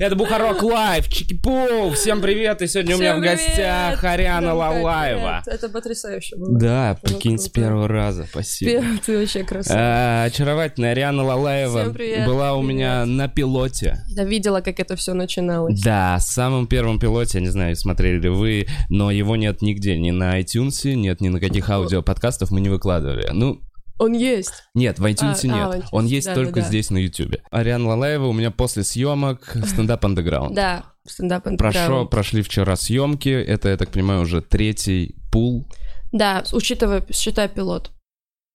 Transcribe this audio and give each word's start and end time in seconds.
Это 0.00 0.16
Бухарок 0.16 0.62
Лайв, 0.62 1.10
чики-пу! 1.10 1.90
Всем 1.90 2.22
привет! 2.22 2.62
И 2.62 2.66
сегодня 2.66 2.96
у 2.96 2.98
меня 2.98 3.18
в 3.18 3.20
гостях 3.20 4.02
Ариана 4.02 4.54
Лалаева. 4.54 5.42
Это 5.44 5.68
потрясающе 5.68 6.36
было. 6.36 6.58
Да, 6.58 6.98
прикинь, 7.02 7.36
с 7.36 7.50
первого 7.50 7.86
раза, 7.86 8.24
спасибо. 8.24 8.82
Ты 9.04 9.18
вообще 9.18 9.44
красавчик. 9.44 9.76
А, 9.78 10.24
Очаровательная 10.24 10.92
Ариана 10.92 11.22
Лалаева 11.22 11.92
Всем 11.92 12.24
была 12.24 12.54
у 12.54 12.62
меня 12.62 13.04
на 13.04 13.28
пилоте. 13.28 13.98
Я 14.08 14.24
видела, 14.24 14.62
как 14.62 14.80
это 14.80 14.96
все 14.96 15.12
начиналось. 15.12 15.78
Да, 15.82 16.18
самом 16.18 16.66
первом 16.66 16.98
пилоте, 16.98 17.36
я 17.36 17.44
не 17.44 17.50
знаю, 17.50 17.76
смотрели 17.76 18.22
ли 18.22 18.30
вы, 18.30 18.68
но 18.88 19.10
его 19.10 19.36
нет 19.36 19.60
нигде, 19.60 19.98
ни 19.98 20.12
на 20.12 20.40
iTunes, 20.40 20.94
нет 20.94 21.20
ни 21.20 21.28
на 21.28 21.40
каких 21.40 21.68
аудиоподкастов 21.68 22.50
мы 22.50 22.62
не 22.62 22.70
выкладывали. 22.70 23.28
Ну, 23.34 23.60
Он 24.00 24.14
есть. 24.14 24.64
нет, 24.74 24.98
в 24.98 25.04
iTunes 25.04 25.40
А, 25.42 25.46
нет. 25.46 25.54
а, 25.56 25.76
iTunes, 25.76 25.88
Он 25.92 26.06
есть 26.06 26.26
да, 26.26 26.34
только 26.34 26.54
да, 26.54 26.60
да. 26.62 26.66
здесь 26.68 26.88
на 26.90 26.96
YouTube. 26.96 27.36
Ариана 27.50 27.88
Лалаева 27.88 28.26
у 28.28 28.32
меня 28.32 28.50
после 28.50 28.82
съемок 28.82 29.54
стендап 29.66 30.02
андеграунд. 30.06 30.54
Да, 30.54 30.84
стендап 31.06 31.44
Прошел, 31.58 32.08
прошли 32.08 32.40
вчера 32.40 32.76
съемки. 32.76 33.28
Это, 33.28 33.68
я 33.68 33.76
так 33.76 33.90
понимаю, 33.90 34.22
уже 34.22 34.40
третий 34.40 35.16
пул. 35.30 35.68
Да, 36.12 36.42
учитывая, 36.52 37.04
считай 37.12 37.48
пилот. 37.50 37.92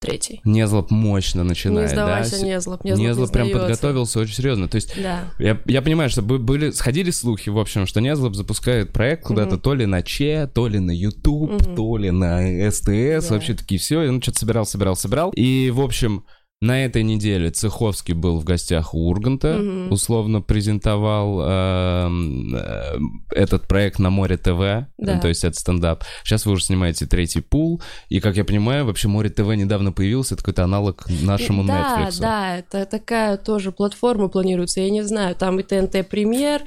Третий. 0.01 0.41
Незлоб 0.43 0.91
мощно 0.91 1.43
начинает, 1.43 1.89
не 1.89 1.93
сдавайся, 1.95 2.39
да? 2.41 2.45
Незлоб. 2.47 2.83
Незлоб, 2.83 2.99
не 2.99 3.05
Незлоб 3.07 3.31
прям 3.31 3.47
сдается. 3.47 3.67
подготовился 3.67 4.19
очень 4.19 4.33
серьезно. 4.35 4.67
То 4.67 4.75
есть 4.75 4.93
Да. 5.01 5.31
я, 5.39 5.59
я 5.65 5.81
понимаю, 5.81 6.09
что 6.09 6.21
бы- 6.21 6.37
были, 6.37 6.71
сходили 6.71 7.11
слухи, 7.11 7.49
в 7.49 7.57
общем, 7.57 7.85
что 7.87 8.01
Незлоб 8.01 8.35
запускает 8.35 8.91
проект 8.91 9.23
куда-то 9.23 9.53
Мгм. 9.55 9.61
то 9.61 9.73
ли 9.73 9.85
на 9.85 10.03
Че, 10.03 10.47
то 10.53 10.67
ли 10.67 10.79
на 10.79 10.91
YouTube, 10.91 11.53
Мгм. 11.53 11.75
то 11.75 11.97
ли 11.97 12.11
на 12.11 12.69
СТС, 12.69 13.27
Да. 13.29 13.35
вообще 13.35 13.53
такие 13.53 13.79
все. 13.79 14.03
И 14.03 14.07
он 14.09 14.21
что-то 14.21 14.39
собирал, 14.39 14.65
собирал, 14.65 14.95
собирал. 14.95 15.31
И, 15.35 15.71
в 15.73 15.79
общем, 15.81 16.25
на 16.61 16.83
этой 16.85 17.03
неделе 17.03 17.51
Цеховский 17.51 18.13
был 18.13 18.39
в 18.39 18.45
гостях 18.45 18.93
у 18.93 19.07
Урганта, 19.09 19.57
Мгм. 19.57 19.91
условно 19.91 20.41
презентовал 20.41 21.41
эм, 21.45 22.55
э, 22.55 22.95
этот 23.31 23.67
проект 23.67 23.99
на 23.99 24.09
Море 24.09 24.37
ТВ, 24.37 24.87
Да. 24.97 25.19
то 25.19 25.27
есть 25.27 25.43
это 25.43 25.59
стендап. 25.59 26.03
Сейчас 26.23 26.45
вы 26.45 26.53
уже 26.53 26.63
снимаете 26.63 27.05
третий 27.05 27.41
пул, 27.41 27.81
и, 28.09 28.19
как 28.19 28.37
я 28.37 28.45
понимаю, 28.45 28.85
вообще 28.85 29.07
Море 29.09 29.29
ТВ 29.29 29.41
недавно 29.55 29.91
появился, 29.91 30.35
это 30.35 30.43
какой-то 30.43 30.63
аналог 30.63 31.05
нашему 31.21 31.65
да, 31.65 32.07
Netflix. 32.07 32.19
да, 32.21 32.57
это 32.57 32.85
такая 32.85 33.37
тоже 33.37 33.71
платформа 33.71 34.29
планируется. 34.29 34.79
Я 34.79 34.89
не 34.89 35.03
знаю, 35.03 35.35
там 35.35 35.59
и 35.59 35.63
ТНТ 35.63 36.07
Премьер, 36.07 36.61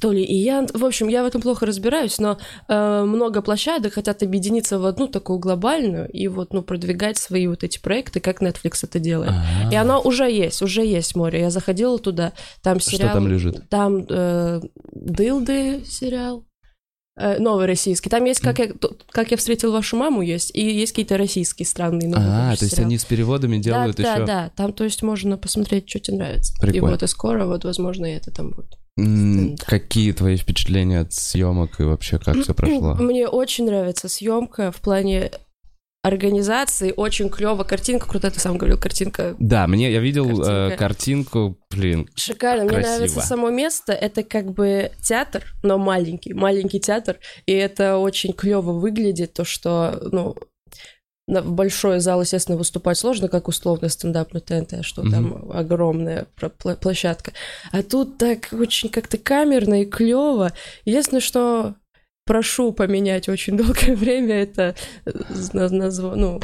то 0.00 0.12
ли 0.12 0.22
и 0.22 0.36
Ян. 0.36 0.68
В 0.72 0.84
общем, 0.84 1.08
я 1.08 1.22
в 1.22 1.26
этом 1.26 1.40
плохо 1.40 1.66
разбираюсь, 1.66 2.18
но 2.18 2.38
э, 2.68 3.02
много 3.04 3.42
площадок 3.42 3.94
хотят 3.94 4.22
объединиться 4.22 4.78
в 4.78 4.86
одну 4.86 5.08
такую 5.08 5.38
глобальную 5.38 6.08
и 6.10 6.28
вот, 6.28 6.52
ну, 6.52 6.62
продвигать 6.62 7.16
свои 7.18 7.46
вот 7.46 7.64
эти 7.64 7.78
проекты, 7.80 8.20
как 8.20 8.42
Netflix 8.42 8.80
это 8.82 8.98
делает. 8.98 9.32
А. 9.32 9.72
И 9.72 9.74
оно 9.74 10.00
уже 10.00 10.30
есть, 10.30 10.62
уже 10.62 10.84
есть 10.84 11.16
море. 11.16 11.40
Я 11.40 11.50
заходила 11.50 11.98
туда, 11.98 12.32
там 12.62 12.80
Что 12.80 12.90
сериал... 12.92 13.14
там 13.14 13.28
лежит? 13.28 13.68
Там 13.70 14.04
э, 14.08 14.60
Дылды 14.92 15.82
сериал. 15.84 16.44
э, 17.18 17.38
Новый 17.38 17.66
российский. 17.66 18.10
Там 18.10 18.24
есть 18.24 18.40
как 18.40 18.58
я, 18.60 18.68
как 19.10 19.30
я 19.30 19.36
встретил 19.36 19.72
вашу 19.72 19.96
маму, 19.96 20.22
есть, 20.22 20.54
и 20.54 20.60
есть 20.60 20.92
какие-то 20.92 21.16
российские 21.16 21.66
странные 21.66 22.08
новые 22.08 22.28
А, 22.28 22.56
то 22.56 22.62
есть 22.64 22.74
сериалы. 22.74 22.88
они 22.88 22.98
с 22.98 23.04
переводами 23.04 23.58
делают 23.58 23.96
да, 23.96 24.12
еще. 24.12 24.20
Да, 24.20 24.26
да, 24.26 24.52
там, 24.54 24.72
то 24.72 24.84
есть, 24.84 25.02
можно 25.02 25.36
посмотреть, 25.38 25.88
что 25.88 25.98
тебе 25.98 26.18
нравится. 26.18 26.52
И 26.58 26.60
Прикольно. 26.60 26.92
вот, 26.94 27.02
и 27.02 27.06
скоро, 27.06 27.46
вот, 27.46 27.64
возможно, 27.64 28.06
и 28.06 28.14
это 28.14 28.30
там 28.30 28.50
будет. 28.50 28.78
Какие 29.66 30.12
твои 30.12 30.36
впечатления 30.36 31.00
от 31.00 31.12
съемок 31.12 31.80
и 31.80 31.84
вообще 31.84 32.18
как 32.18 32.36
все 32.36 32.54
прошло? 32.54 32.94
Мне 32.98 33.28
очень 33.28 33.66
нравится 33.66 34.08
съемка 34.08 34.72
в 34.72 34.80
плане 34.80 35.30
организации, 36.02 36.92
очень 36.96 37.28
клево, 37.28 37.64
картинка 37.64 38.08
крутая, 38.08 38.30
ты 38.30 38.40
сам 38.40 38.56
говорил, 38.56 38.78
картинка 38.78 39.34
Да, 39.38 39.66
мне 39.66 39.90
я 39.92 40.00
видел 40.00 40.26
Картинка. 40.26 40.50
э, 40.50 40.76
картинку, 40.76 41.58
блин, 41.70 42.08
Шикарно. 42.14 42.64
Мне 42.64 42.78
нравится 42.78 43.20
само 43.20 43.50
место. 43.50 43.92
Это 43.92 44.22
как 44.22 44.52
бы 44.52 44.92
театр, 45.02 45.44
но 45.62 45.76
маленький, 45.76 46.34
маленький 46.34 46.80
театр. 46.80 47.18
И 47.46 47.52
это 47.52 47.98
очень 47.98 48.32
клево 48.32 48.72
выглядит, 48.72 49.34
то, 49.34 49.44
что, 49.44 49.98
ну, 50.12 50.36
в 51.28 51.52
большой 51.52 52.00
зал, 52.00 52.22
естественно, 52.22 52.56
выступать 52.56 52.96
сложно, 52.98 53.28
как 53.28 53.48
условно 53.48 53.88
стендап 53.88 54.32
на 54.32 54.40
ТНТ, 54.40 54.84
что 54.84 55.02
Мгм. 55.02 55.10
там 55.12 55.50
огромная 55.52 56.26
площадка. 56.80 57.32
А 57.70 57.82
тут 57.82 58.18
так 58.18 58.48
очень 58.52 58.88
как-то 58.88 59.18
камерно 59.18 59.82
и 59.82 59.86
клево. 59.86 60.52
Единственное, 60.84 61.20
что 61.20 61.74
прошу 62.24 62.72
поменять 62.72 63.28
очень 63.28 63.56
долгое 63.58 63.94
время, 63.94 64.34
это 64.42 64.74
э, 65.04 65.10
на- 65.52 65.68
назва- 65.68 66.14
ну, 66.16 66.40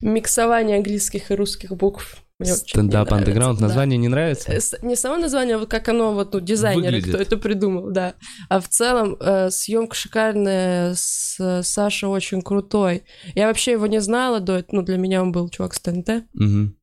миксование 0.00 0.76
английских 0.78 1.30
и 1.30 1.34
русских 1.34 1.70
букв. 1.76 2.16
Мне 2.42 2.54
стендап 2.54 3.12
андеграунд, 3.12 3.58
да. 3.58 3.66
название 3.66 3.98
не 3.98 4.08
нравится? 4.08 4.52
Э, 4.52 4.60
Не 4.82 4.96
само 4.96 5.16
название, 5.16 5.56
а 5.56 5.58
вот 5.58 5.68
как 5.68 5.88
оно, 5.88 6.12
вот, 6.12 6.32
ну, 6.34 6.40
дизайнеры, 6.40 6.96
Выглядит. 6.96 7.14
кто 7.14 7.22
это 7.22 7.36
придумал, 7.36 7.90
да. 7.90 8.14
А 8.48 8.60
в 8.60 8.68
целом 8.68 9.16
съемка 9.50 9.94
шикарная, 9.94 10.94
с, 10.94 11.62
Саша 11.62 12.08
очень 12.08 12.42
крутой. 12.42 13.04
Я 13.34 13.46
вообще 13.46 13.72
его 13.72 13.86
не 13.86 14.00
знала 14.00 14.40
до 14.40 14.58
этого, 14.58 14.80
ну, 14.80 14.82
для 14.82 14.98
меня 14.98 15.22
он 15.22 15.32
был 15.32 15.48
чувак 15.48 15.74
с 15.74 15.80
ТНТ. 15.80 16.24
Мгм. 16.34 16.76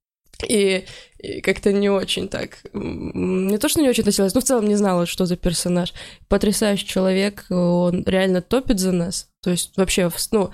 И, 0.48 0.86
и 1.18 1.42
как-то 1.42 1.74
не 1.74 1.90
очень 1.90 2.30
так... 2.30 2.60
Не 2.74 3.58
то, 3.58 3.68
что 3.68 3.82
не 3.82 3.90
очень 3.90 4.04
относилась, 4.04 4.34
но 4.34 4.42
в 4.42 4.46
целом 4.46 4.68
не 4.68 4.76
знала, 4.76 5.06
что 5.06 5.26
за 5.26 5.36
персонаж. 5.36 5.94
Потрясающий 6.30 6.88
человек, 6.88 7.46
он 7.50 8.04
реально 8.06 8.42
топит 8.42 8.80
за 8.80 8.94
нас. 8.94 9.28
То 9.42 9.50
есть 9.50 9.76
вообще, 9.76 10.10
ну, 10.32 10.52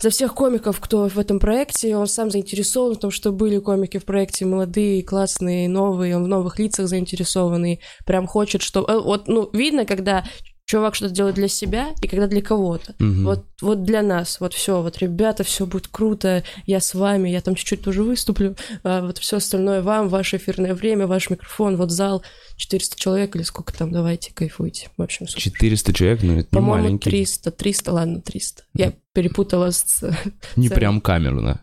за 0.00 0.10
всех 0.10 0.34
комиков, 0.34 0.80
кто 0.80 1.08
в 1.08 1.18
этом 1.18 1.40
проекте, 1.40 1.96
он 1.96 2.06
сам 2.06 2.30
заинтересован 2.30 2.94
в 2.94 2.98
том, 2.98 3.10
что 3.10 3.32
были 3.32 3.58
комики 3.58 3.98
в 3.98 4.04
проекте 4.04 4.46
молодые, 4.46 5.02
классные, 5.02 5.68
новые, 5.68 6.16
он 6.16 6.24
в 6.24 6.28
новых 6.28 6.58
лицах 6.58 6.86
заинтересованный, 6.88 7.80
прям 8.06 8.26
хочет, 8.26 8.62
что... 8.62 8.84
э, 8.88 9.00
Вот, 9.00 9.26
ну, 9.26 9.50
видно, 9.52 9.84
когда 9.84 10.24
чувак 10.68 10.94
что-то 10.94 11.14
делает 11.14 11.34
для 11.34 11.48
себя 11.48 11.88
и 12.02 12.06
когда 12.06 12.26
для 12.26 12.42
кого-то. 12.42 12.94
Мгм. 12.98 13.24
Вот, 13.24 13.44
вот 13.62 13.82
для 13.84 14.02
нас, 14.02 14.38
вот 14.38 14.52
все, 14.52 14.82
вот 14.82 14.98
ребята, 14.98 15.42
все 15.42 15.64
будет 15.66 15.88
круто, 15.88 16.44
я 16.66 16.80
с 16.80 16.94
вами, 16.94 17.30
я 17.30 17.40
там 17.40 17.54
чуть-чуть 17.54 17.82
тоже 17.82 18.02
выступлю, 18.02 18.54
а 18.84 19.00
вот 19.00 19.16
все 19.18 19.38
остальное 19.38 19.80
вам, 19.80 20.08
ваше 20.08 20.36
эфирное 20.36 20.74
время, 20.74 21.06
ваш 21.06 21.30
микрофон, 21.30 21.76
вот 21.76 21.90
зал, 21.90 22.22
400 22.58 22.98
человек 22.98 23.36
или 23.36 23.42
сколько 23.44 23.72
там, 23.72 23.92
давайте, 23.92 24.32
кайфуйте. 24.34 24.90
В 24.96 25.02
общем, 25.02 25.28
супер. 25.28 25.42
400 25.42 25.92
человек, 25.92 26.22
ну 26.22 26.32
это 26.32 26.48
не 26.50 26.56
По-моему, 26.56 26.82
маленький. 26.82 27.08
300, 27.08 27.52
300, 27.52 27.92
ладно, 27.92 28.20
300. 28.20 28.64
Я 28.74 28.92
перепутала 29.14 29.70
с... 29.70 30.04
Не 30.56 30.68
прям 30.68 31.00
камеру, 31.00 31.40
да. 31.40 31.60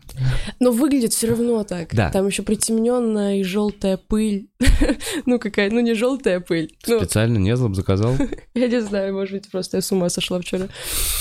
Но 0.58 0.72
выглядит 0.72 1.12
все 1.12 1.28
равно 1.28 1.64
так. 1.64 1.94
Да. 1.94 2.10
Там 2.10 2.26
еще 2.26 2.42
притемненная 2.42 3.36
и 3.36 3.42
желтая 3.42 3.98
пыль. 3.98 4.48
ну, 5.26 5.38
какая, 5.38 5.70
ну, 5.70 5.80
не 5.80 5.94
желтая 5.94 6.40
пыль. 6.40 6.74
Ну, 6.86 6.98
Специально 6.98 7.38
Незлоб 7.38 7.74
заказал. 7.74 8.14
Я 8.54 8.68
не 8.68 8.80
знаю, 8.80 9.14
может 9.14 9.34
быть, 9.34 9.50
просто 9.50 9.76
я 9.76 9.82
с 9.82 9.92
ума 9.92 10.08
сошла 10.08 10.40
вчера. 10.40 10.68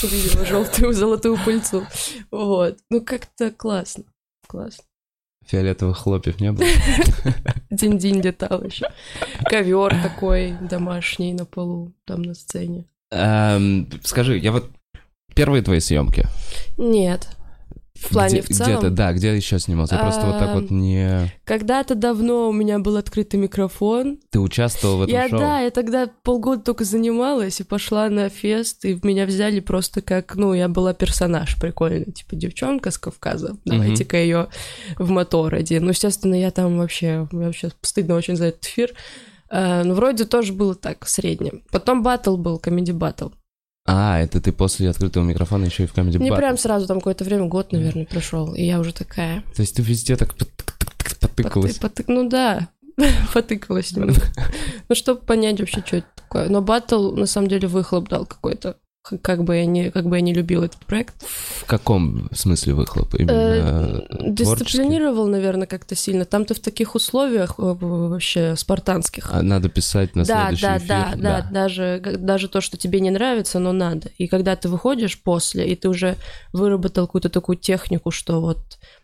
Увидела 0.03 0.45
желтую 0.45 0.93
золотую 0.93 1.37
пыльцу. 1.43 1.85
Вот. 2.31 2.77
Ну, 2.89 3.01
как-то 3.01 3.51
классно. 3.51 4.05
Классно. 4.47 4.83
Фиолетовых 5.47 5.97
хлопьев 5.97 6.39
не 6.39 6.51
было. 6.51 6.67
Динь-динь 7.69 8.21
летал 8.21 8.63
еще. 8.63 8.87
Ковер 9.45 9.95
такой 10.01 10.57
домашний 10.61 11.33
на 11.33 11.45
полу, 11.45 11.93
там 12.05 12.23
на 12.23 12.33
сцене. 12.33 12.85
Эм, 13.11 13.89
Скажи, 14.03 14.37
я 14.37 14.51
вот... 14.51 14.69
Первые 15.35 15.61
твои 15.61 15.79
съемки. 15.79 16.25
Нет. 16.77 17.27
В 17.95 18.09
плане 18.09 18.41
в 18.41 18.47
целом. 18.47 18.79
Где-то, 18.79 18.89
да, 18.89 19.13
где 19.13 19.35
еще 19.35 19.57
снимался? 19.57 19.95
Я 19.95 20.01
просто 20.01 20.25
вот 20.25 20.37
так 20.37 20.53
вот 20.53 20.69
не... 20.69 21.31
Когда-то 21.45 21.95
давно 21.95 22.49
у 22.49 22.51
меня 22.51 22.79
был 22.79 22.97
открытый 22.97 23.39
микрофон. 23.39 24.19
Ты 24.29 24.39
участвовал 24.39 24.97
в 24.97 25.01
этом 25.03 25.13
я, 25.13 25.29
шоу? 25.29 25.39
да, 25.39 25.59
я 25.61 25.71
тогда 25.71 26.09
полгода 26.23 26.61
только 26.61 26.83
занималась 26.83 27.61
и 27.61 27.63
пошла 27.63 28.09
на 28.09 28.29
фест, 28.29 28.83
и 28.83 28.99
меня 29.01 29.25
взяли 29.25 29.61
просто 29.61 30.01
как, 30.01 30.35
ну, 30.35 30.53
я 30.53 30.67
была 30.67 30.93
персонаж 30.93 31.59
прикольный, 31.59 32.11
типа 32.11 32.35
девчонка 32.35 32.91
с 32.91 32.97
Кавказа, 32.97 33.57
давайте-ка 33.63 34.17
ее 34.17 34.49
в 34.97 35.09
мотор 35.09 35.55
один. 35.55 35.85
Ну, 35.85 35.91
естественно, 35.91 36.35
я 36.35 36.51
там 36.51 36.77
вообще, 36.77 37.27
мне 37.31 37.45
вообще 37.45 37.69
стыдно 37.81 38.15
очень 38.15 38.35
за 38.35 38.47
этот 38.47 38.65
эфир. 38.65 38.91
А, 39.49 39.83
ну, 39.83 39.93
вроде 39.93 40.25
тоже 40.25 40.51
было 40.51 40.75
так, 40.75 41.07
среднем. 41.07 41.63
Потом 41.71 42.03
батл 42.03 42.35
был, 42.35 42.59
комеди 42.59 42.91
батл. 42.91 43.29
А, 43.87 44.19
это 44.19 44.41
ты 44.41 44.51
после 44.51 44.89
открытого 44.89 45.23
микрофона 45.23 45.65
еще 45.65 45.83
и 45.83 45.85
в 45.87 45.93
Comedy 45.93 46.17
Не 46.17 46.31
прям 46.33 46.57
сразу, 46.57 46.87
там 46.87 46.97
какое-то 46.99 47.23
время, 47.23 47.45
год, 47.45 47.71
наверное, 47.71 48.05
прошел, 48.05 48.53
и 48.55 48.63
я 48.63 48.79
уже 48.79 48.93
такая... 48.93 49.43
То 49.55 49.61
есть 49.61 49.75
ты 49.75 49.83
везде 49.83 50.15
так 50.15 50.33
пот- 50.35 50.49
потыкалась. 51.19 51.77
Поты- 51.77 52.03
поты- 52.03 52.05
Ну 52.07 52.27
да, 52.27 52.69
потыкалась 53.33 53.91
немного. 53.91 54.19
Ну, 54.89 54.95
чтобы 54.95 55.21
понять 55.21 55.59
вообще, 55.59 55.83
что 55.85 55.97
это 55.97 56.07
такое. 56.15 56.49
Но 56.49 56.61
батл, 56.61 57.11
на 57.13 57.25
самом 57.27 57.47
деле, 57.47 57.67
выхлоп 57.67 58.09
дал 58.09 58.25
какой-то 58.25 58.77
как 59.21 59.43
бы 59.43 59.57
я 59.57 59.65
не, 59.65 59.91
как 59.91 60.07
бы 60.07 60.17
я 60.17 60.21
не 60.21 60.33
любил 60.33 60.63
этот 60.63 60.85
проект. 60.85 61.15
В 61.61 61.65
каком 61.65 62.29
смысле 62.33 62.73
выхлоп? 62.73 63.13
Именно 63.15 63.35
Э? 63.35 64.31
Дисциплинировал, 64.31 65.27
наверное, 65.27 65.67
как-то 65.67 65.95
сильно. 65.95 66.25
Там 66.25 66.45
ты 66.45 66.53
в 66.53 66.59
таких 66.59 66.95
условиях 66.95 67.55
э, 67.57 67.61
вообще 67.79 68.55
спартанских. 68.55 69.29
А 69.31 69.41
надо 69.41 69.69
писать 69.69 70.15
на 70.15 70.25
да, 70.25 70.47
следующий 70.47 70.65
да, 70.65 70.77
эфир? 70.77 70.89
да, 70.89 71.41
да, 71.41 71.47
даже, 71.51 71.99
г- 72.03 72.17
даже 72.17 72.47
то, 72.47 72.61
что 72.61 72.77
тебе 72.77 72.99
не 72.99 73.11
нравится, 73.11 73.59
но 73.59 73.71
надо. 73.71 74.09
И 74.17 74.27
когда 74.27 74.55
ты 74.55 74.69
выходишь 74.69 75.21
после, 75.21 75.67
и 75.67 75.75
ты 75.75 75.89
уже 75.89 76.15
выработал 76.53 77.05
какую-то 77.05 77.29
такую 77.29 77.57
технику, 77.57 78.11
что 78.11 78.41
вот 78.41 78.59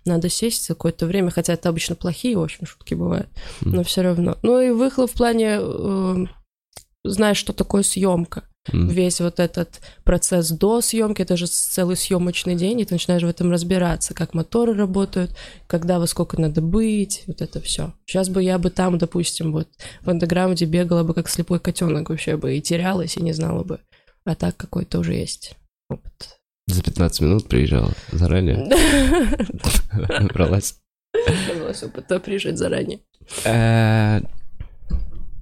надо 0.05 0.29
сесть 0.29 0.67
какое-то 0.67 1.05
время, 1.05 1.29
хотя 1.31 1.53
это 1.53 1.69
обычно 1.69 1.95
плохие, 1.95 2.37
в 2.37 2.43
общем, 2.43 2.65
шутки 2.65 2.93
бывают, 2.93 3.29
но 3.61 3.83
все 3.83 4.01
равно. 4.01 4.37
Ну 4.41 4.59
и 4.59 4.69
выхлоп 4.71 5.11
в 5.11 5.13
плане, 5.13 5.59
э, 5.61 6.25
знаешь, 7.03 7.37
что 7.37 7.53
такое 7.53 7.83
съемка. 7.83 8.43
М. 8.71 8.87
Весь 8.89 9.19
вот 9.21 9.39
этот 9.39 9.81
процесс 10.03 10.49
до 10.51 10.81
съемки, 10.81 11.21
это 11.23 11.35
же 11.35 11.47
целый 11.47 11.95
съемочный 11.95 12.55
день, 12.55 12.79
и 12.79 12.85
ты 12.85 12.93
начинаешь 12.93 13.23
в 13.23 13.27
этом 13.27 13.51
разбираться, 13.51 14.13
как 14.13 14.33
моторы 14.35 14.75
работают, 14.75 15.35
когда 15.67 15.97
во 15.97 16.05
сколько 16.05 16.39
надо 16.39 16.61
быть, 16.61 17.23
вот 17.25 17.41
это 17.41 17.59
все. 17.59 17.93
Сейчас 18.05 18.29
бы 18.29 18.43
я 18.43 18.59
бы 18.59 18.69
там, 18.69 18.99
допустим, 18.99 19.51
вот 19.51 19.67
в 20.01 20.09
андеграунде 20.09 20.65
бегала 20.65 21.03
бы 21.03 21.15
как 21.15 21.27
слепой 21.27 21.59
котенок 21.59 22.09
вообще 22.09 22.37
бы 22.37 22.55
и 22.55 22.61
терялась, 22.61 23.17
и 23.17 23.23
не 23.23 23.33
знала 23.33 23.63
бы. 23.63 23.79
А 24.25 24.35
так 24.35 24.55
какой-то 24.57 24.99
уже 24.99 25.15
есть 25.15 25.55
опыт. 25.89 26.37
За 26.67 26.83
15 26.83 27.21
минут 27.21 27.47
приезжала 27.47 27.91
заранее, 28.11 28.69
бралась. 30.33 30.75
Набралась 31.13 31.83
опыта 31.83 32.19
приезжать 32.19 32.57
заранее. 32.57 32.99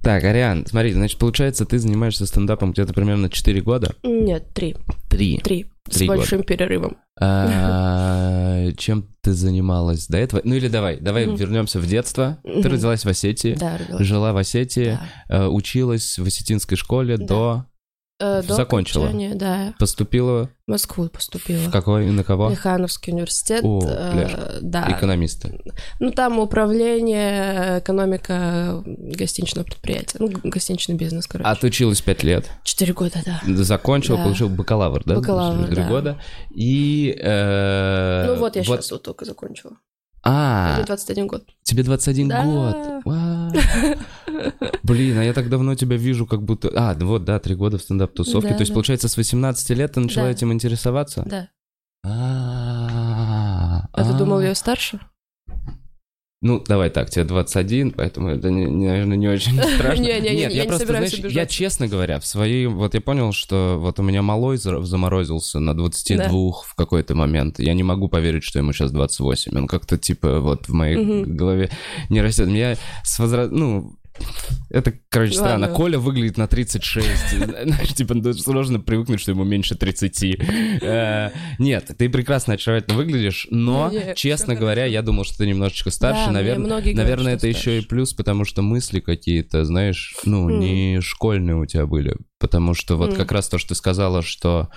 Так, 0.02 0.24
Ариан, 0.24 0.64
смотри, 0.66 0.92
значит, 0.92 1.18
получается, 1.18 1.66
ты 1.66 1.78
занимаешься 1.78 2.24
стендапом 2.26 2.72
где-то 2.72 2.94
примерно 2.94 3.28
4 3.28 3.60
года? 3.60 3.94
Нет, 4.02 4.48
три. 4.54 4.76
Три. 5.08 5.38
Три. 5.38 5.66
С 5.88 5.96
Три 5.96 6.06
года. 6.06 6.18
большим 6.20 6.42
перерывом. 6.42 6.96
А, 7.20 8.70
Чем 8.76 9.08
ты 9.22 9.32
занималась 9.32 10.06
до 10.06 10.18
этого? 10.18 10.40
Ну 10.44 10.54
или 10.54 10.68
давай, 10.68 10.98
давай 11.00 11.24
вернемся 11.26 11.80
в 11.80 11.86
детство. 11.86 12.38
Ты 12.44 12.68
родилась 12.68 13.04
в 13.04 13.08
Осетии, 13.08 13.54
Да, 13.58 13.76
родилась. 13.78 14.06
жила 14.06 14.32
в 14.32 14.36
Осетии, 14.36 14.98
Да. 15.28 15.44
э, 15.44 15.46
училась 15.48 16.18
в 16.18 16.26
осетинской 16.26 16.76
школе 16.76 17.16
до... 17.16 17.66
Э, 18.20 18.42
до 18.46 18.54
закончила. 18.54 19.06
окончания, 19.06 19.34
Да, 19.34 19.74
Поступила 19.78 20.50
в 20.66 20.70
Москву 20.70 21.08
поступила. 21.08 21.58
в 21.68 21.70
какой 21.72 22.06
и 22.06 22.10
на 22.10 22.22
кого? 22.22 22.50
Лихановский 22.50 23.12
университет. 23.14 23.62
О, 23.64 23.80
э, 23.82 24.58
да. 24.60 24.86
Экономиста. 24.90 25.50
Ну, 26.00 26.10
там 26.12 26.38
управление, 26.38 27.78
экономика 27.80 28.82
гостиничного 28.86 29.64
предприятия. 29.64 30.18
Ну, 30.20 30.30
гостиничный 30.44 30.94
бизнес, 30.96 31.26
короче. 31.26 31.48
Отучилась 31.48 32.00
5 32.02 32.22
лет. 32.22 32.50
Четыре 32.62 32.92
года, 32.92 33.20
да. 33.24 33.40
Закончил, 33.64 34.16
Да. 34.16 34.24
получил 34.24 34.48
бакалавр, 34.50 35.02
да? 35.04 35.14
Бакалавр, 35.16 35.66
Три 35.66 35.76
да. 35.76 35.88
года. 35.88 36.20
И... 36.54 37.16
э, 37.20 38.24
ну, 38.26 38.34
вот 38.36 38.54
я 38.56 38.62
сейчас 38.64 38.90
вот 38.92 39.02
только 39.02 39.24
закончила. 39.24 39.72
А, 40.22 40.74
Мне 40.76 40.84
21 40.84 41.26
год. 41.28 41.44
тебе 41.62 41.82
21 41.82 42.28
Да. 42.28 42.44
год. 42.44 42.76
Вау. 43.06 43.52
Блин, 44.82 45.18
а 45.18 45.24
я 45.24 45.32
так 45.32 45.48
давно 45.48 45.74
тебя 45.74 45.96
вижу, 45.96 46.26
как 46.26 46.42
будто... 46.42 46.70
А, 46.74 46.94
вот, 46.98 47.24
да, 47.24 47.38
три 47.38 47.54
года 47.54 47.78
в 47.78 47.82
стендап-тусовке. 47.82 48.50
Да, 48.50 48.54
То 48.56 48.60
есть, 48.62 48.70
да. 48.70 48.74
получается, 48.74 49.08
с 49.08 49.16
18 49.16 49.70
лет 49.70 49.92
ты 49.92 50.00
начала 50.00 50.26
Да. 50.26 50.30
этим 50.32 50.52
интересоваться? 50.52 51.22
Да. 51.26 51.48
А 52.04 53.86
А 53.92 54.04
ты 54.04 54.12
думал, 54.16 54.40
я 54.40 54.54
старше? 54.54 55.00
Ну, 56.42 56.58
давай 56.66 56.88
так, 56.88 57.10
тебе 57.10 57.24
21, 57.24 57.90
поэтому 57.90 58.28
это, 58.30 58.48
не- 58.50 58.64
не- 58.64 58.86
наверное, 58.88 59.18
не 59.18 59.28
очень 59.28 59.60
страшно. 59.74 60.00
Не-не-не, 60.02 60.30
Нет, 60.36 60.50
я 60.52 60.56
я 60.56 60.62
не 60.62 60.68
просто, 60.68 60.86
знаешь, 60.86 61.12
я, 61.12 61.26
убежать. 61.26 61.50
честно 61.50 61.86
говоря, 61.86 62.18
в 62.18 62.24
своей... 62.24 62.64
Вот 62.66 62.94
я 62.94 63.02
понял, 63.02 63.32
что 63.32 63.76
вот 63.78 64.00
у 64.00 64.02
меня 64.02 64.22
малой 64.22 64.56
заморозился 64.56 65.60
на 65.60 65.74
22 65.74 66.28
в 66.30 66.74
какой-то 66.76 67.14
момент. 67.14 67.58
Я 67.58 67.74
не 67.74 67.82
могу 67.82 68.08
поверить, 68.08 68.42
что 68.42 68.58
ему 68.58 68.72
сейчас 68.72 68.90
28. 68.90 69.54
Он 69.54 69.66
как-то, 69.66 69.98
типа, 69.98 70.40
вот 70.40 70.66
в 70.66 70.72
моей 70.72 71.24
голове 71.26 71.68
не 72.08 72.22
растет. 72.22 72.48
Я 72.48 72.76
с 73.04 73.18
возра... 73.18 73.46
Ну, 73.48 73.98
это, 74.70 74.92
короче, 75.08 75.34
странно. 75.34 75.66
Ладно. 75.66 75.76
Коля 75.76 75.98
выглядит 75.98 76.36
на 76.36 76.46
36. 76.46 77.28
Знаешь, 77.38 77.94
типа, 77.94 78.14
ну, 78.14 78.32
сложно 78.34 78.80
привыкнуть, 78.80 79.20
что 79.20 79.32
ему 79.32 79.44
меньше 79.44 79.74
30. 79.74 80.24
Э, 80.82 81.30
Нет, 81.58 81.90
ты 81.98 82.08
прекрасно 82.08 82.54
очаровательно 82.54 82.96
выглядишь, 82.96 83.46
но, 83.50 83.92
честно 84.14 84.54
говоря, 84.54 84.84
я 84.84 85.02
думал, 85.02 85.24
что 85.24 85.38
ты 85.38 85.46
немножечко 85.46 85.90
старше. 85.90 86.30
Наверное, 86.30 87.34
это 87.34 87.46
еще 87.48 87.78
и 87.78 87.82
плюс, 87.82 88.12
потому 88.14 88.44
что 88.44 88.62
мысли 88.62 89.00
какие-то, 89.00 89.64
знаешь, 89.64 90.14
ну, 90.24 90.48
М. 90.48 90.60
не 90.60 91.00
школьные 91.00 91.56
у 91.56 91.66
тебя 91.66 91.86
были. 91.86 92.16
Потому 92.38 92.74
что 92.74 92.96
вот 92.96 93.10
М. 93.10 93.16
как 93.16 93.32
раз 93.32 93.48
то, 93.48 93.58
что 93.58 93.70
ты 93.70 93.74
сказала, 93.74 94.22
что 94.22 94.70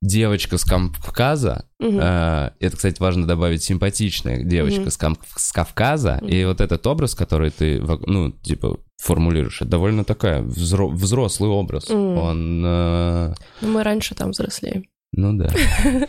девочка 0.00 0.58
с 0.58 0.64
Кавказа, 0.64 1.64
Мгм. 1.80 1.98
э, 2.00 2.50
это, 2.60 2.76
кстати, 2.76 3.00
важно 3.00 3.26
добавить, 3.26 3.62
симпатичная 3.62 4.42
девочка 4.44 4.82
Мгм. 4.82 4.90
с, 4.90 4.96
Кам- 4.96 5.18
с 5.36 5.52
Кавказа, 5.52 6.18
и 6.22 6.40
Мгм. 6.42 6.48
вот 6.48 6.60
этот 6.60 6.86
образ, 6.86 7.14
который 7.14 7.50
ты, 7.50 7.80
ну, 8.06 8.30
типа, 8.30 8.78
формулируешь, 9.02 9.60
это 9.60 9.70
довольно 9.70 10.04
такая 10.04 10.42
взро- 10.42 10.90
взрослый 10.90 11.50
образ. 11.50 11.88
Мгм. 11.88 12.18
Он, 12.18 12.62
э, 12.64 13.34
Ну, 13.60 13.68
мы 13.72 13.82
раньше 13.82 14.14
там 14.14 14.30
взрослеем. 14.30 14.84
ну 15.12 15.32
да. 15.36 15.48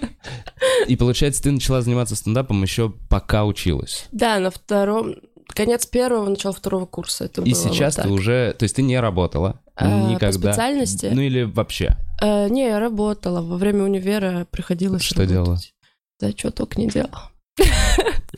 И 0.88 0.96
получается, 0.96 1.42
ты 1.44 1.52
начала 1.52 1.82
заниматься 1.82 2.16
стендапом 2.16 2.62
еще 2.64 2.90
пока 3.10 3.46
училась. 3.46 4.08
Да, 4.12 4.40
на 4.40 4.50
втором... 4.52 5.16
Конец 5.54 5.86
первого, 5.86 6.30
начало 6.30 6.54
второго 6.54 6.86
курса 6.86 7.26
это 7.26 7.42
И 7.42 7.52
было 7.54 7.62
сейчас 7.62 7.98
вот 7.98 8.04
ты 8.04 8.10
так. 8.10 8.18
уже, 8.18 8.56
то 8.58 8.64
есть 8.64 8.76
ты 8.76 8.82
не 8.82 9.00
работала 9.00 9.60
А, 9.76 9.86
по 9.86 10.10
никогда. 10.12 10.52
специальности? 10.54 11.10
Ну 11.14 11.22
или 11.22 11.44
вообще. 11.44 11.98
Э, 12.22 12.48
не, 12.50 12.68
я 12.68 12.80
работала. 12.80 13.42
Во 13.42 13.58
время 13.58 13.84
универа 13.84 14.48
приходилось 14.52 15.02
Что 15.04 15.16
работать. 15.22 15.34
делала? 15.34 15.60
Да, 16.20 16.30
что 16.32 16.52
только 16.52 16.80
не 16.80 16.88
делала. 16.88 17.32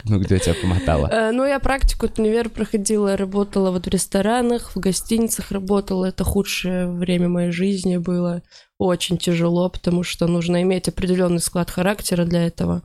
Ну 0.05 0.19
где 0.19 0.39
тебя 0.39 0.55
помотала? 0.59 1.07
Э, 1.11 1.31
ну, 1.31 1.45
я 1.45 1.59
практику 1.59 2.07
от 2.07 2.17
универа 2.17 2.49
проходила, 2.49 3.15
работала 3.17 3.69
вот 3.71 3.85
в 3.85 3.89
ресторанах, 3.89 4.71
в 4.75 4.79
гостиницах 4.79 5.51
работала. 5.51 6.05
Это 6.05 6.23
худшее 6.23 6.87
время 6.89 7.27
моей 7.29 7.51
жизни 7.51 7.97
было. 7.97 8.41
Очень 8.79 9.17
тяжело, 9.19 9.69
потому 9.69 10.01
что 10.03 10.25
нужно 10.27 10.61
иметь 10.63 10.87
определенный 10.87 11.39
склад 11.39 11.69
характера 11.69 12.25
для 12.25 12.47
этого. 12.47 12.81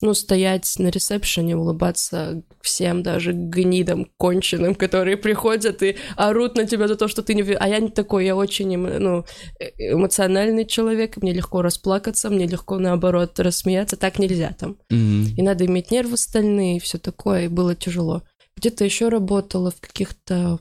Ну, 0.00 0.14
стоять 0.14 0.72
на 0.78 0.88
ресепшене, 0.88 1.56
улыбаться 1.56 2.42
всем, 2.60 3.02
даже 3.02 3.32
гнидам 3.32 4.06
конченым, 4.16 4.76
которые 4.76 5.16
приходят 5.16 5.82
и 5.82 5.96
орут 6.16 6.56
на 6.56 6.66
тебя 6.66 6.86
за 6.86 6.94
то, 6.94 7.08
что 7.08 7.22
ты 7.22 7.34
не... 7.34 7.42
А 7.42 7.66
я 7.66 7.80
не 7.80 7.88
такой, 7.88 8.24
я 8.24 8.36
очень 8.36 8.76
ну, 8.76 9.24
э- 9.58 9.92
эмоциональный 9.92 10.64
человек, 10.66 11.16
мне 11.16 11.32
легко 11.32 11.62
расплакаться, 11.62 12.30
мне 12.30 12.46
легко, 12.46 12.78
наоборот, 12.78 13.40
рассмеяться. 13.40 13.96
Так 13.96 14.20
нельзя 14.20 14.54
там. 14.56 14.76
Мгм. 14.88 15.34
И 15.36 15.42
надо 15.42 15.66
иметь 15.66 15.90
нервы 15.90 16.16
стальные, 16.16 16.76
и 16.76 16.80
все 16.80 16.98
такое, 16.98 17.46
и 17.46 17.48
было 17.48 17.74
тяжело. 17.74 18.22
Где-то 18.56 18.84
еще 18.84 19.08
работала 19.08 19.72
в 19.72 19.80
каких-то 19.80 20.60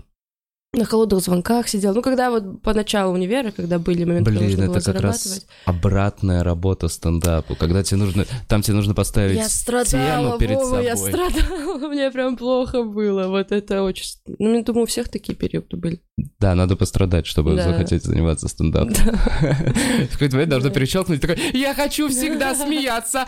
на 0.78 0.86
холодных 0.86 1.22
звонках 1.22 1.68
сидела. 1.68 1.94
Ну, 1.94 2.02
когда 2.02 2.32
вот 2.32 2.62
по 2.62 2.74
началу 2.74 3.14
универа, 3.14 3.52
когда 3.52 3.80
были 3.80 4.04
моменты, 4.04 4.26
когда 4.26 4.40
Блин, 4.40 4.52
нужно 4.52 4.68
было 4.68 4.78
это 4.78 4.94
как 4.94 5.02
раз 5.02 5.46
обратная 5.66 6.44
работа 6.44 6.88
стендапу, 6.88 7.56
когда 7.56 7.84
тебе 7.84 7.98
нужно, 7.98 8.26
там 8.48 8.62
тебе 8.62 8.76
нужно 8.76 8.94
поставить 8.94 9.36
Я 9.36 9.48
тему 9.48 9.50
страдала, 9.50 10.38
перед 10.40 10.56
Вова, 10.58 10.66
собой. 10.70 10.86
я 10.86 10.96
страдала, 10.96 11.78
мне 11.90 12.12
прям 12.12 12.38
плохо 12.38 12.84
было. 12.84 13.28
Вот 13.28 13.52
это 13.52 13.84
очень... 13.84 14.06
Ну, 14.40 14.56
я 14.56 14.64
думаю, 14.64 14.84
у 14.84 14.88
всех 14.88 15.10
такие 15.10 15.36
периоды 15.36 15.78
были. 15.78 16.02
Да, 16.40 16.56
надо 16.56 16.76
пострадать, 16.76 17.26
чтобы 17.28 17.56
Да. 17.56 17.64
захотеть 17.64 18.04
заниматься 18.04 18.48
стендапом. 18.48 18.94
В 18.94 20.12
какой-то 20.14 20.36
момент 20.36 20.50
должно 20.50 20.70
Да. 20.70 20.76
перещелкнуть, 20.76 21.22
такой, 21.22 21.38
я 21.54 21.74
хочу 21.74 22.10
всегда 22.10 22.56
смеяться, 22.56 23.26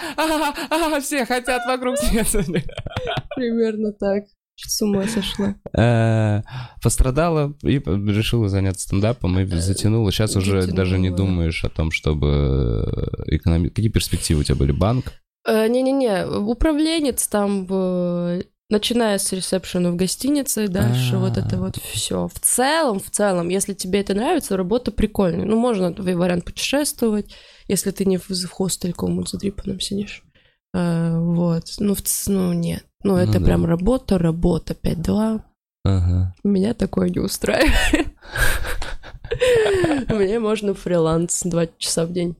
все 1.02 1.26
хотят 1.26 1.66
вокруг 1.68 1.98
смеяться. 1.98 2.44
Примерно 3.36 3.92
так. 3.94 4.24
С 4.68 4.82
ума 4.82 5.08
сошла. 5.08 5.56
Э, 5.74 6.42
Пострадала 6.82 7.54
и 7.64 7.80
решила 7.80 8.50
заняться 8.50 8.84
стендапом 8.88 9.40
и 9.40 9.46
затянула. 9.46 10.12
Сейчас 10.12 10.36
уже 10.36 10.68
даже 10.68 11.00
не 11.00 11.10
думаешь 11.10 11.64
о 11.64 11.70
том, 11.70 11.92
чтобы 11.92 12.94
экономить. 13.28 13.74
Какие 13.74 13.92
перспективы 13.92 14.42
у 14.42 14.44
тебя 14.44 14.56
были? 14.56 14.72
Банк? 14.72 15.14
Э, 15.48 15.68
Не-не-не, 15.68 16.26
управленец 16.28 17.28
там, 17.28 17.66
начиная 18.70 19.18
с 19.18 19.32
ресепшена 19.34 19.92
в 19.92 19.96
гостинице, 19.96 20.68
дальше 20.68 21.18
вот 21.18 21.38
это 21.38 21.56
А. 21.56 21.60
вот 21.60 21.78
все. 21.78 22.28
В 22.28 22.40
целом, 22.40 23.00
в 23.00 23.10
целом, 23.10 23.50
если 23.50 23.74
тебе 23.74 24.02
это 24.02 24.14
нравится, 24.14 24.58
работа 24.58 24.92
прикольная. 24.92 25.46
Ну, 25.46 25.58
можно 25.58 25.92
вариант 25.92 26.46
путешествовать, 26.46 27.36
если 27.68 27.92
ты 27.92 28.06
не 28.06 28.18
в, 28.18 28.30
в 28.30 28.50
хостеле 28.52 28.94
каком-нибудь 28.94 29.30
задрипанном 29.30 29.80
сидишь. 29.80 30.24
Э, 30.74 31.18
Вот. 31.20 31.66
Ну, 31.80 31.96
в 31.96 32.04
ну, 32.28 32.54
нет. 32.54 32.86
Ну, 33.04 33.16
это 33.16 33.40
да. 33.40 33.46
прям 33.46 33.66
работа, 33.66 34.18
работа, 34.18 34.74
5-2. 34.74 35.42
Ага. 35.86 36.36
Меня 36.44 36.74
такое 36.74 37.10
не 37.10 37.20
устраивает. 37.20 38.08
Мне 40.10 40.40
можно 40.40 40.74
фриланс 40.74 41.42
2 41.44 41.68
часа 41.78 42.06
в 42.06 42.12
день. 42.12 42.36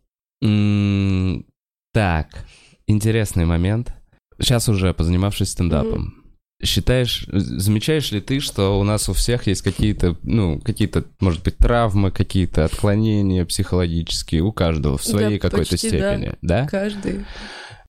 Так, 1.94 2.46
интересный 2.88 3.46
момент. 3.46 3.94
Сейчас 4.40 4.70
уже 4.70 4.94
позанимавшись 4.94 5.52
стендапом, 5.52 6.20
считаешь, 6.64 7.26
замечаешь 7.32 8.12
ли 8.12 8.22
ты, 8.22 8.40
что 8.40 8.80
у 8.80 8.84
нас 8.84 9.10
у 9.10 9.14
всех 9.14 9.48
есть 9.48 9.62
какие-то, 9.62 10.18
ну, 10.24 10.60
какие-то, 10.60 11.06
может 11.20 11.44
быть, 11.44 11.58
травмы, 11.58 12.12
какие-то 12.12 12.66
отклонения 12.66 13.46
психологические, 13.46 14.42
у 14.42 14.52
каждого 14.52 14.98
в 14.98 15.04
своей 15.04 15.40
да, 15.40 15.50
какой-то 15.50 15.78
степени, 15.78 16.34
да? 16.42 16.64
да? 16.64 16.68
Каждый. 16.68 17.26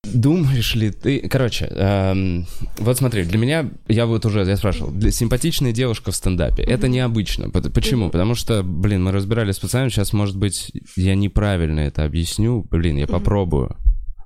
Думаешь 0.03 0.75
ли 0.75 0.91
ты... 0.91 1.29
Короче, 1.29 1.67
эм, 1.67 2.47
вот 2.79 2.99
смотри, 2.99 3.25
для 3.25 3.39
меня, 3.39 3.71
я 3.87 4.07
вот 4.07 4.27
уже, 4.27 4.41
я 4.41 4.57
спрашивал, 4.57 4.91
для 4.91 5.13
симпатичная 5.13 5.73
девушка 5.73 6.11
в 6.11 6.17
стендапе, 6.17 6.63
mm-hmm. 6.63 6.73
это 6.73 6.89
необычно. 6.89 7.51
Почему? 7.51 8.07
Mm-hmm. 8.07 8.11
Потому 8.11 8.35
что, 8.35 8.63
блин, 8.63 9.05
мы 9.05 9.13
разбирались 9.13 9.57
с 9.57 9.61
пацанами, 9.61 9.91
сейчас, 9.91 10.13
может 10.13 10.37
быть, 10.37 10.73
я 10.97 11.15
неправильно 11.15 11.81
это 11.81 12.05
объясню, 12.05 12.67
блин, 12.71 12.97
я 12.97 13.05
mm-hmm. 13.05 13.11
попробую, 13.11 13.77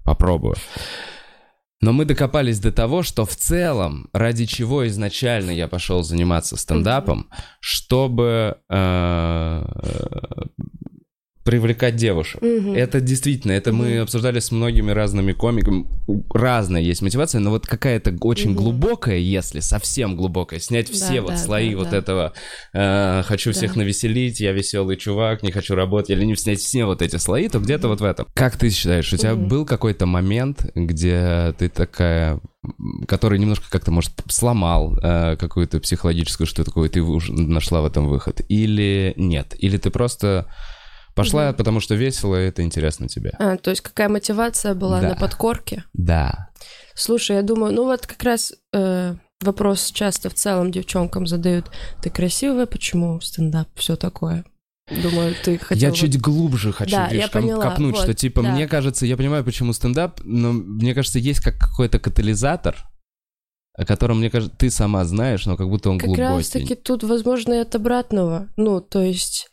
попробую. 0.04 0.54
Но 1.81 1.93
мы 1.93 2.07
докопались 2.07 2.61
до 2.61 2.73
того, 2.73 3.02
что 3.02 3.26
в 3.26 3.37
целом, 3.37 4.09
ради 4.12 4.47
чего 4.47 4.87
изначально 4.87 5.50
я 5.50 5.69
пошел 5.69 6.02
заниматься 6.02 6.57
стендапом, 6.57 7.28
mm-hmm. 7.28 7.43
чтобы 7.61 8.57
э, 8.71 9.64
привлекать 11.44 11.96
девушек. 11.96 12.42
Угу. 12.42 12.74
Это 12.74 13.00
действительно, 13.00 13.52
это 13.52 13.70
угу. 13.70 13.80
мы 13.80 13.98
обсуждали 13.98 14.40
с 14.40 14.50
многими 14.50 14.90
разными 14.90 15.32
комиками. 15.32 15.86
Разная 16.32 16.80
есть 16.80 17.02
мотивация, 17.02 17.40
но 17.40 17.50
вот 17.50 17.66
какая-то 17.66 18.16
очень 18.20 18.52
угу. 18.52 18.62
глубокая, 18.62 19.18
если 19.18 19.60
совсем 19.60 20.16
глубокая, 20.16 20.58
снять 20.58 20.88
да, 20.88 20.94
все 20.94 21.14
да, 21.16 21.22
вот 21.22 21.38
слои 21.38 21.72
да, 21.72 21.76
вот 21.76 21.90
да. 21.90 21.96
этого 21.98 22.32
э, 22.72 23.22
«хочу 23.24 23.50
да. 23.50 23.56
всех 23.56 23.76
навеселить», 23.76 24.40
«я 24.40 24.52
веселый 24.52 24.96
чувак», 24.96 25.42
«не 25.42 25.52
хочу 25.52 25.74
работать», 25.74 26.10
или 26.10 26.24
не 26.24 26.34
снять 26.34 26.60
все 26.60 26.86
вот 26.86 27.02
эти 27.02 27.16
слои, 27.16 27.48
то 27.48 27.58
где-то 27.60 27.88
вот 27.88 28.00
в 28.00 28.04
этом. 28.04 28.26
Как 28.34 28.56
ты 28.56 28.70
считаешь, 28.70 29.12
у 29.12 29.16
тебя 29.16 29.34
угу. 29.34 29.44
был 29.46 29.66
какой-то 29.66 30.06
момент, 30.06 30.66
где 30.74 31.54
ты 31.58 31.68
такая 31.68 32.40
который 33.06 33.38
немножко 33.38 33.66
как-то, 33.70 33.90
может, 33.90 34.12
сломал 34.28 34.96
э, 34.96 35.36
какую-то 35.36 35.80
психологическую 35.80 36.46
что 36.46 36.64
такое, 36.64 36.88
ты 36.88 37.02
уже 37.02 37.30
нашла 37.32 37.82
в 37.82 37.84
этом 37.84 38.08
выход? 38.08 38.40
Или 38.48 39.12
нет? 39.18 39.54
Или 39.58 39.76
ты 39.76 39.90
просто 39.90 40.46
Пошла, 41.14 41.50
угу. 41.50 41.59
потому 41.59 41.80
что 41.80 41.94
весело, 41.94 42.40
и 42.40 42.49
это 42.49 42.62
интересно 42.62 43.09
тебе. 43.09 43.33
А, 43.38 43.56
то 43.56 43.71
есть 43.71 43.83
какая 43.83 44.09
мотивация 44.09 44.75
была 44.75 45.00
да. 45.00 45.11
на 45.11 45.14
подкорке? 45.14 45.85
Да. 45.92 46.50
Слушай, 46.94 47.37
я 47.37 47.42
думаю, 47.42 47.73
ну 47.73 47.85
вот 47.85 48.06
как 48.06 48.23
раз 48.23 48.52
э, 48.73 49.14
вопрос 49.40 49.92
часто 49.92 50.30
в 50.30 50.35
целом 50.35 50.73
девчонкам 50.73 51.26
задают. 51.26 51.71
Ты 52.02 52.11
красивая, 52.11 52.66
почему 52.66 53.21
стендап, 53.21 53.68
все 53.76 53.97
такое? 53.97 54.44
Думаю, 55.02 55.35
ты 55.42 55.56
хотел... 55.59 55.83
Я 55.83 55.88
вот... 55.90 55.99
чуть 55.99 56.21
глубже 56.21 56.73
хочу, 56.73 56.92
да, 56.92 57.09
видишь, 57.09 57.25
я 57.25 57.28
поняла. 57.28 57.62
копнуть, 57.62 57.94
вот, 57.94 58.02
что 58.02 58.12
типа, 58.12 58.42
да. 58.42 58.50
мне 58.50 58.68
кажется, 58.68 59.06
я 59.06 59.16
понимаю, 59.16 59.44
почему 59.44 59.73
стендап, 59.73 60.21
но 60.25 60.52
мне 60.52 60.94
кажется, 60.94 61.18
есть 61.18 61.40
как 61.40 61.56
какой-то 61.59 61.99
катализатор, 61.99 62.76
о 63.73 63.87
котором, 63.87 64.18
мне 64.18 64.30
кажется, 64.30 64.54
ты 64.56 64.71
сама 64.71 65.04
знаешь, 65.04 65.47
но 65.47 65.56
как 65.56 65.68
будто 65.68 65.90
он 65.90 65.99
как 65.99 66.09
глубокий. 66.09 66.28
Как 66.28 66.37
раз-таки 66.37 66.75
тут, 66.75 67.02
возможно, 67.02 67.54
и 67.54 67.59
от 67.59 67.75
обратного. 67.75 68.49
Ну, 68.56 68.80
то 68.80 69.00
есть 69.00 69.49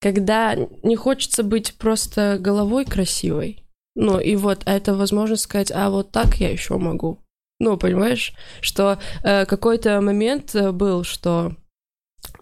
когда 0.00 0.56
не 0.82 0.96
хочется 0.96 1.42
быть 1.42 1.74
просто 1.74 2.38
головой 2.40 2.84
красивой. 2.84 3.64
Ну, 3.94 4.18
и 4.18 4.36
вот, 4.36 4.62
а 4.66 4.72
это 4.72 4.94
возможность 4.94 5.42
сказать, 5.42 5.70
а 5.72 5.90
вот 5.90 6.10
так 6.10 6.36
я 6.36 6.50
еще 6.50 6.78
могу. 6.78 7.18
Ну, 7.58 7.76
понимаешь, 7.76 8.32
что 8.62 8.98
э, 9.22 9.44
какой-то 9.44 10.00
момент 10.00 10.54
э, 10.54 10.72
был, 10.72 11.04
что, 11.04 11.54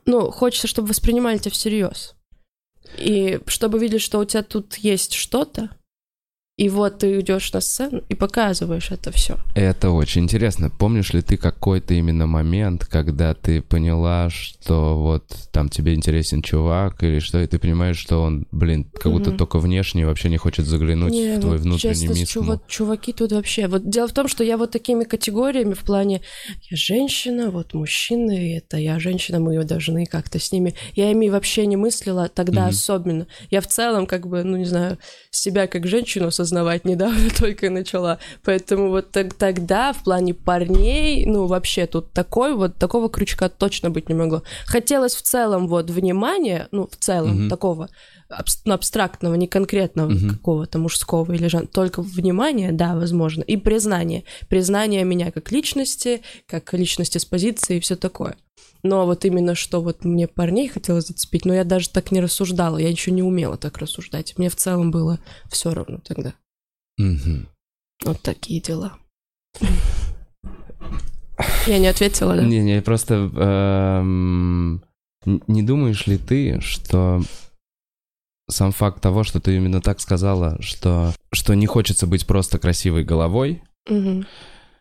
ну, 0.07 0.31
хочется, 0.31 0.69
чтобы 0.69 0.89
воспринимали 0.89 1.39
тебя 1.39 1.51
всерьез. 1.51 2.15
И 2.97 3.41
чтобы 3.47 3.79
видели, 3.79 3.99
что 3.99 4.21
у 4.21 4.25
тебя 4.25 4.43
тут 4.43 4.77
есть 4.77 5.15
что-то, 5.15 5.71
и 6.59 6.69
вот 6.69 6.99
ты 6.99 7.21
идешь 7.21 7.53
на 7.53 7.61
сцену 7.61 8.03
и 8.09 8.17
показываешь 8.17 8.91
это 8.91 9.13
все. 9.13 9.37
Это 9.55 9.91
очень 9.91 10.25
интересно. 10.25 10.71
Помнишь 10.71 11.13
ли 11.13 11.23
ты 11.23 11.37
какой-то 11.37 11.95
именно 11.95 12.27
момент, 12.27 12.85
когда 12.85 13.33
ты 13.33 13.63
поняла, 13.63 14.29
что 14.29 14.99
вот 14.99 15.25
там 15.53 15.69
тебе 15.69 15.95
интересен 15.95 16.43
чувак, 16.43 17.05
или 17.05 17.21
что, 17.21 17.41
и 17.41 17.47
ты 17.47 17.61
понимаешь, 17.61 17.97
что 17.97 18.23
он, 18.23 18.45
блин, 18.51 18.91
как 18.93 19.13
будто 19.13 19.31
mm-hmm. 19.31 19.37
только 19.37 19.61
внешне 19.61 20.05
вообще 20.05 20.31
не 20.31 20.37
хочет 20.37 20.67
заглянуть 20.67 21.13
не, 21.13 21.37
в 21.37 21.41
твой 21.41 21.59
вот, 21.59 21.61
внутренний 21.61 22.09
мир. 22.09 22.27
Чувак, 22.27 22.63
чуваки 22.67 23.13
тут 23.13 23.31
вообще. 23.31 23.69
Вот 23.69 23.89
дело 23.89 24.09
в 24.09 24.13
том, 24.13 24.27
что 24.27 24.43
я 24.43 24.57
вот 24.57 24.73
такими 24.73 25.05
категориями 25.05 25.75
в 25.75 25.85
плане 25.85 26.23
я 26.69 26.77
женщина, 26.77 27.53
вот 27.53 27.73
мужчины, 27.73 28.57
это 28.57 28.79
я 28.79 28.99
женщина, 28.99 29.39
мы 29.39 29.63
должны 29.63 30.07
как-то 30.07 30.41
с 30.41 30.51
ними. 30.51 30.75
Я 30.97 31.13
ими 31.13 31.29
вообще 31.29 31.67
не 31.67 31.77
мыслила 31.77 32.29
тогда 32.29 32.67
mm-hmm. 32.67 32.71
особенно. 32.71 33.27
Я 33.49 33.61
в 33.61 33.69
целом, 33.69 34.07
как 34.07 34.27
бы, 34.27 34.43
ну 34.43 34.57
не 34.57 34.65
знаю, 34.65 34.99
себя 35.31 35.69
как 35.69 35.87
женщину 35.87 36.27
осознавала 36.27 36.48
осознавать 36.49 36.85
недавно 36.85 37.31
только 37.39 37.71
начала. 37.71 38.19
Поэтому 38.45 38.89
вот 38.89 39.11
так, 39.11 39.35
тогда 39.35 39.93
в 39.93 40.03
плане 40.03 40.35
парней, 40.35 41.27
ну, 41.27 41.47
вообще 41.47 41.87
тут 41.87 42.13
такой 42.13 42.55
вот, 42.55 42.77
такого 42.77 43.09
крючка 43.09 43.49
точно 43.49 43.91
быть 43.91 44.09
не 44.09 44.15
могло. 44.15 44.43
Хотелось 44.67 45.15
в 45.15 45.23
целом 45.23 45.69
вот 45.69 45.91
внимания, 45.91 46.69
ну, 46.73 46.89
в 46.91 46.97
целом 46.97 47.47
mm-hmm. 47.47 47.49
такого 47.49 47.89
ну, 48.65 48.75
абстрактного, 48.75 49.35
не 49.35 49.47
конкретного 49.47 50.11
mm-hmm. 50.11 50.31
какого-то 50.31 50.79
мужского 50.79 51.33
или 51.33 51.49
женского, 51.49 51.73
только 51.73 52.03
внимание, 52.03 52.73
да, 52.73 52.95
возможно, 52.95 53.43
и 53.43 53.57
признание. 53.57 54.25
Признание 54.49 55.05
меня 55.05 55.31
как 55.31 55.53
личности, 55.53 56.23
как 56.47 56.73
личности 56.73 57.19
с 57.19 57.25
позиции 57.25 57.77
и 57.77 57.81
все 57.81 57.97
такое. 57.97 58.37
Но 58.83 59.07
вот 59.07 59.25
именно 59.25 59.55
что 59.55 59.83
вот 59.83 60.05
мне 60.05 60.29
парней 60.29 60.69
хотелось 60.69 61.09
зацепить, 61.09 61.45
но 61.45 61.55
я 61.55 61.65
даже 61.65 61.89
так 61.91 62.13
не 62.13 62.21
рассуждала, 62.21 62.79
я 62.79 62.89
еще 62.89 63.11
не 63.11 63.23
умела 63.23 63.57
так 63.57 63.79
рассуждать. 63.79 64.37
Мне 64.39 64.49
в 64.49 64.57
целом 64.57 64.91
было 64.91 65.19
все 65.51 65.75
равно 65.75 65.99
тогда. 65.99 66.35
Угу. 66.99 67.47
Вот 68.05 68.21
такие 68.23 68.61
дела. 68.61 68.95
Я 71.67 71.79
не 71.79 71.87
ответила, 71.87 72.37
да? 72.37 72.43
Не-не, 72.43 72.83
просто 72.83 73.15
эм, 73.15 74.83
не 75.25 75.63
думаешь 75.63 76.07
ли 76.07 76.19
ты, 76.19 76.61
что 76.61 77.23
сам 78.49 78.73
факт 78.73 79.03
того, 79.03 79.25
что 79.25 79.41
ты 79.41 79.57
именно 79.57 79.81
так 79.81 80.01
сказала, 80.01 80.61
что, 80.61 81.13
что 81.33 81.55
не 81.55 81.67
хочется 81.67 82.07
быть 82.07 82.27
просто 82.27 82.59
красивой 82.59 83.05
головой, 83.05 83.63
угу 83.89 84.25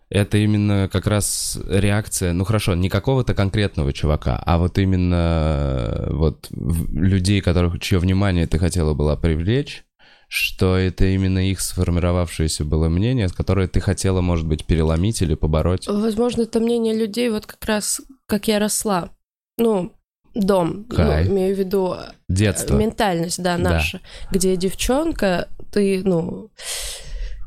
это 0.09 0.37
именно 0.37 0.89
как 0.91 1.07
раз 1.07 1.59
реакция, 1.67 2.33
ну 2.33 2.43
хорошо, 2.43 2.75
не 2.75 2.89
какого-то 2.89 3.33
конкретного 3.33 3.93
чувака, 3.93 4.41
а 4.45 4.57
вот 4.57 4.77
именно 4.77 6.07
вот 6.11 6.47
людей, 6.51 7.41
которых, 7.41 7.79
чье 7.79 7.99
внимание 7.99 8.47
ты 8.47 8.57
хотела 8.57 8.93
была 8.93 9.15
привлечь, 9.17 9.83
что 10.29 10.77
это 10.77 11.05
именно 11.05 11.49
их 11.49 11.61
сформировавшееся 11.61 12.65
было 12.65 12.89
мнение, 12.89 13.29
которое 13.29 13.67
ты 13.67 13.79
хотела, 13.79 14.21
может 14.21 14.45
быть, 14.45 14.65
переломить 14.65 15.21
или 15.21 15.35
побороть? 15.35 15.87
Возможно, 15.87 16.43
это 16.43 16.59
мнение 16.59 16.95
людей, 16.95 17.29
вот 17.29 17.45
как 17.45 17.63
раз 17.65 18.01
как 18.27 18.47
я 18.47 18.59
росла. 18.59 19.09
Ну, 19.57 19.93
дом, 20.35 20.85
ну, 20.89 20.97
имею 20.97 21.55
в 21.55 21.59
виду 21.59 21.95
э, 21.97 22.11
детство, 22.29 22.75
ментальность, 22.75 23.41
да, 23.41 23.57
наша, 23.57 23.99
да. 23.99 24.37
где 24.37 24.55
девчонка, 24.55 25.47
ты, 25.71 26.01
ну, 26.03 26.51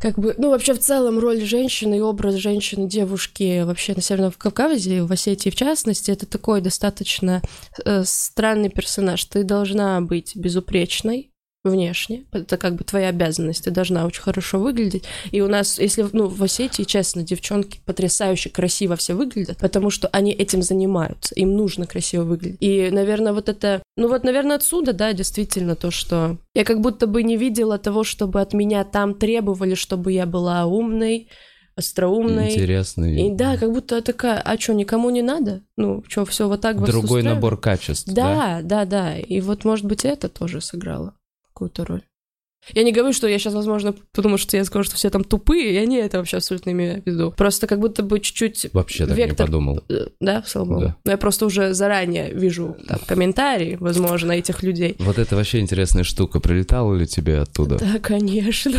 как 0.00 0.18
бы, 0.18 0.34
ну, 0.38 0.48
вообще 0.50 0.72
в 0.72 0.78
целом 0.78 1.18
роль 1.18 1.42
женщины 1.42 1.98
и 1.98 2.00
образ 2.00 2.36
женщины, 2.36 2.88
девушки 2.88 3.62
вообще 3.62 3.94
на 3.94 4.00
Северном 4.00 4.32
Кавказе, 4.32 5.02
в 5.02 5.12
Осетии 5.12 5.50
в 5.50 5.54
частности, 5.54 6.10
это 6.10 6.24
такой 6.24 6.62
достаточно 6.62 7.42
э, 7.84 8.02
странный 8.06 8.70
персонаж. 8.70 9.22
Ты 9.26 9.44
должна 9.44 10.00
быть 10.00 10.34
безупречной, 10.34 11.29
внешне. 11.64 12.24
Это 12.32 12.56
как 12.56 12.74
бы 12.74 12.84
твоя 12.84 13.08
обязанность, 13.08 13.64
ты 13.64 13.70
должна 13.70 14.06
очень 14.06 14.22
хорошо 14.22 14.58
выглядеть. 14.58 15.04
И 15.30 15.40
у 15.40 15.48
нас, 15.48 15.78
если, 15.78 16.06
ну, 16.12 16.26
в 16.26 16.42
Осетии, 16.42 16.84
честно, 16.84 17.22
девчонки 17.22 17.80
потрясающе 17.84 18.50
красиво 18.50 18.96
все 18.96 19.14
выглядят, 19.14 19.58
потому 19.58 19.90
что 19.90 20.08
они 20.08 20.32
этим 20.32 20.62
занимаются, 20.62 21.34
им 21.34 21.54
нужно 21.56 21.86
красиво 21.86 22.24
выглядеть. 22.24 22.58
И, 22.60 22.90
наверное, 22.90 23.32
вот 23.32 23.48
это, 23.48 23.82
ну 23.96 24.08
вот, 24.08 24.24
наверное, 24.24 24.56
отсюда, 24.56 24.92
да, 24.92 25.12
действительно, 25.12 25.76
то, 25.76 25.90
что 25.90 26.38
я 26.54 26.64
как 26.64 26.80
будто 26.80 27.06
бы 27.06 27.22
не 27.22 27.36
видела 27.36 27.78
того, 27.78 28.04
чтобы 28.04 28.40
от 28.40 28.54
меня 28.54 28.84
там 28.84 29.14
требовали, 29.14 29.74
чтобы 29.74 30.12
я 30.12 30.24
была 30.24 30.64
умной, 30.64 31.28
остроумной. 31.76 32.52
Интересной. 32.52 33.26
И 33.26 33.30
да, 33.30 33.58
как 33.58 33.72
будто 33.72 34.00
такая, 34.00 34.40
а 34.40 34.58
что, 34.58 34.72
никому 34.72 35.10
не 35.10 35.22
надо? 35.22 35.62
Ну, 35.76 36.02
что, 36.08 36.24
все 36.24 36.48
вот 36.48 36.62
так 36.62 36.82
Другой 36.82 37.22
набор 37.22 37.58
качеств. 37.58 38.06
Да, 38.12 38.60
да, 38.62 38.84
да, 38.84 38.84
да. 38.84 39.18
И 39.18 39.40
вот, 39.40 39.64
может 39.64 39.84
быть, 39.84 40.04
это 40.04 40.28
тоже 40.28 40.60
сыграло 40.60 41.14
какую-то 41.60 41.84
роль. 41.84 42.02
Я 42.74 42.82
не 42.82 42.92
говорю, 42.92 43.12
что 43.12 43.26
я 43.26 43.38
сейчас, 43.38 43.54
возможно, 43.54 43.94
потому 44.12 44.36
что 44.36 44.56
я 44.56 44.64
скажу, 44.64 44.84
что 44.84 44.96
все 44.96 45.08
там 45.08 45.24
тупые, 45.24 45.74
я 45.74 45.86
не 45.86 45.96
это 45.96 46.18
вообще 46.18 46.36
абсолютно 46.36 46.70
имею 46.70 47.02
в 47.02 47.06
виду. 47.06 47.32
Просто 47.36 47.66
как 47.66 47.80
будто 47.80 48.02
бы 48.02 48.20
чуть-чуть 48.20 48.68
Вообще 48.74 49.06
так 49.06 49.16
вектор... 49.16 49.46
не 49.46 49.52
подумал. 49.52 49.84
Э, 49.88 50.08
да, 50.20 50.42
слава 50.46 50.66
богу. 50.66 50.80
Да. 50.80 50.96
Но 51.04 51.10
я 51.12 51.18
просто 51.18 51.46
уже 51.46 51.72
заранее 51.72 52.32
вижу 52.32 52.76
там 52.86 52.98
комментарии, 53.06 53.76
возможно, 53.80 54.32
этих 54.32 54.62
людей. 54.62 54.96
Вот 54.98 55.18
это 55.18 55.36
вообще 55.36 55.60
интересная 55.60 56.04
штука. 56.04 56.38
Прилетала 56.38 56.94
ли 56.94 57.06
тебе 57.06 57.38
оттуда? 57.40 57.78
Да, 57.78 57.98
конечно. 57.98 58.78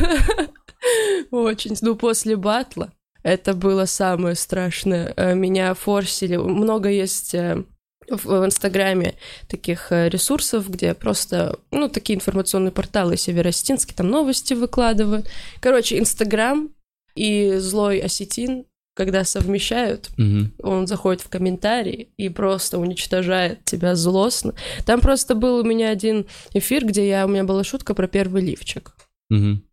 Очень. 1.31 1.75
Ну, 1.81 1.95
после 1.95 2.35
батла 2.35 2.93
это 3.23 3.53
было 3.53 3.85
самое 3.85 4.35
страшное. 4.35 5.13
Э, 5.17 5.33
меня 5.33 5.73
форсили. 5.73 6.37
Много 6.37 6.89
есть 6.89 7.33
э, 7.33 7.63
в 8.11 8.45
Инстаграме 8.45 9.15
таких 9.47 9.91
э, 9.91 10.09
ресурсов, 10.09 10.69
где 10.69 10.93
просто, 10.93 11.57
ну, 11.71 11.89
такие 11.89 12.17
информационные 12.17 12.71
порталы 12.71 13.17
Северостинский, 13.17 13.95
там 13.95 14.09
новости 14.09 14.53
выкладывают. 14.53 15.29
Короче, 15.59 15.99
Инстаграм 15.99 16.69
и 17.15 17.55
злой 17.57 17.99
осетин 17.99 18.65
когда 18.93 19.23
совмещают, 19.23 20.09
Мгм. 20.17 20.51
он 20.61 20.85
заходит 20.85 21.21
в 21.21 21.29
комментарии 21.29 22.09
и 22.17 22.29
просто 22.29 22.77
уничтожает 22.77 23.63
тебя 23.63 23.95
злостно. 23.95 24.53
Там 24.85 24.99
просто 24.99 25.33
был 25.33 25.57
у 25.57 25.63
меня 25.63 25.89
один 25.89 26.27
эфир, 26.53 26.85
где 26.85 27.07
я, 27.07 27.25
у 27.25 27.29
меня 27.29 27.43
была 27.43 27.63
шутка 27.63 27.93
про 27.93 28.07
первый 28.07 28.41
лифчик. 28.41 28.93
Мгм. 29.29 29.63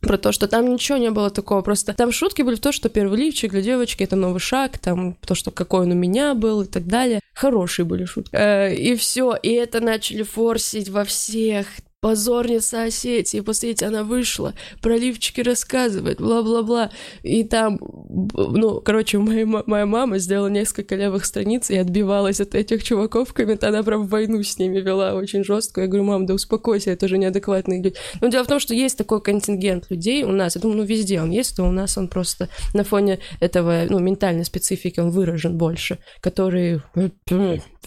Про 0.00 0.18
то, 0.18 0.32
что 0.32 0.46
там 0.48 0.72
ничего 0.72 0.98
не 0.98 1.10
было 1.10 1.30
такого, 1.30 1.62
просто 1.62 1.94
там 1.94 2.12
шутки 2.12 2.42
были 2.42 2.56
в 2.56 2.60
то, 2.60 2.72
что 2.72 2.88
первый 2.88 3.18
лифчик 3.18 3.50
для 3.50 3.62
девочки 3.62 4.02
это 4.02 4.16
новый 4.16 4.40
шаг, 4.40 4.78
там 4.78 5.14
то, 5.14 5.34
что 5.34 5.50
какой 5.50 5.82
он 5.82 5.92
у 5.92 5.94
меня 5.94 6.34
был 6.34 6.62
и 6.62 6.66
так 6.66 6.86
далее. 6.86 7.20
Хорошие 7.34 7.84
были 7.84 8.04
шутки. 8.04 8.34
Э, 8.34 8.74
и 8.74 8.96
все, 8.96 9.34
и 9.34 9.50
это 9.50 9.80
начали 9.80 10.22
форсить 10.22 10.88
во 10.88 11.04
всех. 11.04 11.66
Позорница 12.02 12.84
Осетии, 12.84 13.40
посмотрите, 13.40 13.86
она 13.86 14.04
вышла, 14.04 14.52
про 14.82 14.96
лифчики 14.96 15.40
рассказывает, 15.40 16.20
бла-бла-бла. 16.20 16.90
И 17.22 17.42
там, 17.42 17.80
ну, 17.80 18.80
короче, 18.82 19.18
моя, 19.18 19.46
моя 19.46 19.86
мама 19.86 20.18
сделала 20.18 20.48
несколько 20.48 20.94
левых 20.94 21.24
страниц 21.24 21.70
и 21.70 21.76
отбивалась 21.76 22.40
от 22.40 22.54
этих 22.54 22.84
чуваков 22.84 23.30
в 23.30 23.32
комментариях. 23.32 23.76
Она 23.76 23.82
прям 23.82 24.06
войну 24.06 24.42
с 24.42 24.58
ними 24.58 24.78
вела 24.78 25.14
очень 25.14 25.42
жестко. 25.42 25.80
Я 25.80 25.86
говорю, 25.86 26.04
мам, 26.04 26.26
да 26.26 26.34
успокойся, 26.34 26.90
это 26.90 27.08
же 27.08 27.16
неадекватные 27.16 27.82
люди. 27.82 27.96
Но 28.20 28.28
дело 28.28 28.44
в 28.44 28.48
том, 28.48 28.60
что 28.60 28.74
есть 28.74 28.98
такой 28.98 29.22
контингент 29.22 29.90
людей 29.90 30.22
у 30.22 30.32
нас. 30.32 30.54
Я 30.54 30.60
думаю, 30.60 30.78
ну, 30.78 30.84
везде 30.84 31.22
он 31.22 31.30
есть, 31.30 31.56
то 31.56 31.64
у 31.64 31.72
нас 31.72 31.96
он 31.96 32.08
просто 32.08 32.50
на 32.74 32.84
фоне 32.84 33.20
этого, 33.40 33.86
ну, 33.88 33.98
ментальной 34.00 34.44
специфики 34.44 35.00
он 35.00 35.10
выражен 35.10 35.56
больше, 35.56 35.98
которые, 36.20 36.82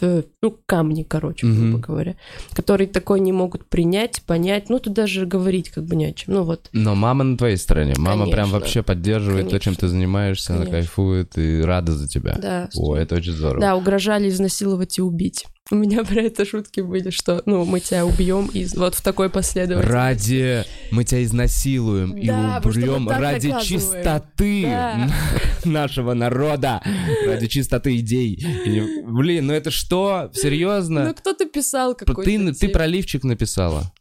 ну, 0.01 0.57
камни, 0.65 1.03
короче, 1.03 1.47
грубо 1.47 1.61
Мгм. 1.77 1.81
говоря, 1.81 2.15
которые 2.53 2.87
такой 2.87 3.19
не 3.19 3.31
могут 3.31 3.65
принять, 3.65 4.21
понять, 4.25 4.69
ну, 4.69 4.79
тут 4.79 4.93
даже 4.93 5.25
говорить 5.25 5.69
как 5.69 5.85
бы 5.85 5.95
не 5.95 6.05
о 6.05 6.13
чем. 6.13 6.33
Ну, 6.33 6.43
вот, 6.43 6.69
Но 6.73 6.95
мама 6.95 7.23
на 7.23 7.37
твоей 7.37 7.57
стороне. 7.57 7.93
Мама 7.97 8.25
прям 8.25 8.45
Конечно. 8.47 8.59
вообще 8.59 8.83
поддерживает 8.83 9.49
то, 9.49 9.59
чем 9.59 9.73
Конечно. 9.75 9.87
ты 9.87 9.87
занимаешься, 9.87 10.53
она 10.53 10.65
Конечно. 10.65 10.79
кайфует 10.79 11.37
и 11.37 11.61
рада 11.61 11.91
за 11.93 12.07
тебя. 12.07 12.37
да. 12.41 12.69
О, 12.75 12.95
это 12.95 13.15
очень 13.15 13.33
здорово. 13.33 13.59
Да, 13.61 13.75
угрожали 13.75 14.29
изнасиловать 14.29 14.97
и 14.97 15.01
убить. 15.01 15.45
У 15.71 15.75
меня 15.75 16.03
про 16.03 16.21
это 16.21 16.45
шутки 16.45 16.79
были, 16.81 17.11
что, 17.11 17.43
ну, 17.45 17.63
мы 17.63 17.79
тебя 17.79 18.03
убьем 18.05 18.47
и 18.47 18.65
вот 18.75 18.95
в 18.95 19.01
такой 19.01 19.29
последовательности. 19.29 19.93
Ради 19.93 20.63
мы 20.91 21.03
тебя 21.03 21.23
изнасилуем 21.23 22.11
Да, 22.25 22.59
и 22.63 22.67
убьем 22.67 23.07
ради 23.07 23.53
чистоты 23.61 24.63
Да. 24.63 25.09
нашего 25.65 26.13
народа, 26.15 26.81
ради 27.25 27.47
чистоты 27.47 27.97
идей. 27.97 28.33
И, 28.65 28.81
блин, 29.05 29.47
ну 29.47 29.53
это 29.53 29.69
что? 29.69 30.31
Ну, 30.33 30.41
Серьезно? 30.41 31.13
кто-то 31.13 31.45
писал 31.45 31.93
какой-то 31.93 32.23
Ты, 32.23 32.37
ты 32.39 32.53
текст. 32.53 32.73
про 32.73 32.87
лифчик 32.87 33.23
написала. 33.23 33.91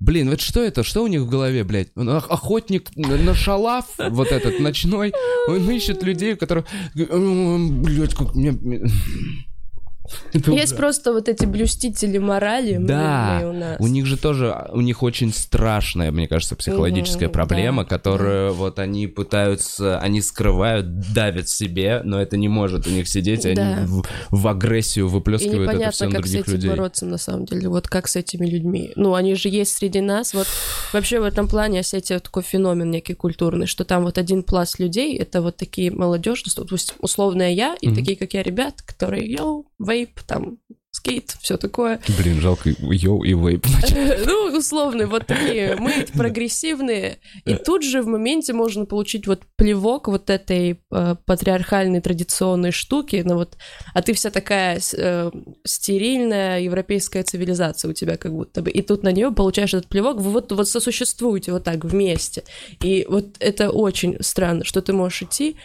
Блин, 0.00 0.30
вот 0.30 0.40
что 0.40 0.62
это? 0.62 0.84
Что 0.84 1.02
у 1.02 1.08
них 1.08 1.22
в 1.22 1.28
голове, 1.28 1.64
блядь? 1.64 1.88
Ох- 1.96 2.30
Охотник 2.30 2.88
на 2.96 3.16
на 3.16 3.34
шалав, 3.34 3.84
вот 3.98 4.28
этот 4.30 4.60
ночной, 4.60 5.12
он 5.48 5.68
ищет 5.70 6.02
людей, 6.04 6.34
у 6.34 6.36
которых... 6.36 6.66
Блядь, 6.94 8.14
как 8.14 8.34
мне... 8.36 8.56
Есть 10.32 10.76
просто 10.76 11.12
вот 11.12 11.28
эти 11.28 11.44
блюстители 11.46 12.18
морали 12.18 12.76
Да, 12.80 13.42
у 13.44 13.52
нас. 13.52 13.76
У 13.80 13.86
них 13.86 14.06
же 14.06 14.16
тоже, 14.16 14.66
у 14.72 14.80
них 14.80 15.02
очень 15.02 15.32
страшная, 15.32 16.10
мне 16.10 16.28
кажется, 16.28 16.56
психологическая 16.56 17.28
Мгм, 17.28 17.32
проблема, 17.32 17.82
да, 17.84 17.88
которую 17.88 18.54
вот 18.54 18.78
они 18.78 19.06
пытаются, 19.06 19.98
они 19.98 20.20
скрывают, 20.20 21.12
давят 21.12 21.48
себе, 21.48 22.00
но 22.04 22.20
это 22.20 22.36
не 22.36 22.48
может 22.48 22.86
у 22.86 22.90
них 22.90 23.08
сидеть, 23.08 23.42
Да. 23.42 23.50
они 23.50 23.86
в, 23.86 24.02
в 24.30 24.48
агрессию 24.48 25.08
выплескивают 25.08 25.70
это 25.72 25.90
все 25.90 26.06
на 26.06 26.12
как 26.12 26.26
с 26.26 26.30
других 26.30 26.46
этим 26.48 26.52
людей. 26.54 26.70
бороться 26.70 27.06
на 27.06 27.18
самом 27.18 27.44
деле. 27.46 27.68
Вот 27.68 27.88
как 27.88 28.08
с 28.08 28.16
этими 28.16 28.46
людьми. 28.46 28.92
Ну, 28.96 29.14
они 29.14 29.34
же 29.34 29.48
есть 29.48 29.76
среди 29.76 30.00
нас. 30.00 30.34
Вот 30.34 30.46
вообще 30.92 31.20
в 31.20 31.24
этом 31.24 31.48
плане 31.48 31.80
Осетия 31.80 32.18
такой 32.18 32.42
феномен 32.42 32.90
некий 32.90 33.14
культурный, 33.14 33.66
что 33.66 33.84
там 33.84 34.04
вот 34.04 34.18
один 34.18 34.42
пласт 34.42 34.78
людей, 34.78 35.16
это 35.18 35.42
вот 35.42 35.56
такие 35.56 35.90
молодежь, 35.90 36.44
условная 37.00 37.50
я, 37.50 37.76
и 37.80 37.88
Мгм. 37.88 37.96
такие, 37.96 38.16
как 38.16 38.34
я, 38.34 38.42
ребят, 38.42 38.82
которые, 38.82 39.30
yo, 39.30 39.66
вейп, 39.78 40.20
там, 40.22 40.58
скейт, 40.90 41.36
все 41.40 41.56
такое. 41.56 42.00
Блин, 42.18 42.40
жалко, 42.40 42.70
yo 42.70 43.22
и 43.22 43.34
вейп. 43.34 43.66
Ну, 44.26 44.58
условные, 44.58 45.06
вот 45.06 45.26
такие, 45.26 45.76
мы 45.76 46.06
прогрессивные. 46.14 47.18
И 47.44 47.54
тут 47.54 47.82
же 47.82 48.02
в 48.02 48.06
моменте 48.06 48.52
можно 48.52 48.84
получить 48.84 49.26
вот 49.26 49.42
плевок 49.56 50.08
вот 50.08 50.30
этой 50.30 50.80
э, 50.90 51.16
патриархальной 51.24 52.00
традиционной 52.00 52.72
штуки, 52.72 53.22
ну 53.24 53.34
вот, 53.34 53.56
а 53.94 54.02
ты 54.02 54.12
вся 54.12 54.30
такая 54.30 54.80
э, 54.96 55.30
стерильная 55.64 56.60
европейская 56.60 57.22
цивилизация 57.22 57.90
у 57.90 57.94
тебя 57.94 58.16
как 58.16 58.32
будто 58.32 58.62
бы. 58.62 58.70
И 58.70 58.82
тут 58.82 59.02
на 59.02 59.12
нее 59.12 59.30
получаешь 59.30 59.74
этот 59.74 59.88
плевок, 59.88 60.16
вы 60.20 60.30
вот, 60.30 60.52
вот 60.52 60.68
сосуществуете 60.68 61.52
вот 61.52 61.64
так 61.64 61.84
вместе. 61.84 62.44
И 62.82 63.06
вот 63.08 63.36
это 63.40 63.70
очень 63.70 64.16
странно, 64.20 64.64
что 64.64 64.82
ты 64.82 64.92
можешь 64.92 65.22
идти 65.22 65.56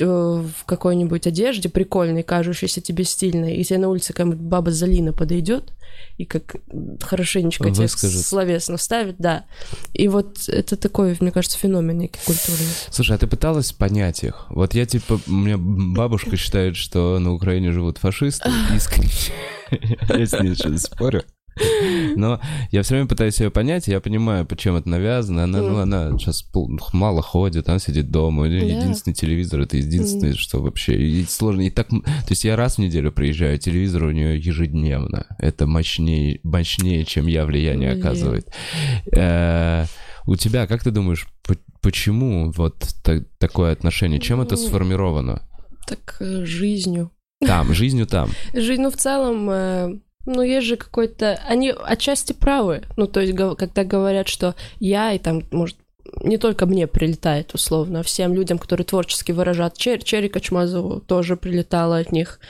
в, 0.00 0.64
какой-нибудь 0.66 1.26
одежде 1.26 1.68
прикольной, 1.68 2.22
кажущейся 2.22 2.80
тебе 2.80 3.04
стильной, 3.04 3.56
и 3.56 3.64
тебе 3.64 3.78
на 3.78 3.88
улице 3.88 4.12
какая-нибудь 4.12 4.40
баба 4.40 4.70
Залина 4.70 5.12
подойдет 5.12 5.72
и 6.16 6.24
как 6.24 6.56
хорошенечко 7.00 7.70
тебе 7.70 7.82
Выскажет. 7.82 8.24
словесно 8.24 8.76
вставит, 8.76 9.16
да. 9.18 9.44
И 9.92 10.08
вот 10.08 10.48
это 10.48 10.76
такой, 10.76 11.16
мне 11.20 11.30
кажется, 11.30 11.58
феномен 11.58 11.98
некий 11.98 12.20
культурный. 12.24 12.66
Слушай, 12.90 13.16
а 13.16 13.18
ты 13.18 13.26
пыталась 13.26 13.72
понять 13.72 14.24
их? 14.24 14.46
Вот 14.48 14.74
я 14.74 14.86
типа, 14.86 15.20
у 15.26 15.32
меня 15.32 15.56
бабушка 15.58 16.36
считает, 16.36 16.76
что 16.76 17.18
на 17.18 17.32
Украине 17.32 17.72
живут 17.72 17.98
фашисты, 17.98 18.50
искренне. 18.74 19.10
Я 20.08 20.26
с 20.26 20.32
ней 20.40 20.54
сейчас 20.54 20.82
спорю. 20.82 21.24
Но 22.16 22.40
я 22.70 22.82
все 22.82 22.94
время 22.94 23.08
пытаюсь 23.08 23.38
ее 23.40 23.50
понять, 23.50 23.88
я 23.88 24.00
понимаю, 24.00 24.46
почему 24.46 24.76
это 24.78 24.88
навязано. 24.88 25.44
Она, 25.44 25.60
ну, 25.62 25.78
она 25.78 26.10
сейчас 26.18 26.44
мало 26.92 27.22
ходит, 27.22 27.68
она 27.68 27.78
сидит 27.78 28.10
дома. 28.10 28.42
У 28.42 28.46
нее 28.46 28.60
Да. 28.60 28.66
единственный 28.82 29.14
телевизор, 29.14 29.60
это 29.60 29.76
единственное, 29.76 30.34
что 30.34 30.60
вообще. 30.62 31.00
И 31.00 31.24
сложно. 31.24 31.62
И 31.62 31.70
так, 31.70 31.88
то 31.88 32.02
есть 32.30 32.44
я 32.44 32.56
раз 32.56 32.76
в 32.76 32.78
неделю 32.78 33.12
приезжаю, 33.12 33.58
телевизор 33.58 34.04
у 34.04 34.10
нее 34.10 34.38
ежедневно. 34.38 35.26
Это 35.38 35.66
мощнее, 35.66 36.40
мощнее, 36.42 37.04
чем 37.04 37.26
я 37.26 37.44
влияние 37.46 37.92
Блин. 37.92 38.00
оказывает. 38.04 38.48
Э, 39.12 39.86
У 40.26 40.36
тебя, 40.36 40.66
как 40.66 40.82
ты 40.82 40.90
думаешь, 40.90 41.26
по- 41.46 41.54
почему 41.82 42.50
вот 42.52 42.78
та- 43.02 43.20
такое 43.38 43.72
отношение? 43.72 44.20
Чем 44.20 44.40
это 44.40 44.54
Ну, 44.56 44.60
сформировано? 44.62 45.42
Так 45.86 46.16
э, 46.20 46.46
жизнью. 46.46 47.10
Там, 47.46 47.74
жизнью 47.74 48.06
там. 48.06 48.30
Жизнь, 48.54 48.80
ну, 48.80 48.90
в 48.90 48.96
целом, 48.96 49.50
э, 49.50 49.98
ну, 50.26 50.42
есть 50.42 50.66
же 50.66 50.76
какой-то... 50.76 51.40
Они 51.46 51.70
отчасти 51.70 52.32
правы. 52.32 52.84
Ну, 52.96 53.06
то 53.06 53.20
есть, 53.20 53.36
когда 53.36 53.84
говорят, 53.84 54.28
что 54.28 54.54
я 54.80 55.12
и 55.12 55.18
там, 55.18 55.42
может, 55.50 55.76
не 56.20 56.38
только 56.38 56.66
мне 56.66 56.86
прилетает, 56.86 57.54
условно, 57.54 58.00
а 58.00 58.02
всем 58.02 58.34
людям, 58.34 58.58
которые 58.58 58.84
творчески 58.84 59.32
выражают. 59.32 59.76
Чер, 59.76 60.02
Черри 60.02 60.28
Качмазову 60.28 61.00
тоже 61.00 61.36
прилетало 61.36 61.98
от 61.98 62.12
них. 62.12 62.40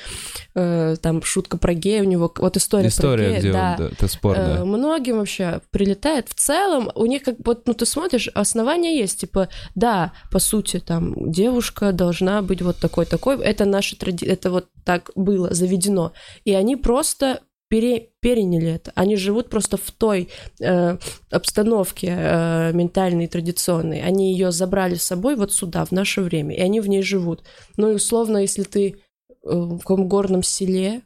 Э, 0.54 0.96
там 1.00 1.22
шутка 1.22 1.56
про 1.56 1.74
гея 1.74 2.02
у 2.02 2.06
него, 2.06 2.32
вот 2.36 2.56
история, 2.56 2.88
История, 2.88 3.24
про 3.24 3.30
гея, 3.30 3.40
где 3.40 3.52
да. 3.52 3.76
он, 3.78 3.84
да, 3.86 3.92
это 3.92 4.08
спор, 4.08 4.36
Э, 4.36 4.56
да. 4.58 4.64
Многим 4.64 5.18
вообще 5.18 5.60
прилетает. 5.70 6.28
В 6.28 6.34
целом, 6.34 6.90
у 6.94 7.06
них 7.06 7.22
как 7.22 7.36
вот, 7.44 7.66
ну 7.66 7.74
ты 7.74 7.86
смотришь, 7.86 8.28
основания 8.28 8.98
есть, 8.98 9.20
типа, 9.20 9.48
да, 9.74 10.12
по 10.30 10.38
сути, 10.38 10.80
там, 10.80 11.30
девушка 11.30 11.92
должна 11.92 12.42
быть 12.42 12.62
вот 12.62 12.78
такой-такой, 12.78 13.42
это 13.42 13.64
наша 13.64 13.96
традиция, 13.96 14.32
это 14.32 14.50
вот 14.50 14.68
так 14.84 15.10
было 15.14 15.54
заведено. 15.54 16.12
И 16.44 16.52
они 16.52 16.76
просто 16.76 17.40
пере- 17.74 18.10
переняли 18.20 18.68
это. 18.68 18.92
Они 18.94 19.16
живут 19.16 19.50
просто 19.50 19.76
в 19.76 19.90
той 19.90 20.28
э, 20.60 20.96
обстановке 21.30 22.06
э, 22.08 22.72
ментальной, 22.72 23.26
традиционной. 23.26 24.00
Они 24.02 24.32
ее 24.32 24.52
забрали 24.52 24.94
с 24.94 25.02
собой 25.02 25.34
вот 25.34 25.52
сюда, 25.52 25.84
в 25.84 25.90
наше 25.90 26.20
время, 26.20 26.54
и 26.54 26.60
они 26.60 26.80
в 26.80 26.88
ней 26.88 27.02
живут. 27.02 27.42
Ну 27.76 27.90
и 27.90 27.94
условно, 27.94 28.38
если 28.38 28.62
ты 28.62 28.90
э, 28.90 28.94
в 29.42 29.80
каком 29.80 30.08
горном 30.08 30.44
селе, 30.44 31.02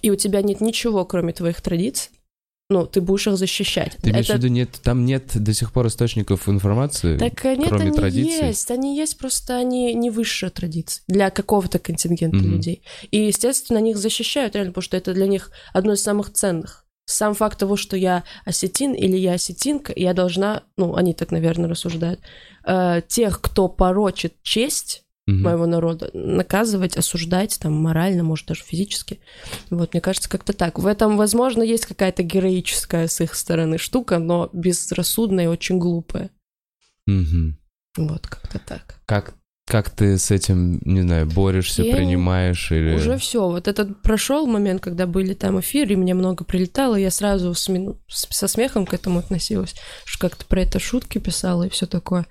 и 0.00 0.10
у 0.10 0.16
тебя 0.16 0.40
нет 0.42 0.60
ничего, 0.60 1.04
кроме 1.04 1.32
твоих 1.32 1.60
традиций, 1.60 2.12
ну, 2.70 2.86
ты 2.86 3.00
будешь 3.00 3.26
их 3.26 3.36
защищать. 3.38 3.96
Ты 4.02 4.10
имеешь 4.10 4.26
в 4.26 4.30
Это- 4.30 4.38
виду, 4.38 4.48
нет, 4.48 4.70
там 4.82 5.06
нет 5.06 5.24
до 5.34 5.54
сих 5.54 5.72
пор 5.72 5.86
источников 5.86 6.48
информации? 6.48 7.16
Так 7.16 7.42
нет, 7.44 7.68
кроме 7.68 7.86
они 7.86 7.96
традиций? 7.96 8.48
есть, 8.48 8.70
они 8.70 8.96
есть, 8.96 9.16
просто 9.18 9.56
они 9.56 9.94
не 9.94 10.10
высшая 10.10 10.50
традиция 10.50 11.02
для 11.08 11.30
какого-то 11.30 11.78
контингента 11.78 12.36
Мгм. 12.36 12.52
людей. 12.56 12.82
И, 13.10 13.20
естественно, 13.26 13.78
они 13.78 13.92
их 13.92 13.96
защищают 13.96 14.54
реально, 14.54 14.72
потому 14.72 14.82
что 14.82 14.96
это 14.98 15.14
для 15.14 15.26
них 15.26 15.50
одно 15.72 15.94
из 15.94 16.02
самых 16.02 16.30
ценных. 16.32 16.84
Сам 17.06 17.32
факт 17.32 17.58
того, 17.58 17.76
что 17.76 17.96
я 17.96 18.24
осетин 18.44 18.92
или 18.92 19.16
я 19.16 19.32
осетинка, 19.32 19.94
я 19.96 20.12
должна, 20.12 20.64
ну, 20.76 20.94
они 20.94 21.14
так, 21.14 21.30
наверное, 21.30 21.70
рассуждают, 21.70 22.20
э, 22.66 23.00
тех, 23.08 23.40
кто 23.40 23.68
порочит 23.68 24.34
честь 24.42 25.04
Мгм. 25.28 25.42
моего 25.42 25.66
народа, 25.66 26.10
наказывать, 26.14 26.96
осуждать, 26.96 27.58
там, 27.60 27.74
морально, 27.74 28.22
может, 28.22 28.46
даже 28.46 28.62
физически. 28.64 29.20
Вот, 29.68 29.92
мне 29.92 30.00
кажется, 30.00 30.30
как-то 30.30 30.54
так. 30.54 30.78
В 30.78 30.86
этом, 30.86 31.18
возможно, 31.18 31.62
есть 31.62 31.84
какая-то 31.84 32.22
героическая 32.22 33.08
с 33.08 33.20
их 33.20 33.34
стороны 33.34 33.76
штука, 33.76 34.18
но 34.18 34.48
безрассудная 34.54 35.44
и 35.44 35.48
очень 35.48 35.78
глупая. 35.78 36.30
Мгм. 37.04 37.58
Вот, 37.98 38.26
как-то 38.26 38.58
так. 38.58 39.02
Как 39.04 39.34
как 39.68 39.90
ты 39.90 40.18
с 40.18 40.30
этим, 40.30 40.80
не 40.84 41.02
знаю, 41.02 41.26
борешься, 41.26 41.82
я 41.82 41.94
принимаешь 41.94 42.72
или... 42.72 42.96
Уже 42.96 43.18
все. 43.18 43.48
Вот 43.48 43.68
этот 43.68 44.02
прошел 44.02 44.46
момент, 44.46 44.80
когда 44.80 45.06
были 45.06 45.34
там 45.34 45.60
эфиры, 45.60 45.92
и 45.92 45.96
мне 45.96 46.14
много 46.14 46.44
прилетало, 46.44 46.96
я 46.96 47.10
сразу 47.10 47.54
с, 47.54 47.68
со 48.08 48.48
смехом 48.48 48.86
к 48.86 48.94
этому 48.94 49.18
относилась, 49.18 49.74
что 50.04 50.28
как-то 50.28 50.44
про 50.46 50.62
это 50.62 50.78
шутки 50.78 51.18
писала 51.18 51.64
и 51.64 51.68
все 51.68 51.86
такое. 51.86 52.26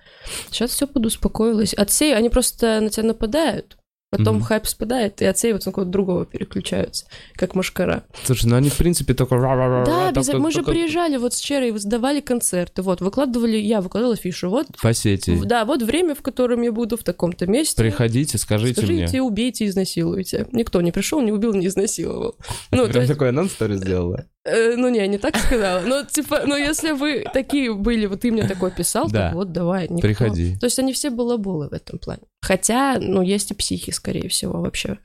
Сейчас 0.50 0.71
все 0.71 0.88
подуспокоилось. 0.88 1.73
Отцы, 1.73 2.13
они 2.13 2.30
просто 2.30 2.82
на 2.82 2.89
тебя 2.89 3.08
нападают. 3.08 3.78
Потом 4.10 4.38
mm-hmm. 4.38 4.43
хайп 4.43 4.67
спадает, 4.67 5.22
и 5.22 5.26
отсеиваются 5.26 5.70
на 5.70 5.74
кого-то 5.74 5.91
другого 5.91 6.26
переключаются, 6.26 7.08
как 7.36 7.56
машкара. 7.56 8.06
Слушай, 8.24 8.46
ну 8.46 8.56
они, 8.56 8.70
в 8.70 8.78
принципе, 8.78 9.13
только... 9.13 9.38
Да, 9.86 10.12
без... 10.13 10.30
мы 10.34 10.50
же 10.50 10.63
приезжали 10.63 11.17
вот 11.17 11.34
с 11.34 11.39
Черой, 11.39 11.78
сдавали 11.78 12.22
концерты, 12.22 12.84
вот, 12.84 13.02
выкладывали, 13.02 13.58
я 13.58 13.82
выкладывала 13.82 14.15
фишу, 14.15 14.50
вот... 14.50 14.67
По 14.82 14.93
сети. 14.93 15.38
Да, 15.43 15.65
вот 15.65 15.84
время, 15.84 16.15
в 16.15 16.22
котором 16.22 16.62
я 16.62 16.72
буду 16.72 16.96
в 16.96 17.04
таком-то 17.04 17.48
месте. 17.48 17.76
Приходите, 17.76 18.38
скажите, 18.38 18.76
скажите 18.76 18.93
мне. 18.93 19.08
Скажите, 19.08 19.22
убейте, 19.22 19.65
изнасилуйте. 19.65 20.48
Никто 20.54 20.80
не 20.82 20.93
пришел, 20.93 21.22
не 21.22 21.34
убил, 21.34 21.54
не 21.54 21.67
изнасиловал. 21.67 22.38
Ну, 22.72 22.88
Прям 22.88 23.08
такой 23.08 23.30
анонс 23.30 23.54
стори 23.54 23.76
сделала? 23.76 24.26
Э, 24.48 24.78
ну, 24.78 24.88
не, 24.88 25.06
не 25.08 25.18
так 25.18 25.36
сказала. 25.38 25.82
Но, 25.82 26.04
типа, 26.06 26.44
ну, 26.46 26.56
если 26.56 26.92
вы 26.92 27.26
такие 27.34 27.74
были, 27.74 28.06
вот 28.06 28.22
ты 28.22 28.32
мне 28.32 28.48
такой 28.48 28.72
писал, 28.72 29.10
то 29.10 29.32
вот, 29.34 29.52
давай, 29.52 29.90
никто. 29.90 30.02
Приходи. 30.02 30.56
То 30.58 30.68
есть 30.68 30.80
они 30.80 30.94
все 30.94 31.10
балаболы 31.10 31.68
в 31.68 31.74
этом 31.74 32.00
плане. 32.00 32.22
Хотя, 32.42 32.98
ну, 33.00 33.22
есть 33.22 33.52
и 33.52 33.54
психи, 33.54 33.92
скорее 33.92 34.30
всего, 34.30 34.62
вообще. 34.62 35.00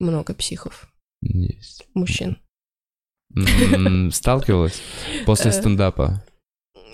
Много 0.00 0.32
психов. 0.32 0.90
Есть. 1.20 1.86
Мужчин. 1.94 2.38
Сталкивалась 4.10 4.80
после 5.26 5.50
э, 5.50 5.52
стендапа? 5.52 6.24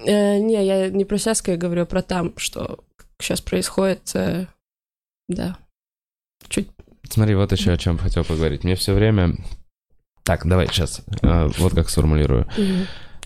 Э, 0.04 0.38
не, 0.38 0.66
я 0.66 0.90
не 0.90 1.04
про 1.04 1.16
я 1.16 1.56
говорю, 1.56 1.82
а 1.82 1.86
про 1.86 2.02
там, 2.02 2.36
что 2.36 2.80
сейчас 3.20 3.40
происходит. 3.40 4.12
Да. 5.28 5.58
Чуть. 6.48 6.68
Смотри, 7.08 7.36
вот 7.36 7.52
еще 7.52 7.70
о 7.72 7.78
чем 7.78 7.98
хотел 7.98 8.24
поговорить. 8.24 8.64
Мне 8.64 8.74
все 8.74 8.94
время 8.94 9.36
так, 10.24 10.46
давай 10.46 10.66
сейчас. 10.68 11.02
Э, 11.22 11.48
вот 11.58 11.74
как 11.74 11.90
сформулирую. 11.90 12.46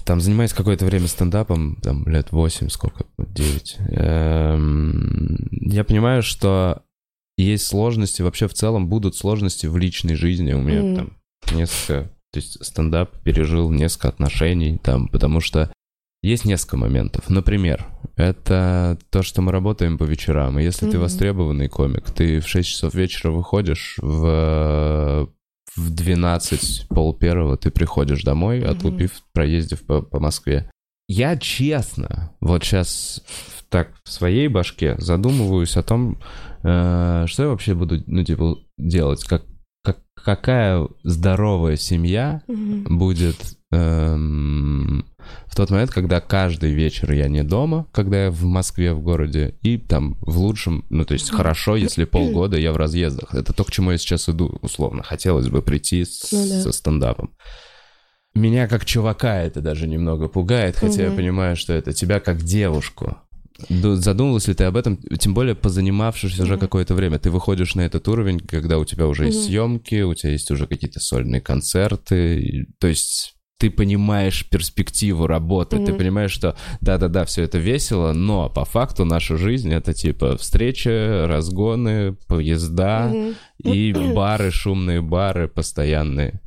Там 0.05 0.21
занимаюсь 0.21 0.53
какое-то 0.53 0.87
время 0.87 1.07
стендапом, 1.07 1.77
там 1.83 2.07
лет 2.09 2.33
8, 2.33 2.71
сколько, 2.71 3.05
9. 3.19 3.77
Эм, 3.91 5.49
я 5.51 5.85
понимаю, 5.85 6.23
что 6.23 6.83
есть 7.37 7.67
сложности, 7.67 8.23
вообще 8.23 8.49
в 8.49 8.55
целом 8.55 8.89
будут 8.89 9.17
сложности 9.17 9.67
в 9.67 9.77
личной 9.77 10.15
жизни. 10.15 10.55
У 10.55 10.63
меня 10.63 10.97
там 10.97 11.17
несколько, 11.53 12.11
то 12.33 12.37
есть 12.39 12.65
стендап 12.65 13.23
пережил 13.23 13.71
несколько 13.71 14.09
отношений 14.09 14.79
там, 14.79 15.09
потому 15.09 15.41
что 15.41 15.71
есть 16.23 16.47
несколько 16.47 16.79
моментов. 16.79 17.29
Например, 17.29 17.87
это 18.17 18.99
то, 19.11 19.23
что 19.23 19.43
мы 19.43 19.53
работаем 19.53 19.99
по 19.99 20.05
вечерам. 20.05 20.59
И 20.59 20.65
если 20.65 20.89
mm-hmm. 20.89 20.93
ты 20.93 20.99
востребованный 20.99 21.69
комик, 21.69 22.11
ты 22.11 22.41
в 22.41 22.49
6 22.49 22.69
часов 22.69 22.95
вечера 22.95 23.31
выходишь 23.31 23.99
в 24.01 25.29
в 25.79 25.95
12, 25.95 26.89
пол 26.89 27.15
первого 27.15 27.57
ты 27.57 27.71
приходишь 27.71 28.23
домой, 28.23 28.59
mm-hmm. 28.59 28.71
отлупив, 28.71 29.23
проездив 29.33 29.87
по, 29.87 30.03
по 30.03 30.21
Москве. 30.21 30.71
Я 31.09 31.37
честно, 31.37 32.33
вот 32.41 32.65
сейчас 32.65 33.23
так 33.71 33.93
в 34.05 34.11
своей 34.11 34.49
башке 34.49 34.97
задумываюсь 34.99 35.77
о 35.77 35.83
том, 35.83 36.19
э, 36.63 37.25
что 37.27 37.43
я 37.45 37.49
вообще 37.49 37.75
буду, 37.75 38.03
ну, 38.07 38.25
типа, 38.25 38.59
делать, 38.77 39.25
как, 39.25 39.45
как 39.85 39.99
какая 40.15 40.87
здоровая 41.05 41.77
семья 41.77 42.43
mm-hmm. 42.49 42.89
будет 42.89 43.57
эм, 43.73 45.07
в 45.47 45.57
тот 45.57 45.71
момент, 45.71 45.91
когда 45.91 46.21
каждый 46.21 46.73
вечер 46.73 47.13
я 47.13 47.29
не 47.29 47.43
дома, 47.43 47.87
когда 47.93 48.25
я 48.25 48.31
в 48.31 48.45
Москве, 48.45 48.93
в 48.93 49.03
городе, 49.03 49.57
и 49.63 49.77
там 49.77 50.17
в 50.21 50.39
лучшем, 50.39 50.85
ну, 50.91 51.05
то 51.05 51.15
есть 51.15 51.31
хорошо, 51.31 51.77
если 51.77 52.05
полгода 52.05 52.57
я 52.57 52.73
в 52.73 52.77
разъездах. 52.77 53.35
Это 53.35 53.53
то, 53.53 53.65
к 53.65 53.71
чему 53.71 53.91
я 53.91 53.99
сейчас 53.99 54.29
иду, 54.29 54.59
условно. 54.63 55.03
Хотелось 55.03 55.49
бы 55.49 55.63
прийти 55.63 56.05
с, 56.05 56.31
ну, 56.33 56.49
да. 56.49 56.63
со 56.63 56.73
стендапом. 56.73 57.35
Меня 58.35 58.69
как 58.69 58.85
чувака 58.85 59.43
это 59.43 59.61
даже 59.61 59.89
немного 59.89 60.29
пугает, 60.29 60.77
хотя 60.77 61.03
угу. 61.03 61.11
я 61.11 61.17
понимаю, 61.17 61.57
что 61.57 61.73
это 61.73 61.93
тебя 61.93 62.21
как 62.21 62.43
девушку. 62.43 63.17
Задумывалась 63.69 64.47
ли 64.47 64.55
ты 64.55 64.65
об 64.65 64.77
этом, 64.77 64.99
тем 65.19 65.35
более 65.35 65.57
позанимавшись 65.57 66.39
уже 66.39 66.59
какое-то 66.59 66.95
время? 66.95 67.19
Ты 67.19 67.31
выходишь 67.33 67.75
на 67.75 67.81
этот 67.81 68.07
уровень, 68.07 68.39
когда 68.39 68.79
у 68.79 68.85
тебя 68.85 69.09
уже 69.09 69.27
есть 69.27 69.47
съемки, 69.47 70.03
у 70.03 70.15
тебя 70.15 70.31
есть 70.31 70.51
уже 70.53 70.69
какие-то 70.69 71.01
сольные 71.01 71.41
концерты, 71.41 72.69
то 72.79 72.87
есть 72.87 73.35
ты 73.59 73.71
понимаешь 73.71 74.49
перспективу 74.49 75.27
работы, 75.27 75.77
mm-hmm. 75.77 75.87
ты 75.87 75.95
понимаешь, 75.95 76.31
что 76.31 76.57
да-да-да, 76.81 77.25
все 77.25 77.43
это 77.43 77.59
весело, 77.59 78.13
но 78.13 78.49
по 78.49 78.65
факту 78.65 79.05
наша 79.05 79.37
жизнь 79.37 79.73
это 79.73 79.93
типа 79.93 80.37
встречи, 80.37 81.27
разгоны, 81.27 82.13
поезда 82.29 83.11
mm-hmm. 83.13 83.35
и 83.65 83.93
бары, 84.15 84.51
шумные 84.51 85.03
бары 85.03 85.49
постоянные. 85.49 86.41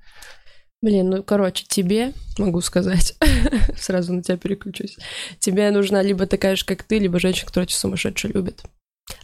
Блин, 0.81 1.09
ну, 1.11 1.21
короче, 1.21 1.63
тебе, 1.67 2.13
могу 2.39 2.59
сказать, 2.61 3.15
сразу 3.77 4.13
на 4.13 4.23
тебя 4.23 4.37
переключусь, 4.37 4.97
тебе 5.37 5.69
нужна 5.69 6.01
либо 6.01 6.25
такая 6.25 6.55
же, 6.55 6.65
как 6.65 6.83
ты, 6.83 6.97
либо 6.97 7.19
женщина, 7.19 7.45
которая 7.45 7.67
тебя 7.67 7.77
сумасшедше 7.77 8.29
любит. 8.29 8.63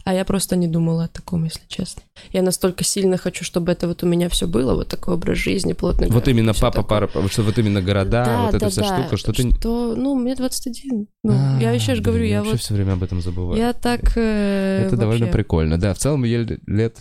А 0.04 0.14
я 0.14 0.24
просто 0.24 0.56
не 0.56 0.68
думала 0.68 1.04
о 1.04 1.08
таком, 1.08 1.44
если 1.44 1.62
честно. 1.68 2.02
Я 2.32 2.42
настолько 2.42 2.84
сильно 2.84 3.16
хочу, 3.16 3.44
чтобы 3.44 3.72
это 3.72 3.88
вот 3.88 4.02
у 4.02 4.06
меня 4.06 4.28
все 4.28 4.46
было, 4.46 4.74
вот 4.74 4.88
такой 4.88 5.14
образ 5.14 5.38
жизни, 5.38 5.72
плотный 5.72 6.08
Вот 6.08 6.28
именно 6.28 6.54
папа, 6.54 6.82
пара, 6.82 7.08
что 7.30 7.42
вот 7.42 7.58
именно 7.58 7.82
города, 7.82 8.24
да, 8.24 8.42
вот 8.42 8.52
да, 8.52 8.56
эта 8.56 8.70
вся 8.70 8.82
да. 8.82 8.86
штука, 8.86 9.16
что, 9.16 9.32
что 9.32 9.42
ты... 9.42 9.68
Ну, 9.68 10.14
мне 10.14 10.34
21. 10.34 11.06
Ну, 11.24 11.32
а, 11.32 11.58
я 11.60 11.72
еще 11.72 11.94
же 11.94 12.02
говорю, 12.02 12.24
я, 12.24 12.36
я 12.36 12.42
вот... 12.42 12.58
все 12.60 12.74
время 12.74 12.94
об 12.94 13.02
этом 13.02 13.20
забываю. 13.20 13.58
Я 13.58 13.72
так... 13.72 14.16
Э, 14.16 14.78
это 14.86 14.90
вообще... 14.90 14.96
довольно 14.96 15.26
прикольно. 15.26 15.78
Да, 15.78 15.94
в 15.94 15.98
целом 15.98 16.24
лет 16.24 16.98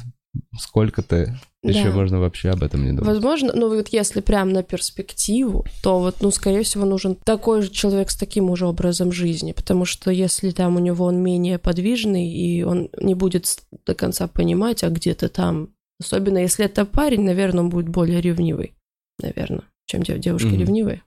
сколько 0.58 1.02
ты 1.02 1.38
еще 1.64 1.86
да. 1.86 1.92
можно 1.92 2.20
вообще 2.20 2.50
об 2.50 2.64
этом 2.64 2.84
не 2.84 2.92
думать. 2.92 3.06
Возможно, 3.06 3.52
ну 3.54 3.70
вот 3.70 3.90
если 3.90 4.22
прям 4.22 4.54
на 4.54 4.64
перспективу, 4.64 5.66
то 5.84 6.00
вот, 6.00 6.18
ну, 6.22 6.32
скорее 6.32 6.64
всего, 6.64 6.86
нужен 6.86 7.16
такой 7.16 7.62
же 7.62 7.70
человек 7.70 8.10
с 8.10 8.16
таким 8.16 8.50
уже 8.50 8.68
образом 8.68 9.12
жизни, 9.12 9.52
потому 9.52 9.86
что 9.86 10.12
если 10.12 10.52
там 10.52 10.76
у 10.76 10.80
него 10.80 11.06
он 11.06 11.22
менее 11.22 11.58
подвижный, 11.58 12.30
и 12.30 12.64
он 12.64 12.90
не 13.00 13.16
будет 13.16 13.48
до 13.86 13.96
конца 13.96 14.28
понимать, 14.28 14.84
а 14.84 14.90
где-то 14.90 15.30
там, 15.30 15.70
особенно 16.00 16.38
если 16.38 16.66
это 16.66 16.86
парень, 16.86 17.24
наверное, 17.24 17.64
он 17.64 17.70
будет 17.70 17.90
более 17.90 18.22
ревнивый, 18.22 18.74
наверное, 19.22 19.64
чем 19.88 20.04
девушки 20.04 20.48
mm-hmm. 20.48 20.58
ревнивые. 20.58 21.04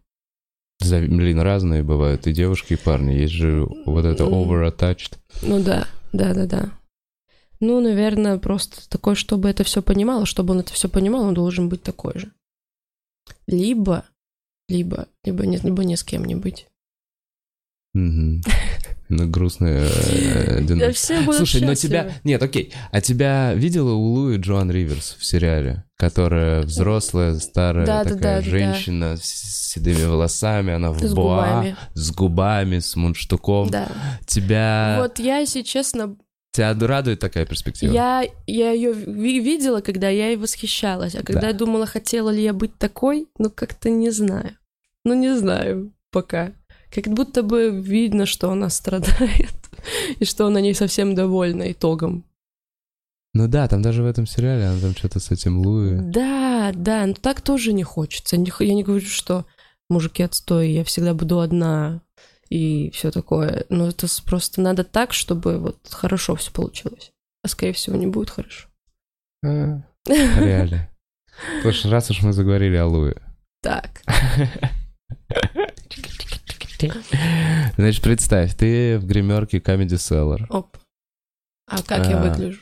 Блин, 0.81 1.41
разные 1.41 1.83
бывают, 1.83 2.27
и 2.27 2.33
девушки, 2.33 2.73
и 2.73 2.77
парни. 2.77 3.13
Есть 3.13 3.35
же 3.35 3.69
вот 3.85 4.05
это 4.05 4.25
over-attached. 4.25 5.13
Ну 5.43 5.63
да, 5.63 5.87
да-да-да. 6.13 6.71
Ну, 7.61 7.81
наверное, 7.81 8.39
просто 8.39 8.89
такой, 8.89 9.15
чтобы 9.15 9.49
это 9.49 9.65
все 9.65 9.83
понимал, 9.83 10.25
чтобы 10.25 10.55
он 10.55 10.61
это 10.61 10.73
все 10.73 10.89
понимал, 10.89 11.25
он 11.25 11.35
должен 11.35 11.69
быть 11.69 11.83
такой 11.83 12.19
же. 12.19 12.33
Либо, 13.47 14.05
либо, 14.69 15.09
либо, 15.25 15.45
не, 15.47 15.59
либо 15.59 15.85
ни 15.85 15.95
с 15.95 16.03
кем 16.03 16.25
не 16.25 16.35
быть. 16.35 16.67
Ну, 17.93 19.29
грустная 19.29 19.89
э, 19.89 20.93
Слушай, 20.95 21.63
но 21.63 21.75
тебя... 21.75 22.13
Нет, 22.23 22.41
окей. 22.41 22.73
А 22.93 23.01
тебя 23.01 23.53
видела 23.55 23.91
Улу 23.91 24.31
и 24.31 24.39
Джоан 24.39 24.71
Риверс 24.71 25.17
в 25.19 25.25
сериале? 25.25 25.85
Которая 25.97 26.63
взрослая, 26.63 27.35
старая 27.41 28.05
такая 28.05 28.41
женщина 28.41 29.17
с 29.17 29.73
седыми 29.73 30.05
волосами, 30.05 30.73
она 30.73 30.93
в 30.93 31.15
боа, 31.15 31.77
с 31.95 32.13
губами, 32.13 32.79
с 32.79 32.95
мундштуком. 32.95 33.69
Да. 33.69 33.89
Тебя... 34.27 34.99
Вот 35.01 35.19
я, 35.19 35.39
если 35.39 35.63
честно, 35.63 36.17
Тебя 36.53 36.75
радует 36.75 37.21
такая 37.21 37.47
перспектива? 37.47 37.93
Я, 37.93 38.25
я 38.47 38.73
ее 38.73 38.93
видела, 38.93 39.81
когда 39.81 40.09
я 40.09 40.29
ей 40.29 40.37
восхищалась. 40.37 41.15
А 41.15 41.23
когда 41.23 41.43
да. 41.43 41.47
я 41.49 41.53
думала, 41.53 41.87
хотела 41.87 42.31
ли 42.31 42.43
я 42.43 42.53
быть 42.53 42.77
такой, 42.77 43.29
ну 43.39 43.51
как-то 43.51 43.89
не 43.89 44.11
знаю. 44.11 44.57
Ну 45.05 45.15
не 45.15 45.37
знаю 45.37 45.93
пока. 46.11 46.53
Как 46.91 47.07
будто 47.07 47.43
бы 47.43 47.71
видно, 47.71 48.27
что 48.27 48.51
она 48.51 48.69
страдает, 48.69 49.55
и 50.19 50.25
что 50.25 50.47
она 50.47 50.61
не 50.61 50.75
совсем 50.75 51.15
довольна 51.15 51.71
итогом. 51.71 52.25
Ну 53.33 53.47
да, 53.47 53.69
там 53.69 53.81
даже 53.81 54.03
в 54.03 54.07
этом 54.07 54.27
сериале 54.27 54.65
она 54.65 54.81
там 54.81 54.97
что-то 54.97 55.21
с 55.21 55.31
этим 55.31 55.61
Луи. 55.61 55.99
Да, 56.01 56.73
да, 56.75 57.07
но 57.07 57.15
так 57.15 57.41
тоже 57.41 57.73
не 57.73 57.85
хочется. 57.85 58.37
Я 58.37 58.75
не 58.75 58.83
говорю, 58.83 59.07
что 59.07 59.47
мужики 59.89 60.25
отстой, 60.25 60.73
я 60.73 60.83
всегда 60.83 61.15
буду 61.15 61.39
одна 61.39 62.03
и 62.51 62.91
все 62.91 63.11
такое. 63.11 63.65
Но 63.69 63.89
это 63.89 64.07
просто 64.27 64.61
надо 64.61 64.85
так, 64.85 65.13
чтобы 65.13 65.59
вот 65.59 65.79
хорошо 65.89 66.35
все 66.35 66.51
получилось. 66.51 67.13
А 67.43 67.49
скорее 67.49 67.73
всего 67.73 67.97
не 67.97 68.07
будет 68.07 68.31
хорошо. 68.31 68.69
А, 69.45 69.83
реально. 70.07 70.91
Слушай, 71.63 71.91
раз 71.91 72.11
уж 72.11 72.23
мы 72.23 72.33
заговорили 72.33 72.77
о 72.77 72.87
Луи. 72.87 73.15
Так. 73.63 74.03
Значит, 77.77 78.03
представь, 78.03 78.55
ты 78.57 78.99
в 78.99 79.07
гримерке 79.07 79.59
Comedy 79.59 79.97
Cellar. 79.97 80.47
Оп. 80.49 80.77
А 81.67 81.83
как 81.83 82.07
а, 82.07 82.11
я 82.11 82.17
выгляжу? 82.19 82.61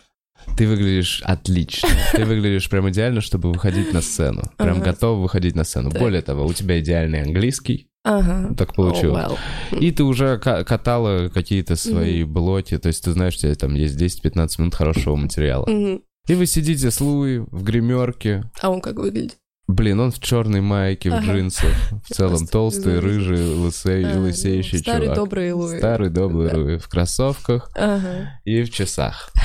Ты 0.57 0.67
выглядишь 0.69 1.23
отлично. 1.23 1.89
Ты 2.13 2.25
выглядишь 2.25 2.69
прям 2.69 2.89
идеально, 2.91 3.21
чтобы 3.21 3.53
выходить 3.53 3.93
на 3.93 4.01
сцену. 4.01 4.43
Прям 4.57 4.79
ага. 4.79 4.93
готов 4.93 5.21
выходить 5.21 5.55
на 5.55 5.65
сцену. 5.65 5.91
Так. 5.91 6.01
Более 6.01 6.23
того, 6.23 6.47
у 6.47 6.53
тебя 6.53 6.81
идеальный 6.81 7.23
английский. 7.23 7.88
Ага. 8.05 8.55
Так 8.57 8.75
получилось. 8.75 9.25
Oh, 9.25 9.39
well. 9.73 9.79
И 9.81 9.91
ты 9.91 10.05
уже 10.05 10.39
катала 10.39 11.29
какие-то 11.29 11.77
свои 11.77 12.23
mm-hmm. 12.23 12.27
блоки, 12.27 12.79
то 12.79 12.89
есть 12.89 13.05
ты 13.05 13.13
знаешь, 13.13 13.35
у 13.37 13.39
тебя 13.39 13.55
там 13.55 13.75
есть 13.75 14.01
10-15 14.01 14.49
минут 14.59 14.75
хорошего 14.75 15.17
материала. 15.17 15.67
Mm-hmm. 15.67 16.03
И 16.29 16.35
вы 16.35 16.47
сидите 16.47 16.91
с 16.91 17.01
Луи 17.01 17.39
в 17.39 17.63
гримерке. 17.65 18.45
А 18.61 18.71
он 18.71 18.81
как 18.81 18.97
выглядит? 18.97 19.39
Блин, 19.67 20.01
он 20.01 20.11
в 20.11 20.19
черной 20.19 20.63
майке, 20.63 21.11
ага. 21.11 21.21
в 21.21 21.27
джинсах. 21.27 21.75
В 22.09 22.15
целом 22.15 22.47
толстый, 22.47 23.01
рыжий, 23.01 23.53
лысей, 23.53 24.05
а, 24.07 24.19
лысеющий 24.19 24.79
старый 24.79 25.09
чувак. 25.09 25.17
добрый 25.17 25.53
Луи. 25.53 25.77
Старый 25.77 26.09
добрый 26.09 26.51
да. 26.51 26.57
Луи. 26.57 26.79
В 26.79 26.89
кроссовках 26.89 27.71
ага. 27.75 28.41
и 28.45 28.63
в 28.63 28.71
часах. 28.71 29.31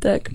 Так. 0.00 0.30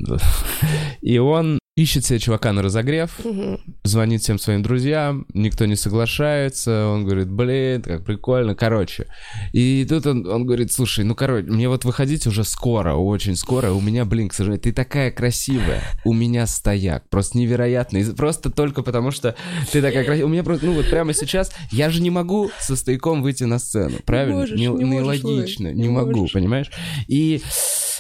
И 1.02 1.20
он 1.20 1.61
ищет 1.78 2.04
себе 2.04 2.20
чувака 2.20 2.52
на 2.52 2.62
разогрев, 2.62 3.12
угу. 3.24 3.60
звонит 3.84 4.22
всем 4.22 4.38
своим 4.38 4.62
друзьям, 4.62 5.26
никто 5.34 5.66
не 5.66 5.78
соглашается, 5.78 6.88
он 6.88 7.06
говорит, 7.06 7.32
блин, 7.32 7.82
как 7.82 8.04
прикольно, 8.04 8.56
короче. 8.56 9.08
И 9.54 9.86
тут 9.88 10.06
он, 10.06 10.28
он 10.28 10.46
говорит, 10.46 10.74
слушай, 10.74 11.06
ну, 11.06 11.16
короче, 11.16 11.50
мне 11.50 11.70
вот 11.70 11.86
выходить 11.86 12.28
уже 12.28 12.44
скоро, 12.44 12.96
очень 12.96 13.38
скоро, 13.38 13.72
у 13.72 13.80
меня, 13.80 14.04
блин, 14.04 14.28
к 14.28 14.34
сожалению, 14.34 14.64
ты 14.64 14.74
такая 14.74 15.12
красивая, 15.12 15.82
у 16.04 16.14
меня 16.14 16.46
стояк, 16.46 17.08
просто 17.10 17.38
невероятный, 17.38 18.04
просто 18.16 18.50
только 18.50 18.84
потому, 18.84 19.12
что 19.12 19.36
ты 19.72 19.82
такая 19.82 20.04
красивая, 20.04 20.28
у 20.28 20.34
меня 20.34 20.44
просто, 20.44 20.66
ну, 20.66 20.74
вот 20.74 20.90
прямо 20.90 21.14
сейчас, 21.14 21.54
я 21.72 21.90
же 21.90 22.02
не 22.02 22.10
могу 22.10 22.52
со 22.60 22.76
стояком 22.76 23.22
выйти 23.22 23.46
на 23.46 23.60
сцену, 23.60 23.98
правильно? 24.06 24.32
Не, 24.32 24.38
можешь, 24.40 24.60
не, 24.60 24.66
не 24.68 24.86
можешь, 24.86 25.60
не, 25.60 25.74
не 25.74 25.90
могу, 25.90 26.20
можешь. 26.20 26.34
понимаешь? 26.34 26.70
И 27.08 27.42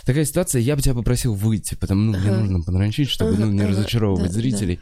такая 0.05 0.25
ситуация, 0.25 0.61
я 0.61 0.75
бы 0.75 0.81
тебя 0.81 0.93
попросил 0.93 1.33
выйти, 1.33 1.75
потому 1.75 2.11
ну, 2.11 2.17
мне 2.17 2.31
нужно 2.31 2.61
подранчить, 2.61 3.09
чтобы 3.09 3.37
ну, 3.37 3.51
не 3.51 3.65
разочаровывать 3.65 4.31
зрителей. 4.31 4.79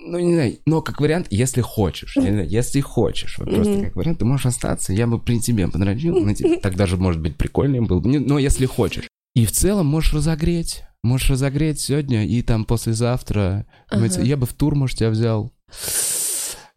Ну, 0.00 0.18
не 0.18 0.34
знаю, 0.34 0.58
но 0.64 0.80
как 0.80 1.00
вариант, 1.00 1.26
если 1.30 1.60
хочешь, 1.60 2.16
не 2.16 2.30
знаю, 2.30 2.48
если 2.48 2.80
хочешь, 2.80 3.36
вот 3.38 3.50
просто 3.50 3.82
как 3.82 3.96
вариант, 3.96 4.20
ты 4.20 4.24
можешь 4.24 4.46
остаться, 4.46 4.92
я 4.92 5.06
бы 5.06 5.20
при 5.20 5.40
тебе 5.40 5.68
подрочил, 5.68 6.16
так 6.62 6.76
даже, 6.76 6.96
может 6.96 7.20
быть, 7.20 7.36
прикольнее 7.36 7.82
был 7.82 8.00
бы, 8.00 8.18
но 8.20 8.38
если 8.38 8.66
хочешь. 8.66 9.08
И 9.34 9.44
в 9.44 9.52
целом 9.52 9.86
можешь 9.86 10.14
разогреть, 10.14 10.84
можешь 11.02 11.30
разогреть 11.30 11.80
сегодня 11.80 12.26
и 12.26 12.42
там 12.42 12.64
послезавтра, 12.64 13.66
ага. 13.88 14.22
я 14.22 14.36
бы 14.36 14.46
в 14.46 14.54
тур, 14.54 14.74
может, 14.74 14.98
тебя 14.98 15.10
взял. 15.10 15.52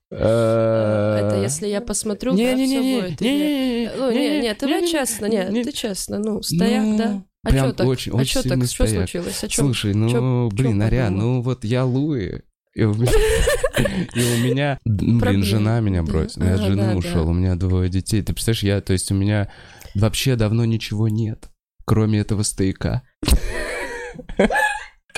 Это 0.10 1.40
если 1.42 1.68
я 1.68 1.80
посмотрю, 1.80 2.34
не, 2.34 2.48
как 2.48 2.58
не, 2.58 2.66
все 2.66 2.82
не, 2.82 3.02
будет. 3.02 3.22
Не, 3.22 3.38
не, 3.38 3.92
ну, 3.96 4.12
не, 4.12 4.42
не, 4.42 4.54
ты 4.54 4.88
честно, 4.88 5.28
нет, 5.28 5.54
ты 5.64 5.72
честно, 5.72 6.20
ну, 6.20 6.42
стояк, 6.42 6.98
да. 6.98 7.24
А 7.44 7.50
Прям 7.50 7.68
что 7.70 7.74
так? 7.78 7.88
очень, 7.88 8.12
а 8.12 8.16
очень 8.18 8.30
что 8.30 8.44
так? 8.44 8.52
сильный 8.52 8.68
Что 8.68 8.86
стояк. 8.88 9.10
случилось? 9.10 9.44
О 9.44 9.48
чем? 9.48 9.66
Слушай, 9.66 9.94
ну, 9.96 10.10
Чё- 10.10 10.50
блин, 10.54 10.80
чё 10.80 10.86
Аря, 10.86 11.04
подумал? 11.06 11.24
ну 11.26 11.42
вот 11.42 11.64
я 11.64 11.86
Луи, 11.86 12.42
и 12.76 12.84
у 12.84 12.94
меня, 12.94 14.80
блин, 14.86 15.44
жена 15.44 15.80
меня 15.80 16.04
бросила, 16.04 16.44
я 16.44 16.54
от 16.56 16.62
жены 16.62 16.96
ушел, 16.96 17.28
у 17.30 17.34
меня 17.34 17.56
двое 17.56 17.90
детей. 17.90 18.22
Ты 18.22 18.34
представляешь, 18.34 18.64
я, 18.64 18.82
то 18.82 18.94
есть 18.94 19.12
у 19.12 19.16
меня 19.16 19.50
вообще 19.96 20.36
давно 20.36 20.66
ничего 20.66 21.08
нет, 21.08 21.50
кроме 21.86 22.20
этого 22.20 22.44
стояка. 22.44 23.02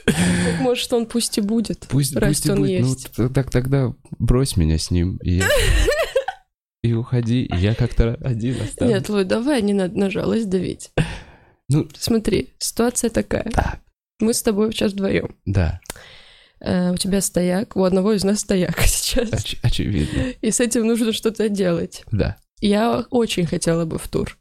Так, 0.05 0.59
может, 0.59 0.91
он 0.93 1.05
пусть 1.05 1.37
и 1.37 1.41
будет. 1.41 1.87
Пусть, 1.89 2.15
раз 2.15 2.29
пусть 2.29 2.45
и 2.45 2.51
он 2.51 2.57
будет. 2.59 2.85
есть. 2.85 3.09
Ну, 3.17 3.29
так 3.29 3.49
тогда 3.51 3.93
брось 4.19 4.57
меня 4.57 4.77
с 4.77 4.91
ним, 4.91 5.17
и 5.17 5.37
я- 5.37 5.47
и 6.83 6.93
уходи, 6.93 7.43
и 7.43 7.55
я 7.57 7.73
как-то 7.75 8.15
один 8.21 8.61
останусь. 8.61 8.93
Нет, 8.93 9.09
Луй, 9.09 9.23
давай 9.23 9.61
не 9.61 9.73
надо 9.73 9.97
на 9.97 10.09
жалость 10.09 10.49
давить. 10.49 10.91
Ну, 11.73 11.87
Смотри, 11.97 12.53
ситуация 12.59 13.09
такая. 13.09 13.43
так, 13.51 13.79
Мы 14.19 14.33
с 14.33 14.41
тобой 14.43 14.71
сейчас 14.71 14.93
вдвоем. 14.93 15.35
да, 15.45 15.79
у 16.61 16.95
тебя 16.97 17.19
стояк, 17.21 17.75
у 17.75 17.83
одного 17.83 18.13
из 18.13 18.23
нас 18.23 18.39
стояк 18.39 18.79
сейчас. 18.85 19.29
оч- 19.31 19.57
очевидно, 19.63 20.29
И 20.41 20.51
с 20.51 20.59
этим 20.61 20.85
нужно 20.87 21.11
что-то 21.13 21.49
делать. 21.49 22.03
да. 22.11 22.37
Я 22.61 23.05
очень 23.09 23.45
хотела 23.45 23.83
бы 23.83 23.97
в 23.99 24.07
тур. 24.07 24.37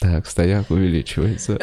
Так, 0.00 0.26
стояк 0.26 0.70
увеличивается. 0.72 1.58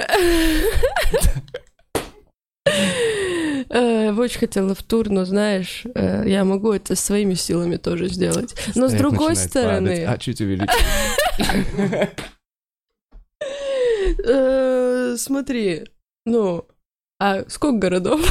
Э, 3.72 4.12
Очень 4.14 4.40
хотела 4.40 4.74
в 4.74 4.82
тур, 4.84 5.10
но 5.10 5.26
знаешь, 5.26 5.84
э, 5.94 6.24
я 6.28 6.44
могу 6.46 6.72
это 6.72 6.96
своими 6.96 7.34
силами 7.34 7.76
тоже 7.78 8.08
сделать. 8.08 8.56
Но 8.76 8.88
с 8.88 8.94
другой 8.94 9.36
стороны. 9.36 10.06
А 10.06 10.18
чуть 10.18 10.40
увеличивается. 10.42 12.10
э, 15.14 15.18
смотри, 15.18 15.86
ну, 16.26 16.66
а 17.20 17.44
сколько 17.50 17.78
городов? 17.78 18.22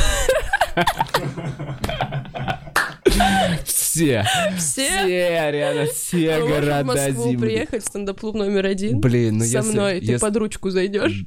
Все, 3.64 4.25
Все? 4.57 4.87
все, 4.87 5.51
реально, 5.51 5.87
все 5.91 6.38
можем 6.38 6.47
в 6.47 6.51
города 6.51 6.85
Москву 6.85 7.25
Земли. 7.33 7.38
приехать, 7.38 7.85
стендап-клуб 7.85 8.37
номер 8.37 8.67
один. 8.67 9.01
Блин, 9.01 9.38
ну 9.38 9.45
Со 9.45 9.59
если... 9.59 9.73
мной, 9.73 10.01
ты 10.01 10.07
если- 10.12 10.19
под 10.25 10.37
ручку 10.37 10.71
зайдешь, 10.71 11.25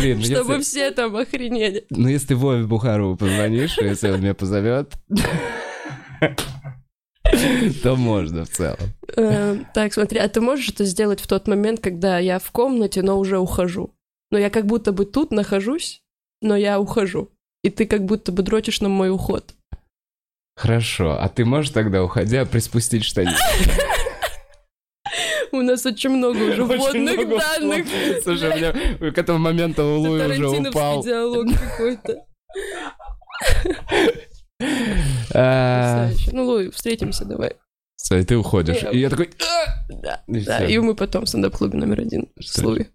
Блин, 0.00 0.18
ну 0.18 0.24
чтобы 0.24 0.54
если... 0.54 0.62
все 0.62 0.90
там 0.90 1.14
охренели. 1.14 1.84
Ну 1.90 2.08
если 2.08 2.28
ты 2.28 2.36
Вове 2.36 2.64
Бухарову 2.64 3.16
позвонишь, 3.16 3.76
если 3.78 4.10
он 4.10 4.20
меня 4.22 4.34
позовет, 4.34 4.94
то 7.82 7.96
можно 7.96 8.44
в 8.44 8.48
целом. 8.50 8.78
Э, 9.16 9.58
Так, 9.72 9.92
смотри, 9.94 10.18
а 10.18 10.28
ты 10.28 10.40
можешь 10.40 10.70
это 10.70 10.84
сделать 10.84 11.20
в 11.20 11.26
тот 11.28 11.46
момент, 11.46 11.80
когда 11.80 12.18
я 12.18 12.38
в 12.38 12.50
комнате, 12.50 13.02
но 13.02 13.18
уже 13.18 13.38
ухожу? 13.38 13.93
Но 14.34 14.40
я 14.40 14.50
как 14.50 14.66
будто 14.66 14.90
бы 14.90 15.06
тут 15.06 15.30
нахожусь, 15.30 16.02
но 16.42 16.56
я 16.56 16.80
ухожу. 16.80 17.30
И 17.62 17.70
ты 17.70 17.86
как 17.86 18.04
будто 18.04 18.32
бы 18.32 18.42
дрочишь 18.42 18.80
на 18.80 18.88
мой 18.88 19.08
уход. 19.08 19.54
Хорошо, 20.56 21.16
а 21.20 21.28
ты 21.28 21.44
можешь 21.44 21.70
тогда, 21.70 22.02
уходя, 22.02 22.44
приспустить 22.44 23.04
штанину? 23.04 23.36
У 25.52 25.62
нас 25.62 25.86
очень 25.86 26.10
много 26.10 26.38
уже 26.38 26.64
вводных 26.64 27.28
данных. 27.28 27.86
Слушай, 28.24 28.50
у 28.50 28.56
меня 28.56 29.12
к 29.12 29.18
этому 29.18 29.38
моменту 29.38 29.84
Луи 30.00 30.26
уже 30.26 30.48
упал. 30.48 31.04
диалог 31.04 31.46
какой-то. 31.56 32.26
А. 35.34 36.10
Ну, 36.32 36.44
Луи, 36.44 36.70
встретимся 36.70 37.24
давай. 37.24 37.56
Всё, 37.96 38.18
и 38.18 38.24
ты 38.24 38.36
уходишь. 38.36 38.82
И 38.92 38.98
я 38.98 39.10
такой, 39.10 39.30
Да, 39.88 40.22
и 40.26 40.40
всё, 40.40 40.66
И 40.66 40.78
мы 40.78 40.94
потом 40.94 41.24
в 41.24 41.28
стендап-клубе 41.28 41.78
номер 41.78 42.00
один 42.00 42.28
с 42.40 42.58
Луи. 42.58 42.86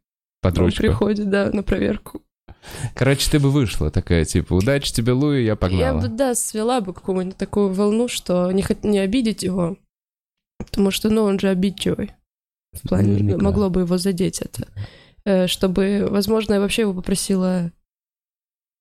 Под 0.41 0.57
Он 0.57 0.71
приходит, 0.71 1.29
да, 1.29 1.49
на 1.51 1.63
проверку. 1.63 2.21
Короче, 2.95 3.29
ты 3.31 3.39
бы 3.39 3.51
вышла 3.51 3.89
такая, 3.91 4.25
типа, 4.25 4.53
удачи 4.53 4.91
тебе, 4.93 5.13
Луи, 5.13 5.41
я 5.43 5.49
Я 5.51 5.55
погнала. 5.55 6.01
бы, 6.01 6.07
да, 6.09 6.35
свела 6.35 6.81
бы 6.81 6.93
какую-нибудь 6.93 7.37
такую 7.37 7.71
волну, 7.73 8.07
что 8.07 8.51
не, 8.51 8.61
хот- 8.61 8.85
не 8.87 8.99
обидеть 8.99 9.43
его, 9.43 9.77
потому 10.57 10.91
что, 10.91 11.09
ну, 11.09 11.23
он 11.23 11.39
же 11.39 11.49
обидчивый. 11.49 12.11
В 12.73 12.87
плане, 12.87 13.13
Наверняка. 13.13 13.43
могло 13.43 13.69
бы 13.69 13.81
его 13.81 13.97
задеть 13.97 14.41
это. 14.41 14.67
Э, 15.25 15.47
Чтобы, 15.47 16.07
возможно, 16.09 16.53
я 16.55 16.59
вообще 16.59 16.83
его 16.83 16.93
попросила, 16.93 17.71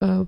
э, 0.02 0.26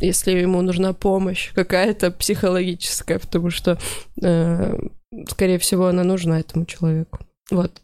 если 0.00 0.32
ему 0.32 0.60
нужна 0.62 0.92
помощь 0.92 1.52
какая-то 1.54 2.10
психологическая, 2.10 3.18
потому 3.18 3.50
что, 3.50 3.78
э, 4.22 4.78
скорее 5.28 5.58
всего, 5.58 5.86
она 5.86 6.04
нужна 6.04 6.40
этому 6.40 6.66
человеку. 6.66 7.20
Вот. 7.50 7.80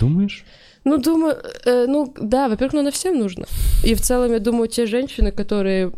Думаешь? 0.00 0.44
Ну, 0.84 0.98
думаю, 0.98 1.36
э, 1.64 1.86
ну, 1.86 2.12
да, 2.20 2.48
во-первых, 2.48 2.72
ну, 2.74 2.80
она 2.80 2.90
всем 2.90 3.18
нужна. 3.18 3.44
И 3.84 3.94
в 3.94 4.00
целом, 4.00 4.32
я 4.32 4.38
думаю, 4.40 4.68
те 4.68 4.86
женщины, 4.86 5.30
которые... 5.32 5.92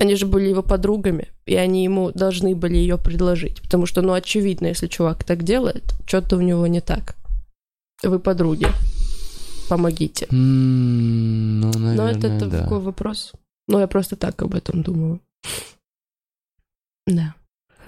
Они 0.00 0.16
же 0.16 0.26
были 0.26 0.48
его 0.50 0.62
подругами, 0.62 1.28
и 1.46 1.54
они 1.54 1.84
ему 1.84 2.10
должны 2.10 2.56
были 2.56 2.74
ее 2.76 2.98
предложить. 2.98 3.62
Потому 3.62 3.86
что, 3.86 4.02
ну, 4.02 4.12
очевидно, 4.12 4.66
если 4.66 4.88
чувак 4.88 5.22
так 5.24 5.44
делает, 5.44 5.94
что-то 6.06 6.36
у 6.36 6.40
него 6.40 6.66
не 6.66 6.80
так. 6.80 7.14
Вы 8.02 8.18
подруги. 8.18 8.66
Помогите. 9.68 10.26
М, 10.30 11.60
Ну, 11.60 11.72
Но 11.72 11.78
наверное, 11.78 12.10
это, 12.18 12.26
это 12.26 12.46
да. 12.46 12.62
такой 12.62 12.80
вопрос. 12.80 13.32
Ну, 13.68 13.78
я 13.78 13.86
просто 13.86 14.16
так 14.16 14.42
об 14.42 14.54
этом 14.54 14.82
думаю. 14.82 15.20
Да. 17.06 17.34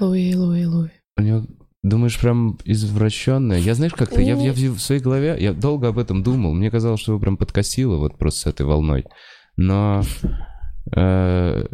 Луи, 0.00 0.34
Луи, 0.34 0.64
Луи. 0.66 0.90
У 1.16 1.22
него, 1.22 1.44
думаешь, 1.88 2.20
прям 2.20 2.58
извращенная? 2.64 3.58
Я, 3.58 3.74
знаешь, 3.74 3.92
как-то, 3.94 4.20
я, 4.20 4.36
в- 4.36 4.40
я 4.40 4.52
в 4.52 4.78
своей 4.80 5.00
голове, 5.00 5.36
я 5.40 5.52
долго 5.52 5.88
об 5.88 5.98
этом 5.98 6.22
думал. 6.22 6.54
Мне 6.54 6.70
казалось, 6.70 7.00
что 7.00 7.12
его 7.12 7.20
прям 7.20 7.36
подкосило 7.36 7.96
вот 7.96 8.16
просто 8.18 8.40
с 8.40 8.46
этой 8.46 8.66
волной. 8.66 9.04
Но 9.56 10.02
э, 10.96 11.66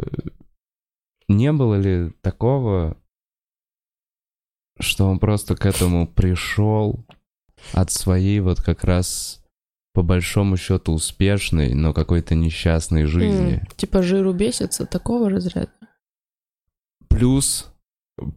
не 1.28 1.52
было 1.52 1.74
ли 1.76 2.10
такого, 2.22 2.96
что 4.80 5.06
он 5.08 5.18
просто 5.18 5.54
к 5.56 5.66
этому 5.66 6.06
пришел 6.06 7.06
от 7.72 7.90
своей 7.92 8.40
вот 8.40 8.60
как 8.60 8.84
раз 8.84 9.40
по 9.92 10.02
большому 10.02 10.56
счету 10.56 10.92
успешной, 10.92 11.74
но 11.74 11.92
какой-то 11.94 12.34
несчастной 12.34 13.04
жизни? 13.04 13.60
М, 13.60 13.66
Типа 13.76 14.02
жиру 14.02 14.32
бесится, 14.32 14.86
такого 14.86 15.30
разряда. 15.30 15.70
плюс 17.08 17.70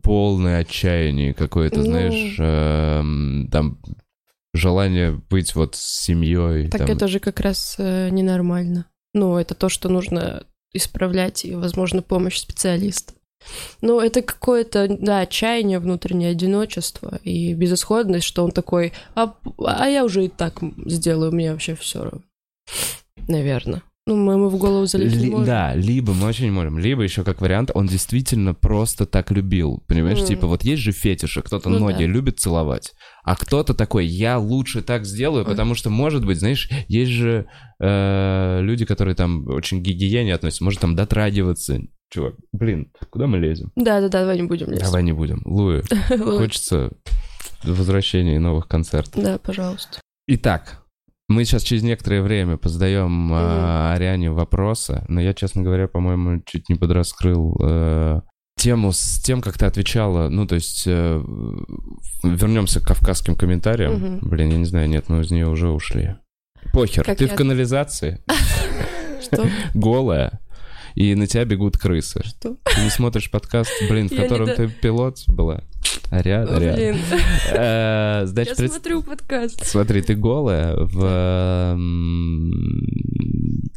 полное 0.04 0.60
отчаяние 0.60 1.34
какое-то, 1.34 1.78
Ну. 1.78 1.86
знаешь, 1.86 2.36
эм, 2.40 3.50
там 3.52 3.80
желание 4.54 5.12
быть 5.30 5.56
вот 5.56 5.76
с 5.76 6.04
семьей. 6.06 6.70
Так 6.70 6.82
там. 6.82 6.90
это 6.90 7.08
же 7.08 7.20
как 7.20 7.40
раз 7.40 7.76
э, 7.78 8.10
ненормально. 8.10 8.86
Ну, 9.13 9.38
это 9.38 9.56
то, 9.56 9.70
что 9.70 9.90
нужно 9.90 10.46
исправлять, 10.74 11.46
и, 11.46 11.56
возможно, 11.56 12.02
помощь 12.02 12.38
специалиста. 12.38 13.13
Ну, 13.82 14.00
это 14.00 14.22
какое-то, 14.22 14.88
да, 15.00 15.20
отчаяние, 15.22 15.80
внутреннее 15.80 16.32
одиночество 16.32 17.20
и 17.24 17.54
безысходность, 17.54 18.26
что 18.26 18.44
он 18.44 18.52
такой, 18.52 18.94
а, 19.16 19.36
а 19.60 19.88
я 19.88 20.04
уже 20.04 20.26
и 20.26 20.28
так 20.28 20.60
сделаю, 20.86 21.32
мне 21.32 21.52
вообще 21.52 21.76
все 21.76 22.04
равно. 22.04 22.22
Наверное. 23.28 23.84
Ну, 24.08 24.15
мы 24.15 24.34
ему 24.34 24.48
в 24.48 24.58
голову 24.58 24.86
залезть 24.86 25.17
Ли. 25.17 25.34
Да, 25.46 25.76
либо 25.76 26.13
мы 26.13 26.28
очень 26.28 26.50
можем, 26.50 26.80
либо 26.80 27.04
еще 27.04 27.26
как 27.26 27.41
вариант, 27.41 27.72
он 27.74 27.88
действительно 27.88 28.54
просто 28.54 29.06
так 29.06 29.32
любил, 29.32 29.84
понимаешь? 29.86 30.20
Mm. 30.20 30.28
Типа 30.28 30.48
вот 30.48 30.63
есть 30.63 30.82
же 30.82 30.93
фетиши, 30.93 31.41
кто-то 31.41 31.67
ну, 31.67 31.80
ноги 31.80 32.06
да. 32.06 32.12
любит 32.12 32.39
целовать, 32.39 32.93
а 33.26 33.36
кто-то 33.36 33.74
такой, 33.74 34.06
я 34.06 34.39
лучше 34.39 34.82
так 34.82 35.04
сделаю, 35.04 35.43
mm. 35.43 35.50
потому 35.50 35.76
что, 35.76 35.89
может 35.89 36.26
быть, 36.26 36.39
знаешь, 36.39 36.70
есть 36.88 37.12
же 37.12 37.48
э, 37.82 38.60
люди, 38.62 38.86
которые 38.86 39.13
там 39.13 39.46
очень 39.48 39.82
к 39.82 39.84
гигиене 39.84 40.34
относятся, 40.34 40.63
может 40.63 40.80
там 40.80 40.96
дотрагиваться. 40.96 41.82
Чувак, 42.10 42.36
блин, 42.54 42.93
куда 43.10 43.28
мы 43.28 43.39
лезем? 43.39 43.74
Да-да-да, 43.76 44.22
давай 44.22 44.38
не 44.38 44.48
будем 44.48 44.72
лезть. 44.72 44.84
Давай 44.84 45.04
не 45.04 45.12
будем. 45.12 45.41
Луи, 45.43 45.82
хочется 46.17 46.91
возвращения 47.63 48.38
и 48.38 48.39
новых 48.39 48.70
концертов. 48.70 49.22
Да, 49.22 49.38
пожалуйста. 49.38 50.00
Итак, 50.28 50.87
мы 51.28 51.44
сейчас 51.44 51.63
через 51.63 51.84
некоторое 51.84 52.22
время 52.22 52.58
позадаем 52.58 53.34
mm-hmm. 53.34 53.92
э, 53.92 53.94
Ариане 53.96 54.32
вопросы, 54.32 55.04
но 55.08 55.20
я, 55.20 55.34
честно 55.34 55.62
говоря, 55.62 55.88
по-моему, 55.88 56.42
чуть 56.46 56.70
не 56.70 56.76
подраскрыл 56.76 57.58
э, 57.62 58.22
тему 58.58 58.94
с 58.94 59.22
тем, 59.22 59.42
как 59.42 59.58
ты 59.58 59.66
отвечала. 59.66 60.30
Ну, 60.30 60.48
то 60.48 60.56
есть 60.56 60.84
э, 60.88 61.24
вернемся 62.24 62.80
к 62.80 62.88
кавказским 62.88 63.36
комментариям. 63.36 63.94
Mm-hmm. 63.94 64.20
Блин, 64.22 64.50
я 64.52 64.58
не 64.58 64.66
знаю, 64.66 64.88
нет, 64.88 65.10
мы 65.10 65.22
из 65.22 65.32
нее 65.32 65.48
уже 65.48 65.70
ушли. 65.70 66.16
Похер, 66.72 67.04
как 67.04 67.18
ты 67.18 67.26
я... 67.26 67.34
в 67.34 67.36
канализации. 67.36 68.22
Что? 69.22 69.48
Голая 69.74 70.40
и 70.98 71.13
на 71.13 71.28
тебя 71.28 71.46
бегут 71.46 71.78
крысы. 71.78 72.24
Что? 72.26 72.58
Ты 72.63 72.82
не 72.82 72.90
смотришь 72.90 73.30
подкаст, 73.30 73.72
блин, 73.88 74.10
в 74.10 74.16
котором 74.16 74.48
ты 74.48 74.68
пилот 74.68 75.20
была? 75.28 75.62
А 76.10 76.22
рядом, 76.22 76.62
рядом. 76.62 77.00
Э, 77.52 78.26
Я 78.36 78.56
смотрю 78.56 79.04
подкаст. 79.04 79.65
Смотри, 79.65 80.02
ты 80.02 80.15
голая 80.15 80.76
в 80.78 81.78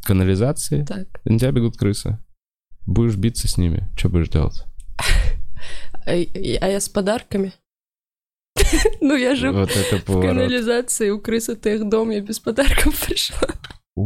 канализации, 0.05 0.85
так. 0.85 1.21
на 1.25 1.39
тебя 1.39 1.51
бегут 1.53 1.77
крысы. 1.77 2.19
Будешь 2.87 3.17
биться 3.17 3.49
с 3.49 3.57
ними, 3.59 3.89
что 3.97 4.09
будешь 4.09 4.29
делать? 4.29 4.65
А, 6.07 6.13
а 6.13 6.69
я 6.69 6.81
с 6.81 6.89
подарками? 6.89 7.53
Ну, 9.01 9.17
я 9.17 9.35
же 9.35 9.51
в 9.53 10.21
канализации 10.21 11.11
у 11.11 11.21
крысы 11.21 11.57
тех 11.57 11.89
дом, 11.89 12.11
я 12.11 12.21
без 12.21 12.39
подарков 12.39 13.01
пришла. 13.07 13.49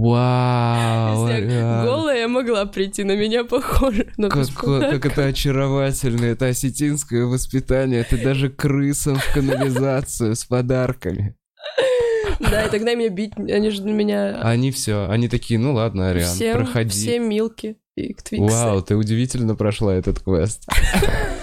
Вау! 0.01 1.27
голая 1.27 2.21
я 2.21 2.29
могла 2.29 2.67
прийти, 2.67 3.05
на 3.05 3.17
меня 3.17 3.45
похоже. 3.45 4.09
Но 4.17 4.29
как, 4.29 4.49
как 4.55 5.07
это 5.07 5.27
очаровательно, 5.27 6.25
это 6.25 6.47
осетинское 6.47 7.25
воспитание. 7.27 8.05
Ты 8.05 8.23
даже 8.23 8.49
крысам 8.49 9.17
в 9.17 9.35
канализацию 9.35 10.35
с 10.35 10.45
подарками. 10.45 11.37
Да, 12.41 12.65
и 12.65 12.71
тогда 12.71 12.95
меня 12.95 13.11
бить, 13.11 13.33
они 13.37 13.71
же 13.71 13.83
меня... 13.85 14.41
Они 14.43 14.71
все, 14.71 15.09
они 15.09 15.29
такие, 15.29 15.61
ну 15.61 15.75
ладно, 15.75 16.11
Ариан, 16.11 16.37
проходи. 16.53 16.91
Все 16.91 17.19
милки 17.19 17.77
и 17.97 18.15
Твиксы. 18.15 18.53
Вау, 18.53 18.83
ты 18.83 18.97
удивительно 18.97 19.55
прошла 19.55 19.95
этот 19.95 20.21
квест. 20.21 20.67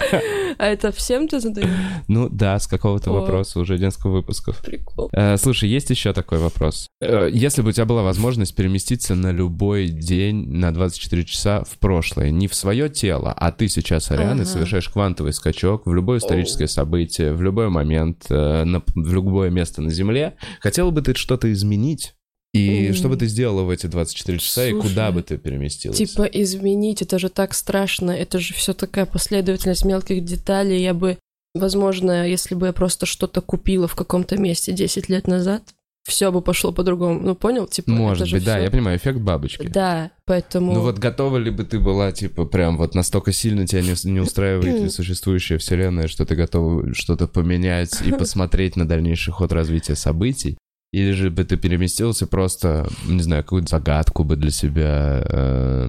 А 0.58 0.66
это 0.66 0.92
всем 0.92 1.28
ты 1.28 1.40
задаешь? 1.40 1.68
Ну 2.08 2.28
да, 2.28 2.58
с 2.58 2.66
какого-то 2.66 3.10
вопроса 3.10 3.60
уже 3.60 3.78
несколько 3.78 4.08
выпусков. 4.08 4.62
Прикол. 4.62 5.10
Э, 5.12 5.36
слушай, 5.36 5.68
есть 5.68 5.90
еще 5.90 6.12
такой 6.12 6.38
вопрос. 6.38 6.88
Э, 7.00 7.28
если 7.32 7.62
бы 7.62 7.70
у 7.70 7.72
тебя 7.72 7.84
была 7.84 8.02
возможность 8.02 8.54
переместиться 8.54 9.14
на 9.14 9.32
любой 9.32 9.88
день 9.88 10.48
на 10.48 10.72
24 10.72 11.24
часа 11.24 11.64
в 11.64 11.78
прошлое, 11.78 12.30
не 12.30 12.48
в 12.48 12.54
свое 12.54 12.88
тело, 12.88 13.32
а 13.32 13.52
ты 13.52 13.68
сейчас, 13.68 14.10
Ариана, 14.10 14.42
ага. 14.42 14.44
совершаешь 14.44 14.88
квантовый 14.88 15.32
скачок 15.32 15.86
в 15.86 15.94
любое 15.94 16.18
историческое 16.18 16.68
событие, 16.68 17.32
в 17.32 17.42
любой 17.42 17.68
момент, 17.68 18.26
э, 18.28 18.64
на, 18.64 18.82
в 18.94 19.12
любое 19.12 19.50
место 19.50 19.82
на 19.82 19.90
Земле, 19.90 20.34
хотела 20.60 20.90
бы 20.90 21.02
ты 21.02 21.14
что-то 21.14 21.52
изменить? 21.52 22.14
И 22.52 22.88
mm. 22.88 22.92
что 22.92 23.08
бы 23.08 23.16
ты 23.16 23.26
сделала 23.26 23.62
в 23.62 23.70
эти 23.70 23.86
24 23.86 24.38
часа, 24.38 24.62
Слушай, 24.62 24.70
и 24.70 24.80
куда 24.80 25.10
бы 25.10 25.22
ты 25.22 25.38
переместилась? 25.38 25.96
Типа 25.96 26.24
изменить, 26.24 27.00
это 27.00 27.18
же 27.18 27.30
так 27.30 27.54
страшно, 27.54 28.10
это 28.10 28.38
же 28.40 28.52
все 28.52 28.74
такая 28.74 29.06
последовательность 29.06 29.86
мелких 29.86 30.22
деталей. 30.22 30.82
Я 30.82 30.92
бы, 30.92 31.16
возможно, 31.54 32.28
если 32.28 32.54
бы 32.54 32.66
я 32.66 32.72
просто 32.74 33.06
что-то 33.06 33.40
купила 33.40 33.88
в 33.88 33.94
каком-то 33.94 34.36
месте 34.36 34.72
10 34.72 35.08
лет 35.08 35.26
назад, 35.26 35.62
все 36.04 36.32
бы 36.32 36.42
пошло 36.42 36.72
по-другому. 36.72 37.20
Ну, 37.20 37.34
понял? 37.34 37.66
Типа, 37.66 37.90
Может 37.90 38.30
быть, 38.30 38.44
да, 38.44 38.56
всё... 38.56 38.64
я 38.64 38.70
понимаю, 38.70 38.98
эффект 38.98 39.20
бабочки. 39.20 39.66
Да, 39.68 40.10
поэтому... 40.26 40.74
Ну 40.74 40.80
вот 40.80 40.98
готова 40.98 41.36
ли 41.38 41.50
бы 41.50 41.64
ты 41.64 41.78
была, 41.78 42.12
типа, 42.12 42.44
прям 42.44 42.76
вот 42.76 42.94
настолько 42.94 43.32
сильно 43.32 43.66
тебя 43.66 43.82
не, 43.82 43.94
не 44.10 44.20
устраивает 44.20 44.82
ли 44.82 44.88
существующая 44.90 45.58
вселенная, 45.58 46.08
что 46.08 46.26
ты 46.26 46.34
готова 46.34 46.92
что-то 46.92 47.28
поменять 47.28 48.02
и 48.04 48.10
посмотреть 48.18 48.76
на 48.76 48.86
дальнейший 48.86 49.32
ход 49.32 49.52
развития 49.52 49.94
событий? 49.94 50.58
Или 50.92 51.12
же 51.12 51.30
бы 51.30 51.44
ты 51.44 51.56
переместился 51.56 52.26
просто, 52.26 52.86
не 53.06 53.22
знаю, 53.22 53.42
какую-то 53.42 53.68
загадку 53.68 54.24
бы 54.24 54.36
для 54.36 54.50
себя 54.50 55.24
э, 55.24 55.88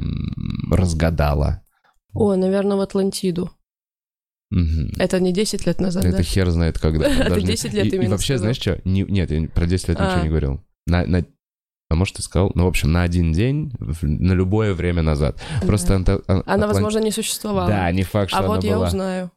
разгадала? 0.71 1.61
О, 2.13 2.35
наверное, 2.35 2.77
в 2.77 2.79
Атлантиду. 2.79 3.51
Угу. 4.51 4.93
Это 4.97 5.19
не 5.19 5.33
10 5.33 5.65
лет 5.65 5.81
назад, 5.81 6.05
Это 6.05 6.17
да? 6.17 6.23
хер 6.23 6.49
знает 6.51 6.79
когда. 6.79 7.07
Это 7.25 7.41
10 7.41 7.73
лет 7.73 7.93
именно 7.93 8.05
И 8.05 8.07
вообще, 8.07 8.37
знаешь 8.37 8.57
что? 8.57 8.79
Не, 8.85 9.01
нет, 9.01 9.29
я 9.29 9.47
про 9.49 9.65
10 9.65 9.89
лет 9.89 9.99
ничего 9.99 10.19
а. 10.19 10.23
не 10.23 10.29
говорил. 10.29 10.63
На, 10.87 11.25
а 11.89 11.95
может, 11.95 12.15
ты 12.15 12.21
сказал, 12.21 12.51
ну, 12.55 12.63
в 12.63 12.67
общем, 12.67 12.91
на 12.91 13.03
один 13.03 13.33
день, 13.33 13.73
на 14.01 14.31
любое 14.31 14.73
время 14.73 15.01
назад. 15.01 15.37
Просто... 15.65 15.95
Она, 15.95 16.15
Атлант... 16.27 16.65
возможно, 16.65 16.99
не 16.99 17.11
существовала. 17.11 17.67
Да, 17.67 17.91
не 17.91 18.03
факт, 18.03 18.29
что 18.29 18.37
а 18.37 18.39
она 18.41 18.47
вот 18.47 18.61
была. 18.61 18.71
я 18.71 18.79
узнаю 18.79 19.31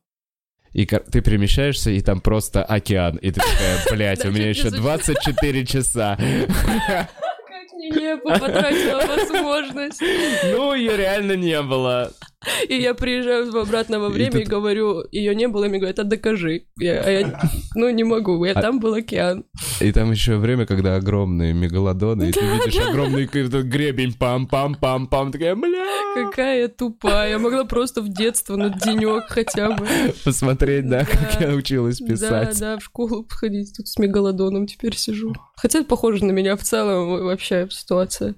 и 0.76 0.84
ты 0.84 1.22
перемещаешься, 1.22 1.90
и 1.90 2.02
там 2.02 2.20
просто 2.20 2.62
океан. 2.62 3.16
И 3.16 3.30
ты 3.30 3.40
такая, 3.40 3.78
блядь, 3.90 4.26
у 4.26 4.30
меня 4.30 4.50
еще 4.50 4.68
24 4.68 5.64
часа. 5.64 6.18
Не 6.18 8.16
потратила 8.18 9.06
возможность. 9.06 10.02
Ну, 10.44 10.74
ее 10.74 10.98
реально 10.98 11.32
не 11.32 11.62
было. 11.62 12.12
И 12.68 12.74
я 12.74 12.94
приезжаю 12.94 13.50
в 13.50 13.56
обратно 13.56 13.98
во 13.98 14.08
время 14.08 14.38
и, 14.38 14.40
тут... 14.40 14.42
и 14.42 14.44
говорю, 14.44 15.04
ее 15.10 15.34
не 15.34 15.48
было, 15.48 15.64
и 15.64 15.68
мне 15.68 15.78
говорят, 15.78 15.98
а 15.98 16.04
докажи. 16.04 16.66
Я, 16.78 17.00
а 17.00 17.10
я, 17.10 17.40
ну, 17.74 17.90
не 17.90 18.04
могу, 18.04 18.44
я, 18.44 18.52
а... 18.52 18.62
там 18.62 18.80
был 18.80 18.94
океан. 18.94 19.44
И 19.80 19.92
там 19.92 20.10
еще 20.10 20.36
время, 20.36 20.66
когда 20.66 20.96
огромные 20.96 21.52
мегалодоны, 21.52 22.28
и 22.28 22.32
ты 22.32 22.40
видишь 22.40 22.78
огромный 22.78 23.26
гребень, 23.26 24.14
пам-пам-пам-пам, 24.18 25.32
такая, 25.32 25.54
бля. 25.56 25.86
Какая 26.14 26.60
я 26.60 26.68
тупая, 26.68 27.30
я 27.30 27.38
могла 27.38 27.64
просто 27.64 28.00
в 28.02 28.08
детство 28.08 28.56
на 28.56 28.70
денек 28.70 29.24
хотя 29.28 29.70
бы. 29.70 29.86
Посмотреть, 30.24 30.88
да, 30.88 31.00
да, 31.00 31.04
как 31.04 31.40
я 31.40 31.50
училась 31.50 31.98
писать. 31.98 32.58
Да, 32.58 32.74
да, 32.74 32.78
в 32.78 32.82
школу 32.82 33.26
ходить, 33.28 33.74
тут 33.76 33.88
с 33.88 33.98
мегалодоном 33.98 34.66
теперь 34.66 34.96
сижу. 34.96 35.34
Хотя 35.56 35.80
это 35.80 35.88
похоже 35.88 36.24
на 36.24 36.32
меня 36.32 36.56
в 36.56 36.62
целом 36.62 37.24
вообще 37.24 37.68
ситуация. 37.70 38.34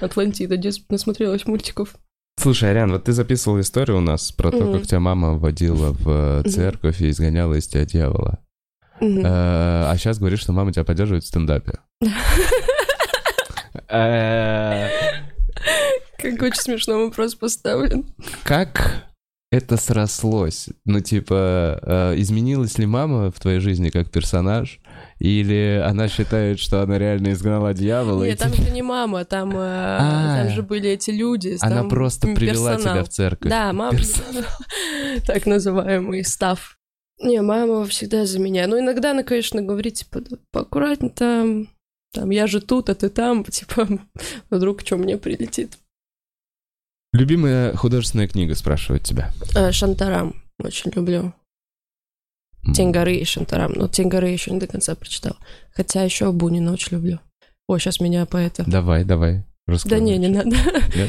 Атлантида, 0.00 0.56
детство 0.56 0.86
насмотрелась 0.90 1.46
мультиков. 1.46 1.94
Слушай, 2.38 2.70
Ариан, 2.70 2.92
вот 2.92 3.04
ты 3.04 3.12
записывал 3.12 3.60
историю 3.60 3.98
у 3.98 4.00
нас 4.00 4.30
про 4.30 4.50
то, 4.50 4.72
как 4.72 4.86
тебя 4.86 5.00
мама 5.00 5.36
водила 5.36 5.92
в 5.92 6.44
церковь 6.48 7.00
и 7.00 7.10
изгоняла 7.10 7.54
из 7.54 7.66
тебя 7.66 7.84
дьявола. 7.84 8.38
А 9.00 9.94
сейчас 9.98 10.18
говоришь, 10.18 10.40
что 10.40 10.52
мама 10.52 10.72
тебя 10.72 10.84
поддерживает 10.84 11.24
в 11.24 11.26
стендапе. 11.26 11.78
Как 16.18 16.42
очень 16.42 16.60
смешно 16.60 17.04
вопрос 17.04 17.36
поставлен. 17.36 18.04
Как 18.42 19.06
это 19.52 19.76
срослось? 19.76 20.68
Ну, 20.84 21.00
типа, 21.00 21.78
э, 21.80 22.14
изменилась 22.16 22.76
ли 22.76 22.86
мама 22.86 23.30
в 23.30 23.38
твоей 23.38 23.60
жизни 23.60 23.88
как 23.88 24.10
персонаж? 24.10 24.80
Или 25.18 25.82
она 25.84 26.08
считает, 26.08 26.60
что 26.60 26.82
она 26.82 26.96
реально 26.96 27.32
изгнала 27.32 27.74
дьявола? 27.74 28.24
Нет, 28.24 28.38
там 28.38 28.54
же 28.54 28.70
не 28.70 28.82
мама, 28.82 29.24
там, 29.24 29.50
э, 29.50 29.56
а, 30.00 30.44
там 30.44 30.54
же 30.54 30.62
были 30.62 30.90
эти 30.90 31.10
люди. 31.10 31.56
Она 31.60 31.84
просто 31.84 32.28
привела 32.28 32.76
тебя 32.76 33.02
в 33.02 33.08
церковь. 33.08 33.50
Да, 33.50 33.72
мама, 33.72 33.98
так 35.26 35.46
называемый 35.46 36.24
став. 36.24 36.78
Не, 37.20 37.42
мама 37.42 37.84
всегда 37.86 38.26
за 38.26 38.38
меня. 38.38 38.68
Ну, 38.68 38.78
иногда 38.78 39.10
она, 39.10 39.24
конечно, 39.24 39.60
говорит, 39.60 39.94
типа, 39.94 40.20
поаккуратнее 40.52 41.10
там, 41.10 41.68
там, 42.12 42.30
я 42.30 42.46
же 42.46 42.60
тут, 42.60 42.88
а 42.88 42.94
ты 42.94 43.08
там, 43.08 43.44
типа, 43.50 43.88
вдруг 44.50 44.82
что 44.82 44.96
мне 44.96 45.16
прилетит. 45.16 45.78
Любимая 47.12 47.74
художественная 47.74 48.28
книга, 48.28 48.54
спрашивает 48.54 49.02
тебя. 49.02 49.32
Э, 49.56 49.72
Шантарам, 49.72 50.42
очень 50.58 50.92
люблю. 50.94 51.32
Тень 52.74 52.90
горы 52.90 53.16
и 53.16 53.24
Шантарам. 53.24 53.72
Но 53.74 53.88
Тень 53.88 54.08
горы 54.08 54.28
еще 54.28 54.50
не 54.50 54.58
до 54.58 54.66
конца 54.66 54.94
прочитал. 54.94 55.36
Хотя 55.72 56.02
еще 56.02 56.30
Бунина 56.32 56.72
очень 56.72 56.96
люблю. 56.96 57.20
О, 57.66 57.78
сейчас 57.78 58.00
меня 58.00 58.26
поэта. 58.26 58.64
Давай, 58.66 59.04
давай. 59.04 59.44
Да 59.84 59.98
не, 59.98 60.16
не 60.16 60.28
надо. 60.28 60.56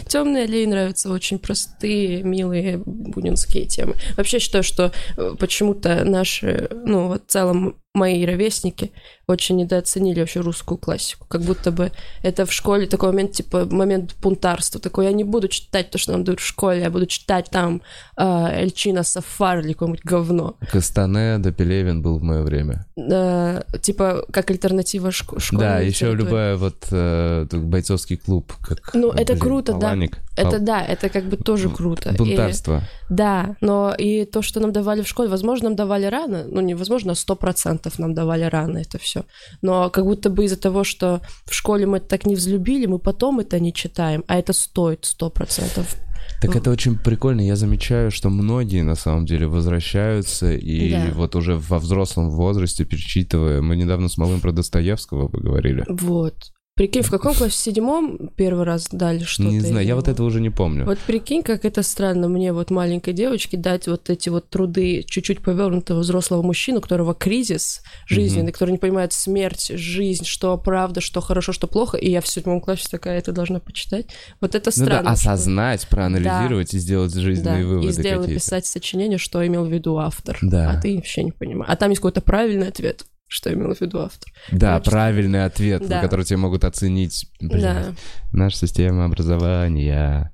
Темные 0.07 0.43
аллеи 0.43 0.65
нравятся 0.65 1.09
очень 1.09 1.39
простые, 1.39 2.23
милые 2.23 2.77
бунинские 2.85 3.65
темы. 3.65 3.95
Вообще 4.17 4.39
считаю, 4.39 4.63
что 4.63 4.91
э, 5.15 5.35
почему-то 5.39 6.03
наши, 6.03 6.69
ну, 6.85 7.07
вот 7.07 7.23
в 7.25 7.31
целом 7.31 7.75
мои 7.93 8.25
ровесники 8.25 8.91
очень 9.27 9.57
недооценили 9.57 10.19
вообще 10.19 10.41
русскую 10.41 10.77
классику. 10.77 11.25
Как 11.27 11.41
будто 11.41 11.71
бы 11.71 11.91
это 12.23 12.45
в 12.45 12.53
школе 12.53 12.87
такой 12.87 13.09
момент, 13.09 13.31
типа, 13.33 13.65
момент 13.65 14.15
бунтарства. 14.21 14.79
Такой, 14.79 15.05
я 15.05 15.11
не 15.11 15.23
буду 15.23 15.47
читать 15.47 15.89
то, 15.89 15.97
что 15.97 16.11
нам 16.13 16.23
дают 16.23 16.39
в 16.39 16.45
школе, 16.45 16.81
я 16.81 16.89
буду 16.89 17.05
читать 17.05 17.49
там 17.51 17.81
э, 18.17 18.23
Эльчина 18.23 19.03
Сафар 19.03 19.59
или 19.59 19.73
какое-нибудь 19.73 20.03
говно. 20.03 20.55
Кастанеда, 20.71 21.51
Пелевин 21.51 22.01
был 22.01 22.19
в 22.19 22.23
мое 22.23 22.41
время. 22.43 22.85
Э, 22.95 23.61
типа, 23.81 24.25
как 24.31 24.49
альтернатива 24.51 25.09
шк- 25.09 25.39
школе. 25.39 25.59
Да, 25.61 25.79
еще 25.79 26.13
любая 26.13 26.57
вот 26.57 26.87
э, 26.91 27.45
бойцовский 27.51 28.17
клуб. 28.17 28.53
Как, 28.61 28.93
ну, 28.93 29.11
это 29.11 29.35
круто, 29.35 29.73
Маланик. 29.73 30.15
да. 30.15 30.21
Это 30.39 30.59
да, 30.59 30.83
это 30.83 31.09
как 31.09 31.25
бы 31.25 31.37
тоже 31.37 31.69
круто. 31.69 32.13
Бунтарство. 32.17 32.83
И, 33.09 33.13
да, 33.13 33.55
но 33.61 33.93
и 33.97 34.25
то, 34.25 34.41
что 34.41 34.59
нам 34.59 34.71
давали 34.71 35.01
в 35.01 35.07
школе, 35.07 35.29
возможно, 35.29 35.69
нам 35.69 35.75
давали 35.75 36.05
рано, 36.05 36.45
ну, 36.47 36.61
невозможно, 36.61 37.15
сто 37.15 37.35
процентов 37.35 37.99
нам 37.99 38.13
давали 38.13 38.43
рано 38.43 38.77
это 38.77 38.97
все. 38.97 39.23
Но 39.61 39.89
как 39.89 40.05
будто 40.05 40.29
бы 40.29 40.45
из-за 40.45 40.57
того, 40.57 40.83
что 40.83 41.21
в 41.45 41.53
школе 41.53 41.85
мы 41.85 41.97
это 41.97 42.07
так 42.07 42.25
не 42.25 42.35
взлюбили, 42.35 42.85
мы 42.85 42.99
потом 42.99 43.39
это 43.39 43.59
не 43.59 43.73
читаем, 43.73 44.23
а 44.27 44.37
это 44.37 44.53
стоит 44.53 45.05
сто 45.05 45.29
процентов. 45.29 45.95
Так 46.41 46.55
это 46.55 46.71
очень 46.71 46.97
прикольно. 46.97 47.41
Я 47.41 47.55
замечаю, 47.55 48.11
что 48.11 48.29
многие 48.29 48.81
на 48.81 48.95
самом 48.95 49.25
деле 49.25 49.47
возвращаются 49.47 50.53
и 50.53 50.91
да. 50.91 51.07
вот 51.13 51.35
уже 51.35 51.55
во 51.55 51.79
взрослом 51.79 52.29
возрасте 52.29 52.85
перечитывая. 52.85 53.61
Мы 53.61 53.75
недавно 53.75 54.07
с 54.07 54.17
малым 54.17 54.39
про 54.39 54.51
Достоевского 54.51 55.27
поговорили. 55.27 55.85
Вот. 55.89 56.51
Прикинь, 56.79 57.01
в 57.01 57.11
каком 57.11 57.33
классе? 57.33 57.51
В 57.51 57.55
седьмом 57.55 58.29
первый 58.37 58.63
раз 58.63 58.87
дали 58.89 59.19
что-то? 59.25 59.49
Не 59.49 59.59
знаю, 59.59 59.85
я 59.85 59.97
вот 59.97 60.07
этого 60.07 60.25
уже 60.25 60.39
не 60.39 60.49
помню. 60.49 60.85
Вот 60.85 60.97
прикинь, 60.99 61.43
как 61.43 61.65
это 61.65 61.83
странно 61.83 62.29
мне, 62.29 62.53
вот 62.53 62.71
маленькой 62.71 63.11
девочке, 63.11 63.57
дать 63.57 63.89
вот 63.89 64.09
эти 64.09 64.29
вот 64.29 64.49
труды 64.49 65.03
чуть-чуть 65.05 65.41
повернутого 65.41 65.99
взрослого 65.99 66.41
мужчину, 66.41 66.77
у 66.77 66.81
которого 66.81 67.13
кризис 67.13 67.81
жизненный, 68.05 68.51
mm-hmm. 68.51 68.53
который 68.53 68.71
не 68.71 68.77
понимает 68.77 69.11
смерть, 69.11 69.73
жизнь, 69.75 70.23
что 70.23 70.57
правда, 70.57 71.01
что 71.01 71.19
хорошо, 71.19 71.51
что 71.51 71.67
плохо, 71.67 71.97
и 71.97 72.09
я 72.09 72.21
в 72.21 72.27
седьмом 72.29 72.61
классе 72.61 72.87
такая, 72.89 73.19
это 73.19 73.33
должна 73.33 73.59
почитать. 73.59 74.05
Вот 74.39 74.55
это 74.55 74.71
странно. 74.71 74.99
Ну 74.99 75.03
да, 75.03 75.11
осознать, 75.11 75.81
что... 75.81 75.89
проанализировать 75.89 76.71
да. 76.71 76.77
и 76.77 76.79
сделать 76.79 77.13
жизненные 77.13 77.63
да. 77.63 77.67
выводы 77.67 77.87
и 77.89 77.91
сделать, 77.91 78.29
писать 78.29 78.65
сочинение, 78.65 79.17
что 79.17 79.45
имел 79.45 79.65
в 79.65 79.69
виду 79.69 79.97
автор. 79.97 80.37
Да. 80.41 80.71
А 80.71 80.81
ты 80.81 80.95
вообще 80.95 81.23
не 81.23 81.33
понимаешь. 81.33 81.69
А 81.69 81.75
там 81.75 81.89
есть 81.89 81.99
какой-то 81.99 82.21
правильный 82.21 82.69
ответ 82.69 83.03
что 83.29 83.53
имел 83.53 83.73
в 83.73 83.79
виду 83.79 83.99
автор. 83.99 84.29
Да, 84.51 84.73
Короче, 84.73 84.91
правильный 84.91 85.45
ответ, 85.45 85.87
да. 85.87 86.01
который 86.01 86.25
тебе 86.25 86.37
могут 86.37 86.65
оценить. 86.65 87.31
Блин, 87.39 87.61
да. 87.61 87.93
Наша 88.33 88.57
система 88.57 89.05
образования 89.05 90.33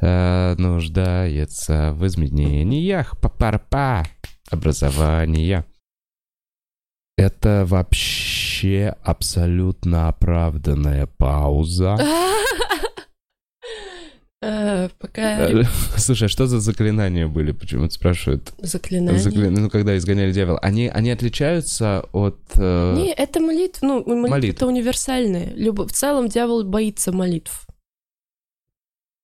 э, 0.00 0.54
нуждается 0.58 1.92
в 1.94 2.06
изменениях 2.06 3.18
папарпа 3.20 4.04
образования. 4.50 5.64
Это 7.16 7.64
вообще 7.66 8.94
абсолютно 9.02 10.08
оправданная 10.08 11.06
пауза. 11.06 11.96
Э, 14.42 14.90
пока... 14.98 15.48
Слушай, 15.96 16.24
а 16.24 16.28
что 16.28 16.46
за 16.46 16.60
заклинания 16.60 17.26
были? 17.26 17.52
Почему-то 17.52 17.94
спрашивают. 17.94 18.52
Заклинания? 18.58 19.18
Закля... 19.18 19.50
Ну, 19.50 19.70
когда 19.70 19.96
изгоняли 19.96 20.32
дьявола. 20.32 20.58
Они, 20.58 20.88
они 20.88 21.10
отличаются 21.10 22.04
от... 22.12 22.38
Э... 22.54 22.94
Не, 22.96 23.12
это 23.12 23.40
молитва. 23.40 23.86
Ну, 23.86 24.04
молитвы 24.04 24.28
Молитв. 24.28 24.56
это 24.56 24.66
универсальные. 24.66 25.52
Люб... 25.54 25.80
В 25.80 25.92
целом 25.92 26.28
дьявол 26.28 26.64
боится 26.64 27.12
молитв. 27.12 27.66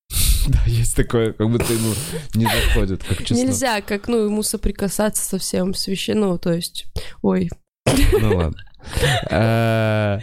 Да, 0.47 0.59
есть 0.65 0.95
такое, 0.97 1.31
как 1.31 1.49
будто 1.49 1.71
ему 1.71 1.93
не 2.33 2.45
заходит, 2.45 3.01
как 3.01 3.19
честно. 3.19 3.35
Нельзя, 3.35 3.79
как, 3.79 4.09
ну, 4.09 4.25
ему 4.25 4.43
соприкасаться 4.43 5.23
со 5.23 5.37
всем 5.37 5.73
священным, 5.73 6.31
ну, 6.31 6.37
то 6.37 6.51
есть, 6.51 6.85
ой. 7.21 7.49
Ну, 8.19 8.35
ладно. 8.35 8.57
Э, 9.29 10.19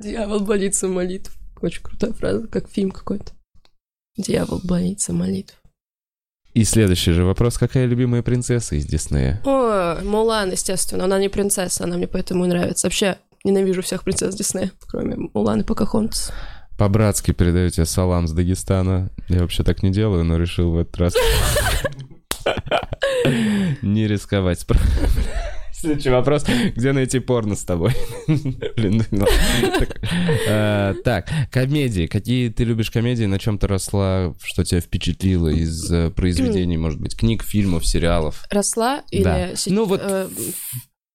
дьявол 0.00 0.40
боится 0.40 0.88
молитв. 0.88 1.36
Очень 1.60 1.82
крутая 1.82 2.14
фраза, 2.14 2.46
как 2.46 2.70
фильм 2.70 2.90
какой-то. 2.90 3.32
Дьявол 4.20 4.60
боится 4.64 5.12
молитв. 5.12 5.54
И 6.52 6.64
следующий 6.64 7.12
же 7.12 7.24
вопрос. 7.24 7.58
Какая 7.58 7.86
любимая 7.86 8.22
принцесса 8.22 8.74
из 8.74 8.84
Диснея? 8.84 9.40
О, 9.44 10.00
Мулан, 10.02 10.50
естественно. 10.50 11.04
Она 11.04 11.18
не 11.18 11.28
принцесса, 11.28 11.84
она 11.84 11.96
мне 11.96 12.08
поэтому 12.08 12.44
и 12.44 12.48
нравится. 12.48 12.88
Вообще, 12.88 13.18
ненавижу 13.44 13.82
всех 13.82 14.02
принцесс 14.02 14.34
Диснея, 14.34 14.72
кроме 14.88 15.16
Мулан 15.32 15.60
и 15.60 15.64
Покахонтас. 15.64 16.32
По-братски 16.76 17.32
передаю 17.32 17.70
тебе 17.70 17.86
салам 17.86 18.26
с 18.26 18.32
Дагестана. 18.32 19.10
Я 19.28 19.42
вообще 19.42 19.62
так 19.62 19.82
не 19.82 19.90
делаю, 19.90 20.24
но 20.24 20.38
решил 20.38 20.72
в 20.72 20.78
этот 20.78 20.96
раз 20.96 21.14
не 23.82 24.08
рисковать. 24.08 24.66
Следующий 25.80 26.10
вопрос. 26.10 26.44
Где 26.76 26.92
найти 26.92 27.20
порно 27.20 27.56
с 27.56 27.64
тобой? 27.64 27.92
Блин, 28.26 29.02
ну, 29.10 29.26
э, 30.46 30.94
так, 31.02 31.30
комедии. 31.50 32.06
Какие 32.06 32.50
ты 32.50 32.64
любишь 32.64 32.90
комедии? 32.90 33.24
На 33.24 33.38
чем 33.38 33.56
ты 33.58 33.66
росла? 33.66 34.34
Что 34.42 34.62
тебя 34.62 34.82
впечатлило 34.82 35.48
из 35.48 35.90
э, 35.90 36.10
произведений, 36.10 36.76
может 36.76 37.00
быть, 37.00 37.16
книг, 37.16 37.42
фильмов, 37.42 37.86
сериалов? 37.86 38.44
Росла 38.50 39.04
или... 39.10 39.54
Ну 39.66 39.86
вот... 39.86 40.02
Э, 40.04 40.28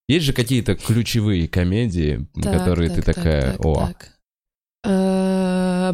есть 0.08 0.26
же 0.26 0.34
какие-то 0.34 0.74
ключевые 0.74 1.48
комедии, 1.48 2.28
которые 2.42 2.90
ты 2.90 3.04
такая, 3.04 3.58
о, 3.60 3.92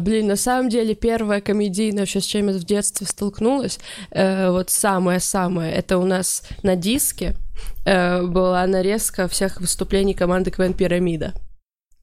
блин, 0.00 0.28
на 0.28 0.36
самом 0.36 0.70
деле 0.70 0.94
первая 0.94 1.42
комедийная 1.42 2.00
вообще 2.00 2.20
с 2.20 2.24
чем 2.24 2.48
я 2.48 2.54
в 2.54 2.64
детстве 2.64 3.06
столкнулась, 3.06 3.78
вот 4.10 4.68
самое-самое, 4.68 5.72
это 5.72 5.96
у 5.96 6.04
нас 6.04 6.42
на 6.62 6.76
диске 6.76 7.36
э, 7.84 8.22
была 8.22 8.66
нарезка 8.66 9.28
всех 9.28 9.60
выступлений 9.60 10.14
команды 10.14 10.50
Квен 10.50 10.74
Пирамида. 10.74 11.34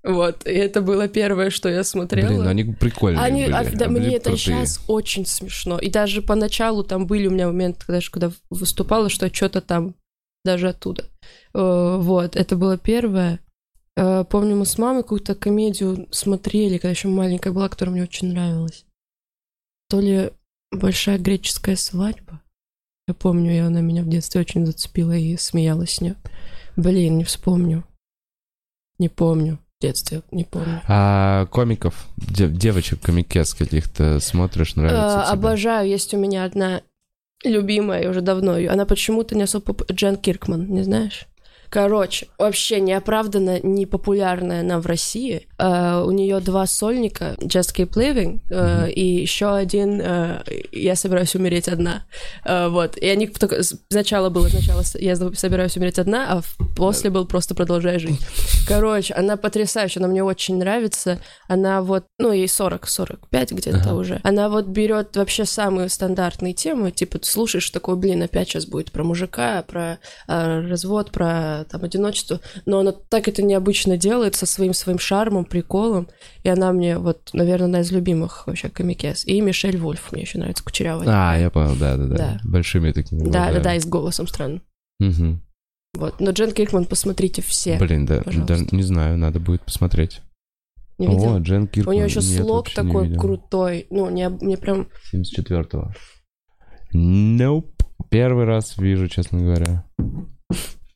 Вот, 0.01 0.47
и 0.47 0.51
это 0.51 0.81
было 0.81 1.07
первое, 1.07 1.49
что 1.49 1.67
я 1.67 1.83
смотрела. 1.83 2.27
Блин, 2.27 2.43
ну 2.43 2.49
они 2.49 2.63
прикольные 2.63 3.21
они, 3.21 3.43
были. 3.43 3.53
А, 3.53 3.63
да, 3.75 3.85
они 3.85 3.99
мне 3.99 4.15
это 4.15 4.35
сейчас 4.37 4.79
очень 4.87 5.25
смешно. 5.25 5.77
И 5.77 5.89
даже 5.89 6.21
поначалу 6.21 6.83
там 6.83 7.05
были 7.05 7.27
у 7.27 7.31
меня 7.31 7.47
моменты, 7.47 7.85
когда, 7.85 7.99
когда 8.09 8.31
выступала, 8.49 9.09
что 9.09 9.33
что-то 9.33 9.59
там 9.59 9.95
даже 10.45 10.69
оттуда. 10.69 11.05
Вот, 11.53 12.35
это 12.37 12.55
было 12.55 12.77
первое. 12.77 13.39
Э, 13.99 14.23
помню, 14.23 14.55
мы 14.55 14.65
с 14.65 14.77
мамой 14.77 15.03
какую-то 15.03 15.35
комедию 15.35 16.07
смотрели, 16.11 16.77
когда 16.77 16.91
еще 16.91 17.09
маленькая 17.09 17.51
была, 17.51 17.67
которая 17.67 17.93
мне 17.93 18.03
очень 18.03 18.31
нравилась. 18.31 18.85
То 19.89 19.99
ли 19.99 20.31
«Большая 20.71 21.17
греческая 21.17 21.75
свадьба». 21.75 22.41
Я 23.09 23.15
помню, 23.15 23.55
и 23.55 23.57
она 23.57 23.81
меня 23.81 24.03
в 24.03 24.07
детстве 24.07 24.41
очень 24.41 24.67
зацепила 24.67 25.13
и 25.13 25.35
смеялась 25.35 25.95
с 25.95 26.01
нее. 26.01 26.15
Блин, 26.75 27.17
не 27.17 27.23
вспомню. 27.23 27.83
Не 28.99 29.09
помню. 29.09 29.57
В 29.79 29.81
детстве, 29.81 30.21
не 30.29 30.43
помню. 30.43 30.83
А 30.87 31.47
комиков, 31.47 32.07
дев- 32.17 32.51
девочек 32.51 33.01
комикес 33.01 33.55
каких-то 33.55 34.19
смотришь, 34.19 34.75
нравится 34.75 35.23
а, 35.23 35.25
тебе? 35.25 35.39
Обожаю. 35.39 35.89
Есть 35.89 36.13
у 36.13 36.17
меня 36.17 36.43
одна 36.43 36.83
любимая, 37.43 38.07
уже 38.07 38.21
давно 38.21 38.55
ее. 38.55 38.69
Она 38.69 38.85
почему-то 38.85 39.35
не 39.35 39.41
особо... 39.41 39.75
Джен 39.91 40.15
Киркман, 40.15 40.67
не 40.67 40.83
знаешь? 40.83 41.25
Короче, 41.71 42.27
вообще 42.37 42.79
неоправданно 42.79 43.59
непопулярная 43.59 44.61
она 44.61 44.79
в 44.79 44.85
России. 44.85 45.47
Uh, 45.59 46.05
у 46.05 46.11
нее 46.11 46.39
два 46.39 46.65
сольника, 46.65 47.35
Just 47.39 47.75
Keep 47.75 47.91
Living, 47.95 48.39
mm-hmm. 48.49 48.91
и 48.91 49.21
еще 49.21 49.53
один 49.53 49.99
uh, 49.99 50.41
Я 50.71 50.95
собираюсь 50.95 51.35
умереть 51.35 51.67
одна. 51.67 52.05
Uh, 52.45 52.69
вот. 52.69 52.97
И 52.97 53.07
они 53.07 53.27
только 53.27 53.61
сначала 53.89 54.29
было 54.29 54.47
сначала 54.47 54.83
Я 54.95 55.15
собираюсь 55.15 55.75
умереть 55.75 55.99
одна, 55.99 56.27
а 56.31 56.41
после 56.75 57.09
был 57.09 57.25
просто 57.25 57.55
продолжай 57.55 57.99
жить. 57.99 58.19
Короче, 58.67 59.13
она 59.13 59.35
потрясающая, 59.35 60.01
она 60.01 60.09
мне 60.09 60.23
очень 60.23 60.57
нравится. 60.57 61.19
Она 61.47 61.81
вот, 61.81 62.05
ну, 62.19 62.31
ей 62.31 62.45
40-45 62.47 63.17
где-то 63.51 63.77
uh-huh. 63.77 63.99
уже. 63.99 64.21
Она 64.23 64.49
вот 64.49 64.67
берет 64.67 65.15
вообще 65.17 65.45
самые 65.45 65.89
стандартные 65.89 66.53
темы, 66.53 66.91
типа 66.91 67.19
ты 67.19 67.27
слушаешь 67.27 67.69
такой, 67.69 67.95
блин, 67.95 68.23
опять 68.23 68.49
сейчас 68.49 68.65
будет 68.65 68.91
про 68.91 69.03
мужика, 69.03 69.63
про 69.63 69.99
э, 70.27 70.61
развод, 70.67 71.11
про 71.11 71.65
там 71.69 71.83
одиночество, 71.83 72.39
но 72.65 72.79
она 72.79 72.93
так 73.09 73.27
это 73.27 73.41
необычно 73.41 73.97
делает 73.97 74.35
со 74.35 74.45
своим 74.45 74.73
своим 74.73 74.99
шармом, 74.99 75.45
приколом, 75.49 76.07
и 76.43 76.49
она 76.49 76.71
мне 76.71 76.97
вот, 76.97 77.29
наверное, 77.33 77.65
одна 77.65 77.81
из 77.81 77.91
любимых 77.91 78.47
вообще 78.47 78.69
комикес. 78.69 79.25
И 79.25 79.41
Мишель 79.41 79.77
Вольф 79.77 80.11
мне 80.11 80.21
еще 80.21 80.37
нравится, 80.37 80.63
кучерявая. 80.63 81.07
А, 81.09 81.37
я 81.37 81.49
понял, 81.49 81.75
да-да-да. 81.75 82.15
Да. 82.15 82.39
Большими 82.43 82.91
такими. 82.91 83.29
Да, 83.29 83.51
да, 83.51 83.59
да, 83.59 83.75
и 83.75 83.79
с 83.79 83.85
голосом 83.85 84.27
странным. 84.27 84.61
Угу. 84.99 85.39
Вот, 85.95 86.19
но 86.19 86.31
Джен 86.31 86.51
Киркман, 86.51 86.85
посмотрите 86.85 87.41
все. 87.41 87.77
Блин, 87.77 88.05
да, 88.05 88.21
да, 88.25 88.57
не 88.71 88.83
знаю, 88.83 89.17
надо 89.17 89.39
будет 89.39 89.61
посмотреть. 89.61 90.21
Не 90.99 91.07
видел? 91.07 91.35
О, 91.35 91.39
Джен 91.39 91.67
Киркман. 91.67 91.95
У 91.95 91.97
нее 91.97 92.05
еще 92.05 92.19
Нет, 92.19 92.41
слог 92.41 92.69
такой 92.69 93.15
крутой. 93.15 93.87
Ну, 93.89 94.09
не, 94.09 94.29
мне 94.29 94.57
прям... 94.57 94.89
74-го. 95.13 95.91
Nope. 96.93 97.71
Первый 98.09 98.45
раз 98.45 98.77
вижу, 98.77 99.07
честно 99.07 99.39
говоря. 99.39 99.85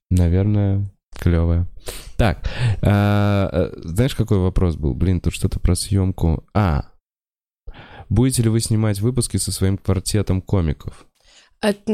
Наверное, 0.09 0.91
клевая. 1.19 1.67
Так, 2.17 2.47
а, 2.81 3.49
э, 3.51 3.71
знаешь, 3.83 4.15
какой 4.15 4.37
вопрос 4.37 4.75
был? 4.75 4.93
Блин, 4.93 5.19
тут 5.21 5.33
что-то 5.33 5.59
про 5.59 5.75
съемку. 5.75 6.45
А, 6.53 6.85
будете 8.09 8.43
ли 8.43 8.49
вы 8.49 8.59
снимать 8.59 9.01
выпуски 9.01 9.37
со 9.37 9.51
своим 9.51 9.77
квартетом 9.77 10.41
комиков? 10.41 11.05
Это, 11.63 11.91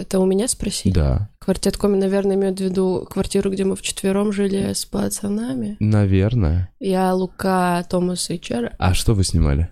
это 0.00 0.20
у 0.20 0.26
меня 0.26 0.46
спросить? 0.46 0.94
Да. 0.94 1.30
Квартет 1.40 1.76
Коми, 1.76 1.96
наверное, 1.96 2.36
имеет 2.36 2.60
в 2.60 2.62
виду 2.62 3.04
квартиру, 3.10 3.50
где 3.50 3.64
мы 3.64 3.74
вчетвером 3.74 4.32
жили 4.32 4.72
с 4.72 4.84
пацанами. 4.84 5.76
Наверное. 5.80 6.70
Я, 6.78 7.12
Лука, 7.14 7.84
Томас 7.90 8.30
и 8.30 8.40
Чера. 8.40 8.76
А 8.78 8.94
что 8.94 9.14
вы 9.14 9.24
снимали? 9.24 9.70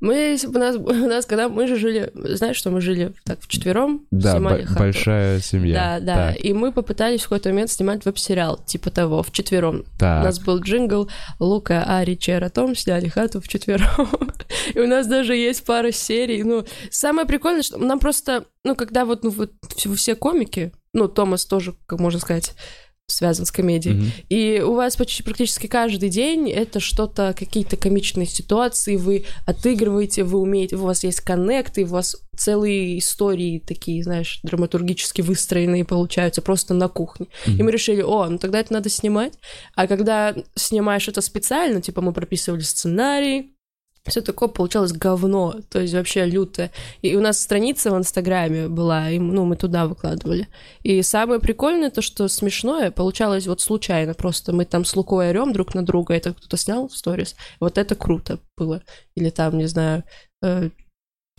Мы, 0.00 0.36
у 0.46 0.50
нас, 0.58 0.76
у 0.78 0.92
нас, 0.92 1.26
когда 1.26 1.48
мы 1.48 1.66
же 1.66 1.76
жили, 1.76 2.10
знаешь, 2.14 2.56
что 2.56 2.70
мы 2.70 2.80
жили 2.80 3.12
так 3.24 3.40
вчетвером, 3.40 4.06
Да, 4.10 4.32
снимали 4.32 4.64
хату. 4.64 4.78
большая 4.80 5.40
семья. 5.40 5.74
Да, 5.74 6.00
да. 6.00 6.32
Так, 6.32 6.44
И 6.44 6.52
мы 6.52 6.72
попытались 6.72 7.20
в 7.20 7.24
какой-то 7.24 7.50
момент 7.50 7.70
снимать 7.70 8.04
веб-сериал, 8.04 8.58
типа 8.64 8.90
того, 8.90 9.22
вчетвером. 9.22 9.80
У 9.80 9.98
так. 9.98 10.24
нас 10.24 10.40
был 10.40 10.58
джингл 10.60 11.08
Лука, 11.38 11.84
Ари, 11.86 12.14
Чера, 12.14 12.48
Том 12.48 12.74
сняли 12.74 13.08
хату 13.08 13.40
вчетвером. 13.40 14.08
И 14.74 14.80
у 14.80 14.86
нас 14.86 15.06
даже 15.06 15.36
есть 15.36 15.64
пара 15.64 15.92
серий. 15.92 16.42
Ну, 16.42 16.64
самое 16.90 17.26
прикольное, 17.26 17.62
что 17.62 17.78
нам 17.78 17.98
просто, 17.98 18.44
ну, 18.64 18.74
когда 18.74 19.04
вот, 19.04 19.22
ну, 19.22 19.30
вот 19.30 19.52
все 19.96 20.14
комики, 20.14 20.72
ну, 20.92 21.08
Томас 21.08 21.44
тоже, 21.44 21.74
как 21.86 22.00
можно 22.00 22.20
сказать, 22.20 22.54
связан 23.10 23.46
с 23.46 23.50
комедией. 23.50 23.96
Мгм. 23.96 24.12
И 24.28 24.62
у 24.64 24.74
вас 24.74 24.96
почти 24.96 25.22
практически 25.22 25.66
каждый 25.66 26.08
день 26.08 26.50
это 26.50 26.80
что-то, 26.80 27.34
какие-то 27.38 27.76
комичные 27.76 28.26
ситуации, 28.26 28.96
вы 28.96 29.24
отыгрываете, 29.46 30.24
вы 30.24 30.38
умеете, 30.40 30.76
у 30.76 30.84
вас 30.84 31.04
есть 31.04 31.20
коннекты, 31.20 31.84
у 31.84 31.88
вас 31.88 32.16
целые 32.36 32.98
истории 32.98 33.62
такие, 33.64 34.02
знаешь, 34.02 34.40
драматургически 34.42 35.20
выстроенные 35.20 35.84
получаются 35.84 36.40
просто 36.40 36.72
на 36.74 36.88
кухне. 36.88 37.26
И 37.46 37.62
мы 37.62 37.70
решили, 37.70 38.00
о, 38.00 38.26
ну 38.28 38.38
тогда 38.38 38.60
это 38.60 38.72
надо 38.72 38.88
снимать. 38.88 39.34
А 39.74 39.86
когда 39.86 40.34
снимаешь 40.54 41.08
это 41.08 41.20
специально, 41.20 41.82
типа 41.82 42.00
мы 42.00 42.12
прописывали 42.12 42.62
сценарий, 42.62 43.54
все 44.06 44.22
такое 44.22 44.48
получалось 44.48 44.92
говно, 44.92 45.56
то 45.68 45.80
есть 45.80 45.94
вообще 45.94 46.24
лютое. 46.24 46.70
И 47.02 47.14
у 47.16 47.20
нас 47.20 47.40
страница 47.40 47.90
в 47.90 47.98
Инстаграме 47.98 48.68
была, 48.68 49.10
и, 49.10 49.18
ну, 49.18 49.44
мы 49.44 49.56
туда 49.56 49.86
выкладывали. 49.86 50.48
И 50.82 51.02
самое 51.02 51.40
прикольное, 51.40 51.90
то, 51.90 52.00
что 52.00 52.28
смешное, 52.28 52.90
получалось 52.90 53.46
вот 53.46 53.60
случайно, 53.60 54.14
просто 54.14 54.52
мы 54.52 54.64
там 54.64 54.84
с 54.84 54.96
Лукой 54.96 55.30
орем 55.30 55.52
друг 55.52 55.74
на 55.74 55.84
друга, 55.84 56.14
это 56.14 56.32
кто-то 56.32 56.56
снял 56.56 56.88
в 56.88 56.96
сторис, 56.96 57.36
вот 57.60 57.78
это 57.78 57.94
круто 57.94 58.38
было. 58.56 58.82
Или 59.14 59.30
там, 59.30 59.58
не 59.58 59.66
знаю, 59.66 60.04
э, 60.42 60.70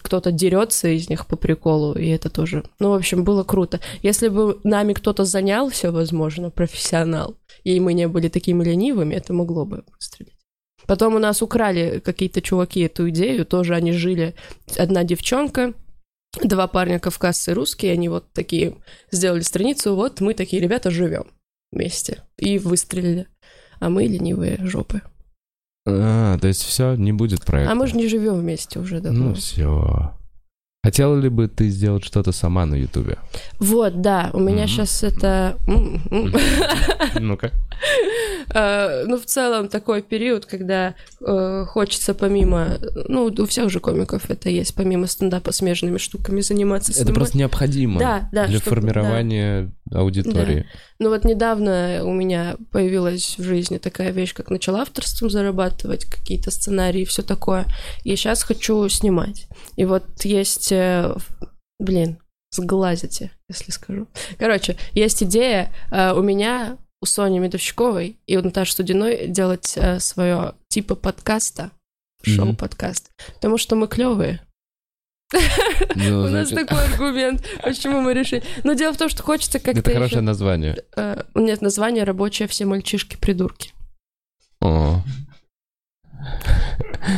кто-то 0.01 0.31
дерется 0.31 0.87
из 0.89 1.09
них 1.09 1.25
по 1.27 1.35
приколу, 1.35 1.93
и 1.93 2.07
это 2.07 2.29
тоже. 2.29 2.63
Ну, 2.79 2.91
в 2.91 2.93
общем, 2.93 3.23
было 3.23 3.43
круто. 3.43 3.79
Если 4.03 4.27
бы 4.27 4.59
нами 4.63 4.93
кто-то 4.93 5.25
занялся, 5.25 5.91
возможно, 5.91 6.49
профессионал, 6.49 7.37
и 7.63 7.79
мы 7.79 7.93
не 7.93 8.07
были 8.07 8.27
такими 8.29 8.63
ленивыми, 8.63 9.15
это 9.15 9.33
могло 9.33 9.65
бы 9.65 9.83
выстрелить. 9.93 10.40
Потом 10.87 11.15
у 11.15 11.19
нас 11.19 11.41
украли 11.41 12.01
какие-то 12.03 12.41
чуваки 12.41 12.81
эту 12.81 13.09
идею, 13.09 13.45
тоже 13.45 13.75
они 13.75 13.91
жили, 13.91 14.35
одна 14.77 15.03
девчонка, 15.03 15.73
два 16.43 16.67
парня 16.67 16.99
кавказцы 16.99 17.53
русские, 17.53 17.93
они 17.93 18.09
вот 18.09 18.31
такие 18.33 18.75
сделали 19.11 19.41
страницу, 19.41 19.95
вот 19.95 20.21
мы 20.21 20.33
такие 20.33 20.61
ребята 20.61 20.91
живем 20.91 21.25
вместе, 21.71 22.23
и 22.37 22.59
выстрелили. 22.59 23.27
А 23.79 23.89
мы 23.89 24.03
ленивые 24.03 24.57
жопы. 24.61 25.01
А, 25.87 26.37
то 26.37 26.47
есть 26.47 26.63
все, 26.63 26.95
не 26.95 27.11
будет 27.11 27.43
проекта. 27.43 27.71
А 27.71 27.75
мы 27.75 27.87
же 27.87 27.95
не 27.95 28.07
живем 28.07 28.39
вместе 28.39 28.79
уже 28.79 28.99
давно. 28.99 29.29
Ну 29.29 29.33
все. 29.33 30.13
Хотела 30.83 31.15
ли 31.15 31.29
бы 31.29 31.47
ты 31.47 31.69
сделать 31.69 32.03
что-то 32.03 32.31
сама 32.31 32.65
на 32.65 32.73
Ютубе? 32.73 33.19
Вот, 33.59 34.01
да, 34.01 34.31
у 34.33 34.39
меня 34.39 34.63
Мгм. 34.63 34.67
сейчас 34.67 35.03
это... 35.03 35.57
Ну-ка. 37.19 37.51
Э, 38.53 39.05
Ну, 39.05 39.17
в 39.17 39.25
целом, 39.25 39.69
такой 39.69 40.01
период, 40.01 40.45
когда 40.45 40.93
э, 41.25 41.65
хочется 41.69 42.13
помимо... 42.13 42.79
Ну, 43.07 43.25
у 43.25 43.45
всех 43.45 43.69
же 43.69 43.79
комиков 43.79 44.29
это 44.29 44.49
есть, 44.49 44.75
помимо 44.75 45.07
стендапа 45.07 45.53
смежными 45.53 45.97
штуками 45.97 46.41
заниматься. 46.41 46.91
Это 46.99 47.13
просто 47.13 47.37
необходимо 47.37 48.27
для 48.31 48.59
формирования 48.59 49.71
аудитории. 49.91 50.65
Ну 50.99 51.09
вот 51.09 51.25
недавно 51.25 52.01
у 52.03 52.13
меня 52.13 52.57
появилась 52.71 53.37
в 53.37 53.43
жизни 53.43 53.77
такая 53.77 54.11
вещь, 54.11 54.33
как 54.33 54.49
начала 54.49 54.81
авторством 54.81 55.29
зарабатывать, 55.29 56.05
какие-то 56.05 56.51
сценарии 56.51 57.01
и 57.01 57.05
все 57.05 57.23
такое. 57.23 57.65
И 58.03 58.15
сейчас 58.15 58.43
хочу 58.43 58.87
снимать. 58.89 59.47
И 59.75 59.85
вот 59.85 60.03
есть, 60.23 60.71
э, 60.71 61.15
блин, 61.79 62.17
сглазите, 62.51 63.31
если 63.49 63.71
скажу. 63.71 64.07
Короче, 64.37 64.77
есть 64.93 65.23
идея 65.23 65.71
э, 65.91 66.13
у 66.13 66.21
меня, 66.21 66.77
у 67.01 67.05
Сони 67.05 67.39
Медовщиковой 67.39 68.17
и 68.27 68.37
у 68.37 68.41
Наташи 68.41 68.73
Студиной 68.73 69.27
делать 69.27 69.77
свое 69.99 70.53
типа 70.67 70.95
подкаста, 70.95 71.71
шоу-подкаст. 72.23 73.11
Потому 73.33 73.57
что 73.57 73.75
мы 73.75 73.87
клевые. 73.87 74.41
Ну, 75.95 76.23
У 76.23 76.27
нас 76.27 76.49
значит, 76.49 76.67
такой 76.67 76.83
аргумент, 76.85 77.45
почему 77.63 78.01
мы 78.01 78.13
решили. 78.13 78.43
Но 78.63 78.73
дело 78.73 78.93
в 78.93 78.97
том, 78.97 79.09
что 79.09 79.23
хочется 79.23 79.59
как-то... 79.59 79.79
Это 79.79 79.93
хорошее 79.93 80.21
название. 80.21 80.83
Э, 80.95 81.23
Нет, 81.35 81.61
название 81.61 82.03
рабочее 82.03 82.47
«Все 82.47 82.65
мальчишки-придурки». 82.65 83.73
О, 84.61 85.01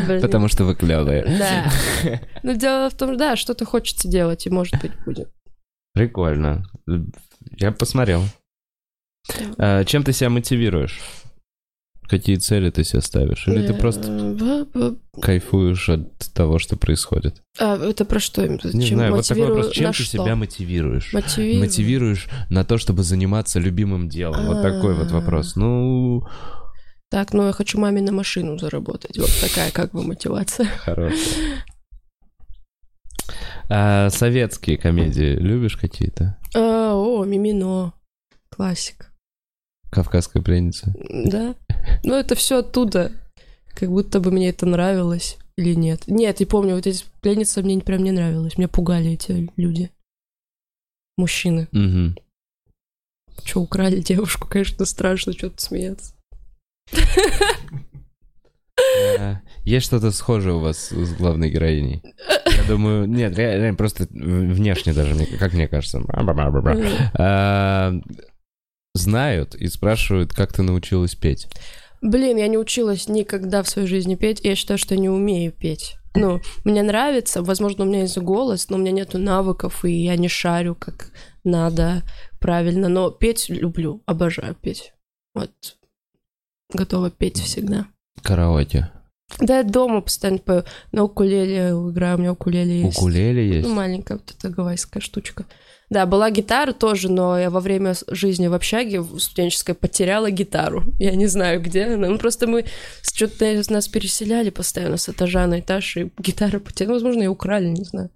Блин. 0.07 0.21
потому 0.21 0.47
что 0.47 0.63
вы 0.63 0.75
клевые. 0.75 1.25
Да. 1.25 1.71
Но 2.43 2.53
дело 2.53 2.89
в 2.89 2.93
том, 2.95 3.17
да, 3.17 3.35
что-то 3.35 3.65
хочется 3.65 4.07
делать, 4.07 4.45
и 4.45 4.49
может 4.49 4.79
быть 4.81 4.91
будет. 5.05 5.29
Прикольно. 5.93 6.65
Я 7.57 7.71
посмотрел. 7.71 8.23
А, 9.57 9.83
чем 9.83 10.03
ты 10.03 10.13
себя 10.13 10.29
мотивируешь? 10.29 11.01
Какие 12.13 12.35
цели 12.35 12.69
ты 12.69 12.83
себе 12.83 13.01
ставишь? 13.01 13.47
Или 13.47 13.65
ты 13.65 13.73
Э, 13.73 13.75
просто 13.79 14.95
кайфуешь 15.19 15.89
от 15.89 16.19
того, 16.33 16.59
что 16.59 16.77
происходит? 16.77 17.41
А, 17.59 17.75
это 17.75 18.05
про 18.05 18.19
что? 18.19 18.47
Не 18.47 18.59
Чем 18.59 18.97
знаю, 18.97 19.15
вот 19.15 19.27
такой 19.27 19.47
вопрос. 19.47 19.71
Чем 19.71 19.91
ты 19.93 20.03
себя 20.03 20.35
мотивируешь? 20.35 21.11
Мотивирую? 21.11 21.59
Мотивируешь 21.59 22.27
на 22.51 22.63
то, 22.63 22.77
чтобы 22.77 23.01
заниматься 23.01 23.59
любимым 23.59 24.09
делом. 24.09 24.45
Вот 24.45 24.61
такой 24.61 24.93
вот 24.93 25.09
А. 25.11 25.13
вопрос. 25.15 25.55
Ну, 25.55 26.21
Так, 27.09 27.33
ну 27.33 27.47
я 27.47 27.51
хочу 27.51 27.79
маме 27.79 27.99
на 28.01 28.11
машину 28.11 28.59
заработать. 28.59 29.17
Вот 29.17 29.31
такая 29.41 29.71
как 29.71 29.91
бы 29.91 30.03
мотивация. 30.03 30.67
хорошая. 30.77 31.63
А 33.69 34.09
советские 34.11 34.77
комедии 34.77 35.35
любишь 35.35 35.77
какие-то? 35.77 36.37
А, 36.53 36.93
о, 36.93 37.23
Мимино. 37.25 37.93
Классик. 38.49 39.09
Кавказская 39.93 40.41
пленница. 40.41 40.93
Да? 41.09 41.55
Ну, 42.03 42.15
это 42.15 42.35
все 42.35 42.59
оттуда. 42.59 43.11
Как 43.75 43.89
будто 43.89 44.19
бы 44.19 44.31
мне 44.31 44.49
это 44.49 44.65
нравилось 44.65 45.37
или 45.57 45.73
нет. 45.73 46.03
Нет, 46.07 46.39
я 46.39 46.47
помню, 46.47 46.75
вот 46.75 46.87
эти 46.87 47.03
пленницы 47.21 47.61
мне 47.61 47.79
прям 47.81 48.03
не 48.03 48.11
нравилось. 48.11 48.57
Меня 48.57 48.67
пугали 48.67 49.11
эти 49.11 49.49
люди. 49.57 49.89
Мужчины. 51.17 51.67
Мгм. 51.71 52.15
Че, 53.43 53.59
украли 53.59 53.99
девушку, 54.01 54.47
конечно, 54.47 54.85
страшно 54.85 55.33
что-то 55.33 55.61
смеяться. 55.61 56.13
А, 59.19 59.41
Есть 59.65 59.85
что-то 59.85 60.11
схожее 60.11 60.55
у 60.55 60.59
вас 60.59 60.89
с 60.91 61.13
главной 61.15 61.49
героиней? 61.49 62.01
Я 62.45 62.63
думаю, 62.67 63.05
нет, 63.07 63.35
ре- 63.37 63.57
реально 63.57 63.75
просто 63.77 64.07
внешне 64.11 64.93
даже, 64.93 65.15
как 65.37 65.53
мне 65.53 65.67
кажется. 65.67 65.99
Знают 68.93 69.55
и 69.55 69.67
спрашивают, 69.67 70.33
как 70.33 70.53
ты 70.53 70.61
научилась 70.61 71.15
петь. 71.15 71.47
Блин, 72.01 72.37
я 72.37 72.47
не 72.47 72.57
училась 72.57 73.07
никогда 73.07 73.63
в 73.63 73.69
своей 73.69 73.87
жизни 73.87 74.15
петь, 74.15 74.41
я 74.43 74.55
считаю, 74.55 74.77
что 74.77 74.95
не 74.95 75.09
умею 75.09 75.51
петь. 75.51 75.95
Ну, 76.15 76.41
мне 76.63 76.83
нравится, 76.83 77.41
возможно, 77.41 77.85
у 77.85 77.87
меня 77.87 78.01
есть 78.01 78.17
голос, 78.19 78.69
но 78.69 78.77
у 78.77 78.79
меня 78.79 78.91
нету 78.91 79.17
навыков, 79.17 79.83
и 79.83 79.91
я 79.91 80.15
не 80.15 80.27
шарю, 80.27 80.75
как 80.75 81.11
надо 81.43 82.03
правильно. 82.39 82.87
Но 82.87 83.09
петь 83.09 83.49
люблю, 83.49 84.03
обожаю 84.05 84.53
петь. 84.53 84.93
Вот. 85.33 85.49
Готова 86.71 87.09
петь 87.09 87.39
всегда. 87.39 87.87
Караоке. 88.21 88.91
Да, 89.39 89.57
я 89.57 89.63
дома 89.63 90.01
постоянно 90.01 90.37
пою. 90.37 90.63
На 90.91 91.03
укулеле 91.03 91.69
играю, 91.69 92.17
у 92.17 92.19
меня 92.19 92.33
укулеле 92.33 92.81
есть. 92.81 92.97
Укулеле 92.97 93.47
есть? 93.47 93.67
Ну, 93.67 93.73
маленькая 93.73 94.19
вот 94.19 94.29
эта 94.29 94.49
гавайская 94.49 95.01
штучка. 95.01 95.45
Да, 95.93 96.07
была 96.07 96.31
гитара 96.31 96.73
тоже, 96.73 97.11
но 97.11 97.37
я 97.39 97.51
во 97.51 97.59
время 97.59 97.93
жизни 98.09 98.47
в 98.47 98.55
общаге 98.55 98.99
в 98.99 99.19
студенческой 99.19 99.75
потеряла 99.75 100.31
гитару. 100.31 100.83
Я 100.97 101.11
не 101.15 101.27
знаю, 101.27 101.61
где 101.61 101.83
она. 101.83 102.09
Ну, 102.09 102.17
просто 102.17 102.47
мы 102.47 102.65
что-то 103.03 103.61
нас 103.69 103.87
переселяли 103.87 104.49
постоянно 104.49 104.97
с 104.97 105.07
этажа 105.07 105.45
на 105.45 105.59
этаж, 105.59 105.97
и 105.97 106.11
гитара 106.17 106.59
потеряла. 106.59 106.93
Возможно, 106.95 107.21
ее 107.21 107.29
украли, 107.29 107.67
не 107.67 107.83
знаю. 107.83 108.09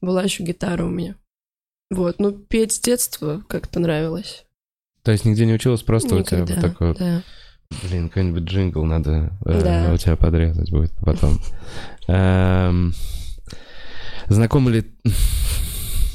Была 0.00 0.24
еще 0.24 0.42
гитара 0.42 0.84
у 0.84 0.88
меня. 0.88 1.14
Вот, 1.88 2.18
ну, 2.18 2.32
петь 2.32 2.72
с 2.72 2.80
детства 2.80 3.44
как-то 3.48 3.78
нравилось. 3.78 4.44
То 5.04 5.12
есть 5.12 5.24
нигде 5.24 5.46
не 5.46 5.54
училась, 5.54 5.82
просто 5.82 6.16
у 6.16 6.22
тебя 6.24 6.40
Никогда, 6.40 6.54
вот 6.54 6.72
такой 6.72 6.88
вот... 6.88 6.98
да. 6.98 7.22
Блин, 7.84 8.08
какой-нибудь 8.08 8.42
джингл 8.42 8.84
надо 8.84 9.30
э, 9.46 9.60
Да. 9.62 9.92
у 9.94 9.96
тебя 9.96 10.16
подрезать 10.16 10.72
будет 10.72 10.90
потом. 11.00 11.40
Эм, 12.08 12.92
Знакома 14.26 14.72
ли... 14.72 14.84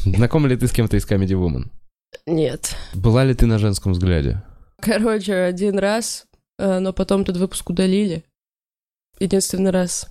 Знакома 0.06 0.48
ли 0.48 0.56
ты 0.56 0.68
с 0.68 0.72
кем-то 0.72 0.98
из 0.98 1.06
Comedy 1.06 1.34
Woman? 1.34 1.72
Нет. 2.26 2.76
Была 2.94 3.24
ли 3.24 3.34
ты 3.34 3.46
на 3.46 3.58
женском 3.58 3.94
взгляде? 3.94 4.44
Короче, 4.80 5.34
один 5.34 5.80
раз, 5.80 6.28
э, 6.60 6.80
но 6.80 6.94
потом 6.94 7.22
этот 7.22 7.38
выпуск 7.38 7.70
удалили. 7.70 8.24
Единственный 9.20 9.72
раз. 9.72 10.08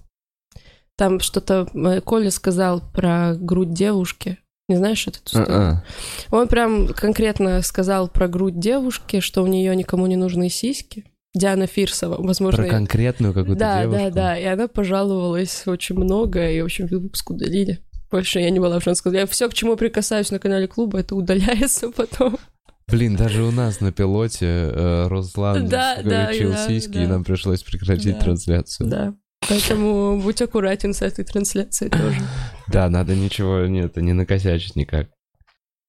Там 0.97 1.21
что-то 1.21 1.69
э, 1.73 2.01
Коля 2.01 2.31
сказал 2.31 2.83
про 2.93 3.35
грудь 3.35 3.73
девушки. 3.73 4.39
Не 4.69 4.77
знаешь 4.77 5.07
эту 5.07 5.19
историю? 5.25 5.57
А-а. 5.57 5.85
Он 6.31 6.49
прям 6.49 6.89
конкретно 6.89 7.61
сказал 7.63 8.09
про 8.09 8.29
грудь 8.29 8.59
девушки, 8.59 9.21
что 9.21 9.43
у 9.43 9.47
нее 9.47 9.77
никому 9.77 10.07
не 10.07 10.17
нужны 10.17 10.49
сиськи. 10.49 11.05
Диана 11.35 11.67
Фирсова, 11.67 12.23
возможно. 12.23 12.63
Про 12.63 12.71
конкретную 12.71 13.35
какую-то 13.35 13.59
да, 13.59 13.83
девушку? 13.83 14.05
Да, 14.05 14.11
да, 14.11 14.15
да. 14.15 14.39
И 14.39 14.45
она 14.45 14.69
пожаловалась 14.69 15.67
очень 15.67 15.97
много, 15.97 16.49
и, 16.49 16.63
в 16.63 16.65
общем, 16.65 16.87
выпуск 16.87 17.31
удалили. 17.31 17.81
Больше 18.15 18.39
я 18.39 18.51
не 18.51 18.61
была 18.61 18.79
в 18.79 18.95
сказать. 18.95 19.19
Я 19.19 19.27
все, 19.27 19.49
к 19.49 19.55
чему 19.55 19.75
прикасаюсь 19.77 20.31
на 20.31 20.39
канале 20.39 20.69
клуба, 20.69 21.01
это 21.01 21.17
удаляется 21.17 21.91
потом. 21.91 22.39
Блин, 22.87 23.17
даже 23.17 23.43
у 23.43 23.51
нас 23.51 23.81
на 23.81 23.91
пилоте 23.91 24.47
э, 24.47 25.09
Руслан 25.09 25.67
да, 25.67 25.97
включил 25.97 26.53
да, 26.53 26.69
сиськи, 26.69 26.93
да. 26.93 27.03
и 27.03 27.07
нам 27.09 27.25
пришлось 27.25 27.65
прекратить 27.65 28.17
Да. 28.17 28.25
трансляцию. 28.25 28.89
Да. 28.89 29.15
Поэтому 29.49 30.21
будь 30.21 30.41
аккуратен 30.41 30.95
с 30.95 31.03
этой 31.03 31.25
трансляцией 31.25 31.91
тоже. 31.91 32.21
Да, 32.69 32.89
надо 32.89 33.17
ничего, 33.17 33.67
нет, 33.67 33.97
не 33.97 34.13
накосячить 34.13 34.77
никак. 34.77 35.09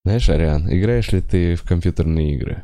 Знаешь, 0.04 0.28
Ариан, 0.28 0.68
играешь 0.68 1.12
ли 1.12 1.22
ты 1.22 1.54
в 1.54 1.62
компьютерные 1.62 2.34
игры? 2.34 2.64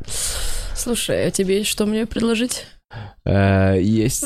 Слушай, 0.76 1.28
а 1.28 1.30
тебе 1.30 1.60
есть 1.60 1.70
что 1.70 1.86
мне 1.86 2.08
предложить? 2.08 2.66
Э, 3.26 3.78
Есть. 3.80 4.26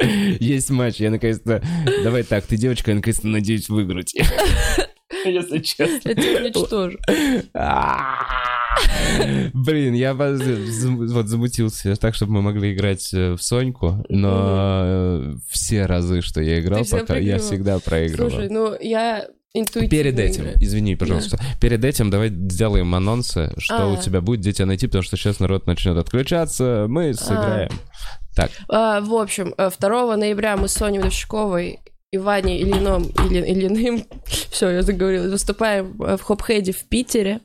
Есть 0.40 0.70
матч. 0.70 0.96
Я 0.96 1.10
наконец-то... 1.10 1.62
Давай 2.02 2.22
так, 2.22 2.44
ты 2.44 2.56
девочка, 2.56 2.90
я 2.90 2.96
наконец-то 2.96 3.26
надеюсь 3.28 3.68
выиграть. 3.68 4.14
Если 5.24 5.58
честно. 5.58 6.08
Я 6.08 6.14
тебя 6.14 6.40
уничтожу. 6.40 6.98
Блин, 9.52 9.94
я 9.94 10.14
вот 10.14 11.26
замутился 11.26 11.96
так, 11.96 12.14
чтобы 12.14 12.32
мы 12.34 12.42
могли 12.42 12.72
играть 12.72 13.12
э, 13.12 13.32
в 13.32 13.42
Соньку, 13.42 14.04
но 14.08 14.82
э, 14.84 15.34
все 15.48 15.86
разы, 15.86 16.22
что 16.22 16.40
я 16.40 16.60
играл, 16.60 16.84
пока 16.90 17.16
я 17.16 17.38
всегда 17.38 17.78
проигрывал. 17.80 18.30
Слушай, 18.30 18.48
ну 18.48 18.76
я 18.80 19.26
интуитивно 19.54 19.90
Перед 19.90 20.18
этим, 20.18 20.46
извини, 20.60 20.96
пожалуйста, 20.96 21.38
перед 21.60 21.84
этим 21.84 22.10
давай 22.10 22.28
сделаем 22.28 22.94
анонсы, 22.94 23.52
что 23.58 23.86
у 23.88 23.94
А. 23.94 23.96
тебя 23.96 24.20
будет, 24.20 24.40
где 24.40 24.52
тебя 24.52 24.66
найти, 24.66 24.86
потому 24.86 25.02
что 25.02 25.16
сейчас 25.16 25.40
народ 25.40 25.66
начнет 25.66 25.96
отключаться, 25.96 26.86
мы 26.88 27.14
сыграем. 27.14 27.70
Так, 28.36 28.50
А, 28.68 29.00
в 29.00 29.12
общем, 29.14 29.54
э, 29.58 29.70
2 29.70 30.16
ноября 30.16 30.56
мы 30.56 30.68
с 30.68 30.72
Соней 30.74 31.00
Вдовщиковой 31.00 31.80
и 32.12 32.18
Ваней 32.18 32.60
Ильином, 32.62 33.04
или, 33.28 33.40
Ильиным, 33.40 34.04
все, 34.50 34.70
я 34.70 34.82
заговорила, 34.82 35.28
выступаем 35.28 36.00
э, 36.02 36.16
в 36.16 36.22
Хопхеде 36.22 36.72
в 36.72 36.84
Питере. 36.84 37.40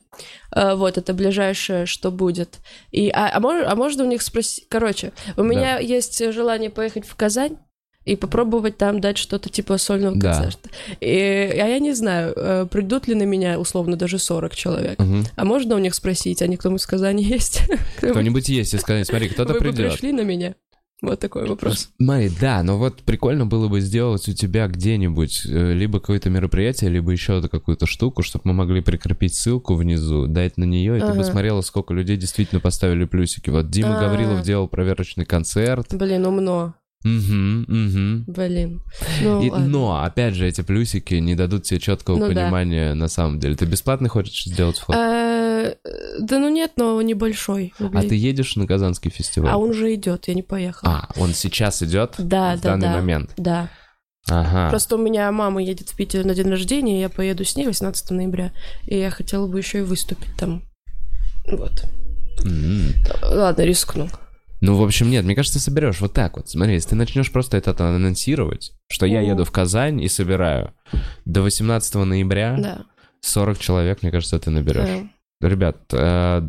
Э, 0.54 0.74
Вот, 0.74 0.98
это 0.98 1.12
ближайшее, 1.14 1.86
что 1.86 2.10
будет. 2.12 2.58
И, 2.92 3.10
а, 3.10 3.30
а, 3.34 3.40
мож- 3.40 3.64
а 3.64 3.74
можно 3.76 4.04
у 4.04 4.08
них 4.08 4.22
спросить... 4.22 4.66
Короче, 4.68 5.12
у 5.36 5.42
меня 5.42 5.78
есть 5.78 6.18
желание 6.32 6.70
поехать 6.70 7.06
в 7.06 7.14
Казань 7.16 7.58
и 8.06 8.16
попробовать 8.16 8.78
там 8.78 9.00
дать 9.00 9.18
что-то 9.18 9.50
типа 9.50 9.76
сольного 9.78 10.16
Да. 10.16 10.32
концерта. 10.34 10.70
И, 11.00 11.08
а 11.08 11.66
я 11.66 11.78
не 11.80 11.92
знаю, 11.92 12.32
э, 12.36 12.66
придут 12.70 13.08
ли 13.08 13.14
на 13.14 13.24
меня, 13.24 13.58
условно, 13.60 13.96
даже 13.96 14.18
40 14.18 14.54
человек. 14.54 14.98
мгм. 14.98 15.24
А 15.36 15.44
можно 15.44 15.74
у 15.74 15.78
них 15.78 15.94
спросить, 15.94 16.40
а 16.40 16.46
кто 16.56 16.70
из 16.76 16.86
Казани 16.86 17.22
есть? 17.24 17.62
кто-нибудь 17.98 18.48
есть 18.48 18.72
и 18.74 18.78
сказать, 18.78 19.06
смотри, 19.06 19.28
кто-то 19.28 19.52
Вы 19.54 19.58
придет. 19.58 19.90
пришли 19.92 20.12
на 20.12 20.22
меня? 20.22 20.54
Вот 21.02 21.20
такой 21.20 21.46
вопрос. 21.46 21.90
Смотри, 22.00 22.30
да, 22.40 22.62
но 22.62 22.78
вот 22.78 23.02
прикольно 23.02 23.44
было 23.44 23.68
бы 23.68 23.80
сделать 23.82 24.26
у 24.30 24.32
тебя 24.32 24.66
где-нибудь 24.66 25.42
э, 25.44 25.72
либо 25.74 26.00
какое-то 26.00 26.30
мероприятие, 26.30 26.88
либо 26.88 27.10
еще 27.12 27.46
какую-то 27.46 27.84
штуку, 27.84 28.22
чтобы 28.22 28.42
мы 28.46 28.52
могли 28.54 28.80
прикрепить 28.80 29.34
ссылку 29.34 29.74
внизу, 29.74 30.26
дать 30.26 30.56
на 30.56 30.64
нее, 30.64 30.96
и 30.96 31.00
ты 31.00 31.06
бы 31.08 31.12
Ага. 31.12 31.24
смотрела, 31.24 31.60
сколько 31.60 31.92
людей 31.92 32.16
действительно 32.16 32.60
поставили 32.62 33.04
плюсики. 33.04 33.50
Вот 33.50 33.68
Дима 33.68 33.98
А. 33.98 34.00
Гаврилов 34.00 34.40
делал 34.42 34.68
проверочный 34.68 35.26
концерт. 35.26 35.92
Блин, 35.94 36.24
умно. 36.24 36.74
Угу, 37.04 37.62
угу. 37.68 38.24
Блин. 38.26 38.82
Ну, 39.22 39.42
И- 39.42 39.50
ладно. 39.50 39.66
но, 39.66 40.02
опять 40.04 40.34
же, 40.34 40.46
эти 40.48 40.62
плюсики 40.62 41.14
не 41.14 41.34
дадут 41.36 41.62
тебе 41.64 41.78
четкого 41.78 42.16
Ну 42.16 42.28
да. 42.28 42.34
понимания 42.34 42.94
на 42.94 43.06
самом 43.08 43.38
деле. 43.38 43.54
Ты 43.54 43.64
бесплатно 43.66 44.08
хочешь 44.08 44.44
сделать 44.44 44.78
вход? 44.78 44.96
Э, 44.96 45.74
Да 46.20 46.38
ну 46.38 46.48
нет, 46.48 46.72
но 46.76 47.00
небольшой. 47.02 47.72
А 47.78 48.02
ты 48.02 48.14
едешь 48.16 48.56
на 48.56 48.66
Казанский 48.66 49.10
фестиваль? 49.10 49.50
А 49.52 49.56
он 49.56 49.70
уже 49.70 49.94
идет, 49.94 50.26
я 50.28 50.34
не 50.34 50.42
поехала. 50.42 51.08
А, 51.14 51.20
он 51.20 51.32
сейчас 51.34 51.82
идет? 51.82 52.14
Да, 52.18 52.56
в 52.56 52.60
да, 52.60 52.70
данный 52.70 52.88
да. 52.88 52.94
момент. 52.94 53.30
Да. 53.36 53.68
Ага. 54.28 54.70
Просто 54.70 54.96
у 54.96 54.98
меня 54.98 55.30
мама 55.30 55.62
едет 55.62 55.90
в 55.90 55.96
Питер 55.96 56.24
на 56.24 56.34
день 56.34 56.48
рождения, 56.48 57.00
я 57.00 57.08
поеду 57.08 57.44
с 57.44 57.54
ней 57.56 57.66
18 57.66 58.10
ноября, 58.10 58.52
и 58.84 58.98
я 58.98 59.10
хотела 59.10 59.46
бы 59.46 59.58
еще 59.58 59.78
и 59.78 59.82
выступить 59.82 60.34
там. 60.36 60.62
Вот. 61.48 61.84
М. 62.44 62.92
Ладно, 63.22 63.62
рискну. 63.62 64.08
Ну, 64.60 64.74
в 64.76 64.82
общем, 64.82 65.10
нет, 65.10 65.24
мне 65.24 65.34
кажется, 65.34 65.60
соберешь 65.60 66.00
вот 66.00 66.12
так 66.12 66.36
вот. 66.36 66.48
Смотри, 66.48 66.74
если 66.74 66.90
ты 66.90 66.96
начнешь 66.96 67.30
просто 67.30 67.56
это 67.56 67.72
анонсировать, 67.78 68.72
что 68.88 69.06
я 69.06 69.20
еду 69.20 69.44
в 69.44 69.50
Казань 69.50 70.00
и 70.00 70.08
собираю 70.08 70.72
до 71.24 71.42
18 71.42 71.94
ноября 71.94 72.56
Да. 72.58 72.84
40 73.20 73.58
человек, 73.58 74.02
мне 74.02 74.10
кажется, 74.10 74.38
ты 74.38 74.50
наберешь. 74.50 75.08
Ребят, 75.38 75.76
э, 75.92 76.40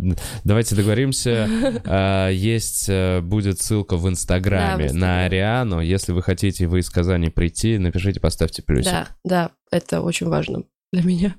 давайте 0.45 0.75
договоримся. 0.75 1.49
Э, 1.85 2.29
Есть, 2.33 2.85
э, 2.87 3.19
будет 3.19 3.59
ссылка 3.59 3.97
в 3.97 4.07
Инстаграме 4.07 4.87
Да, 4.87 4.93
на. 4.93 5.25
Ариану. 5.25 5.81
Если 5.81 6.13
вы 6.13 6.23
хотите, 6.23 6.67
вы 6.67 6.79
из 6.79 6.89
Казани 6.89 7.29
прийти, 7.29 7.77
напишите, 7.77 8.21
поставьте 8.21 8.61
плюсик. 8.61 8.91
Да, 8.93 9.07
да, 9.25 9.51
это 9.71 10.01
очень 10.01 10.27
важно 10.27 10.63
для 10.93 11.03
меня. 11.03 11.35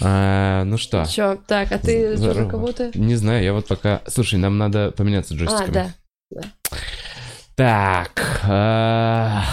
А, 0.00 0.64
ну 0.64 0.76
что, 0.78 1.04
Чё, 1.04 1.38
так, 1.46 1.70
а 1.72 1.78
ты 1.78 2.16
за 2.16 2.44
кого-то? 2.46 2.90
не 2.98 3.14
знаю, 3.14 3.44
я 3.44 3.52
вот 3.52 3.66
пока... 3.68 4.00
Слушай, 4.08 4.38
нам 4.40 4.58
надо 4.58 4.90
поменяться 4.90 5.34
А, 5.34 5.36
джойстиками. 5.36 5.92
да. 6.30 6.42
Так, 7.54 8.40
а, 8.44 9.44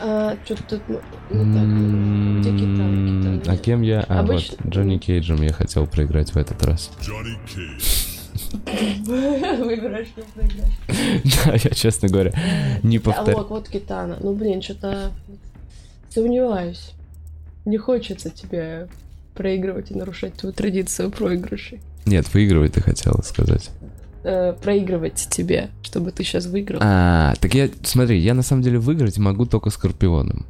А, 0.00 0.36
что-то 0.46 0.62
тут... 0.78 0.82
ну, 1.30 1.54
так, 1.54 2.40
где 2.40 2.50
гитара? 2.52 3.36
Гитара 3.36 3.54
А 3.54 3.56
кем 3.58 3.82
я? 3.82 4.00
А, 4.08 4.20
Обычно- 4.20 4.56
вот, 4.62 4.72
Джонни 4.72 4.96
Кейджем 4.98 5.42
я 5.42 5.52
хотел 5.52 5.86
проиграть 5.86 6.32
в 6.32 6.38
этот 6.38 6.62
раз. 6.64 6.90
Johnny 7.00 7.36
Cage. 7.46 8.06
Выбираешь, 9.62 10.08
что 10.08 10.22
проиграть. 10.34 10.72
Да, 11.44 11.52
я, 11.52 11.70
честно 11.74 12.08
говоря, 12.08 12.32
не 12.82 12.96
А 12.96 13.00
повторяю. 13.00 13.38
вот, 13.38 13.50
вот 13.50 13.68
гитана. 13.68 14.16
Ну, 14.20 14.32
блин, 14.34 14.62
что-то 14.62 15.10
сомневаюсь. 16.08 16.92
Не 17.64 17.78
хочется 17.78 18.30
тебе 18.30 18.88
проигрывать 19.34 19.90
и 19.90 19.94
нарушать 19.94 20.34
твою 20.34 20.52
традицию 20.54 21.10
проигрышей. 21.10 21.80
Нет, 22.06 22.32
выигрывать 22.34 22.72
ты 22.74 22.80
хотела 22.80 23.20
сказать. 23.22 23.70
Э, 24.22 24.52
проигрывать 24.52 25.28
тебе, 25.30 25.70
чтобы 25.82 26.10
ты 26.12 26.24
сейчас 26.24 26.46
выиграл. 26.46 26.80
А, 26.82 27.34
так 27.40 27.54
я, 27.54 27.68
смотри, 27.82 28.18
я 28.18 28.34
на 28.34 28.42
самом 28.42 28.62
деле 28.62 28.78
выиграть 28.78 29.16
могу 29.18 29.46
только 29.46 29.70
Скорпионом. 29.70 30.46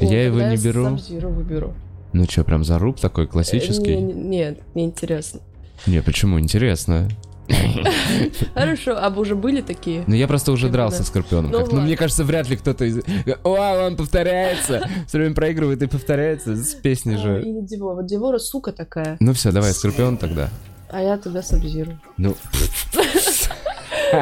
Ну, 0.00 0.10
я 0.10 0.24
его 0.24 0.40
не 0.40 0.56
беру. 0.56 0.84
Сабзиру 0.84 1.30
выберу. 1.30 1.74
Ну 2.12 2.24
что, 2.24 2.42
прям 2.44 2.64
заруб 2.64 2.98
такой 2.98 3.24
Э, 3.24 3.28
классический? 3.28 3.96
не- 3.96 4.12
не- 4.12 4.12
Нет, 4.12 4.58
неинтересно. 4.74 5.40
Не, 5.86 6.02
почему? 6.02 6.38
Интересно. 6.40 7.08
Хорошо, 8.54 8.96
а 8.98 9.08
уже 9.10 9.34
были 9.34 9.60
такие? 9.60 10.04
Ну 10.06 10.14
я 10.14 10.26
просто 10.26 10.52
уже 10.52 10.68
дрался 10.68 11.02
с 11.02 11.08
Скорпионом. 11.08 11.50
Ну 11.50 11.66
Ну, 11.70 11.80
мне 11.82 11.96
кажется, 11.96 12.24
вряд 12.24 12.48
ли 12.48 12.56
кто-то 12.56 12.84
из... 12.84 13.00
О, 13.42 13.86
он 13.86 13.96
повторяется! 13.96 14.88
Все 15.06 15.18
время 15.18 15.34
проигрывает 15.34 15.82
и 15.82 15.86
повторяется. 15.86 16.56
С 16.56 16.74
песней 16.74 17.16
же. 17.16 17.42
И 17.42 17.62
Девора. 17.62 17.96
Вот 17.96 18.06
Девора 18.06 18.38
сука 18.38 18.72
такая, 18.72 19.16
Ну 19.20 19.32
все, 19.32 19.52
давай, 19.52 19.72
Скорпион 19.72 20.16
тогда. 20.16 20.48
а 20.90 21.02
я 21.02 21.18
тогда 21.18 21.42
Сабзиру. 21.42 21.98
Ну, 22.16 22.34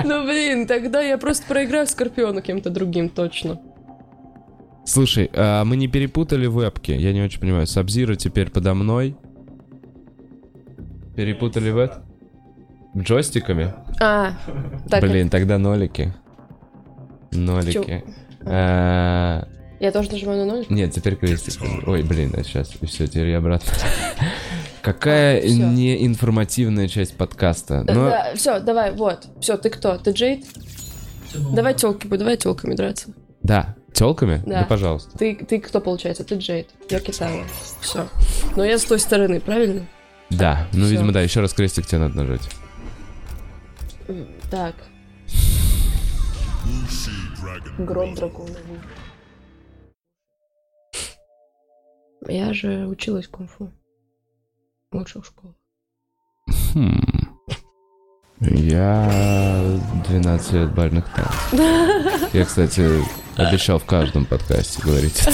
Ну 0.05 0.25
блин, 0.25 0.67
тогда 0.67 1.01
я 1.03 1.19
просто 1.19 1.47
проиграю 1.47 1.87
Скорпиону 1.87 2.41
кем-то 2.43 2.71
другим, 2.71 3.09
точно. 3.09 3.61
слушай, 4.85 5.31
а 5.35 5.65
мы 5.65 5.77
не 5.77 5.87
перепутали 5.87 6.47
вебки? 6.47 6.93
Я 6.93 7.13
не 7.13 7.21
очень 7.23 7.41
понимаю. 7.41 7.67
Сабзира 7.67 8.15
теперь 8.17 8.51
подо 8.51 8.75
мной. 8.75 9.17
Перепутали 11.15 11.71
веб? 11.71 11.93
Джойстиками? 12.97 13.73
А, 14.01 14.33
так, 14.91 15.01
Блин, 15.03 15.31
тогда 15.31 15.59
нолики. 15.59 16.13
Нолики. 17.31 18.05
А, 18.45 19.47
я 19.81 19.93
тоже 19.93 20.11
нажимаю 20.11 20.47
на 20.47 20.53
ноль? 20.55 20.67
Нет, 20.69 20.93
теперь 20.93 21.17
крестик. 21.17 21.61
Ой, 21.87 22.03
блин, 22.03 22.35
а 22.37 22.43
сейчас. 22.45 22.73
И 22.81 22.87
все, 22.87 23.07
теперь 23.07 23.29
я 23.31 23.39
обратно. 23.39 23.73
Какая 24.83 25.41
А, 25.41 25.47
неинформативная 25.49 26.89
часть 26.89 27.17
подкаста. 27.17 27.85
Но 27.85 28.11
Да, 28.11 28.33
все, 28.35 28.61
давай, 28.61 28.93
вот. 28.93 29.27
Все, 29.41 29.57
ты 29.57 29.71
кто? 29.71 29.97
Ты 29.97 30.11
Джейд? 30.11 30.45
Давай 31.55 31.75
телки, 31.75 32.07
давай 32.07 32.37
телками 32.37 32.75
драться. 32.75 33.09
да, 33.43 33.75
телками? 33.95 34.43
Да. 34.45 34.61
Да, 34.61 34.65
пожалуйста. 34.67 35.17
Ты, 35.17 35.35
ты 35.35 35.61
кто 35.61 35.81
получается? 35.81 36.25
Ты 36.25 36.35
Джейд. 36.35 36.69
Я 36.91 37.01
Китана. 37.01 37.45
Все. 37.81 38.07
Но 38.57 38.65
я 38.65 38.77
с 38.79 38.85
той 38.85 38.99
стороны, 38.99 39.41
правильно? 39.41 39.87
Да, 40.31 40.67
ну, 40.73 40.85
Всё. 40.85 40.91
видимо, 40.93 41.13
да, 41.13 41.23
еще 41.23 41.41
раз 41.41 41.55
крестик 41.55 41.87
тебе 41.87 41.99
надо 42.01 42.17
нажать. 42.17 42.43
Так, 44.51 44.75
гром 47.79 48.15
дракона. 48.15 48.57
Я 52.29 52.53
же 52.53 52.87
училась 52.87 53.27
кунг-фу. 53.27 53.71
В 54.91 54.97
лучших 54.97 55.25
школах. 55.25 55.57
Хм. 56.75 57.01
Я 58.41 59.81
12 60.09 60.53
лет 60.53 60.75
бальных 60.75 61.07
танцев. 61.15 62.33
Я, 62.33 62.45
кстати, 62.45 63.03
обещал 63.37 63.79
в 63.79 63.85
каждом 63.85 64.25
подкасте 64.25 64.83
говорить 64.83 65.27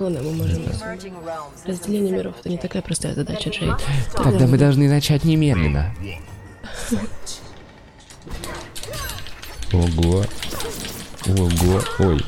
он 0.00 0.14
его 0.14 0.30
можно 0.30 0.58
назвать? 0.58 1.06
Разделение 1.64 2.12
миров— 2.12 2.34
это 2.40 2.48
не 2.48 2.58
такая 2.58 2.82
простая 2.82 3.14
задача, 3.14 3.50
Джей. 3.50 3.70
Тогда 4.12 4.46
мы 4.46 4.58
должны 4.58 4.88
начать 4.88 5.24
немедленно. 5.24 5.94
Ого. 9.72 10.24
Ого. 11.26 11.82
Ой. 12.00 12.24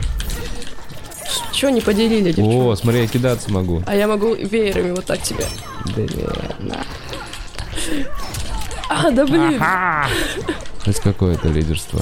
Чего 1.52 1.70
не 1.70 1.80
поделили, 1.80 2.32
девчонки? 2.32 2.56
О, 2.56 2.76
смотри, 2.76 3.02
я 3.02 3.06
кидаться 3.06 3.50
могу. 3.52 3.82
А 3.86 3.94
я 3.94 4.08
могу 4.08 4.34
веерами 4.34 4.92
вот 4.92 5.04
так 5.04 5.22
тебе. 5.22 5.44
Да 5.94 6.02
нет. 6.02 6.86
А, 8.88 9.10
да 9.10 9.24
блин, 9.24 9.60
Это 10.84 11.00
какое-то 11.00 11.48
лидерство. 11.48 12.00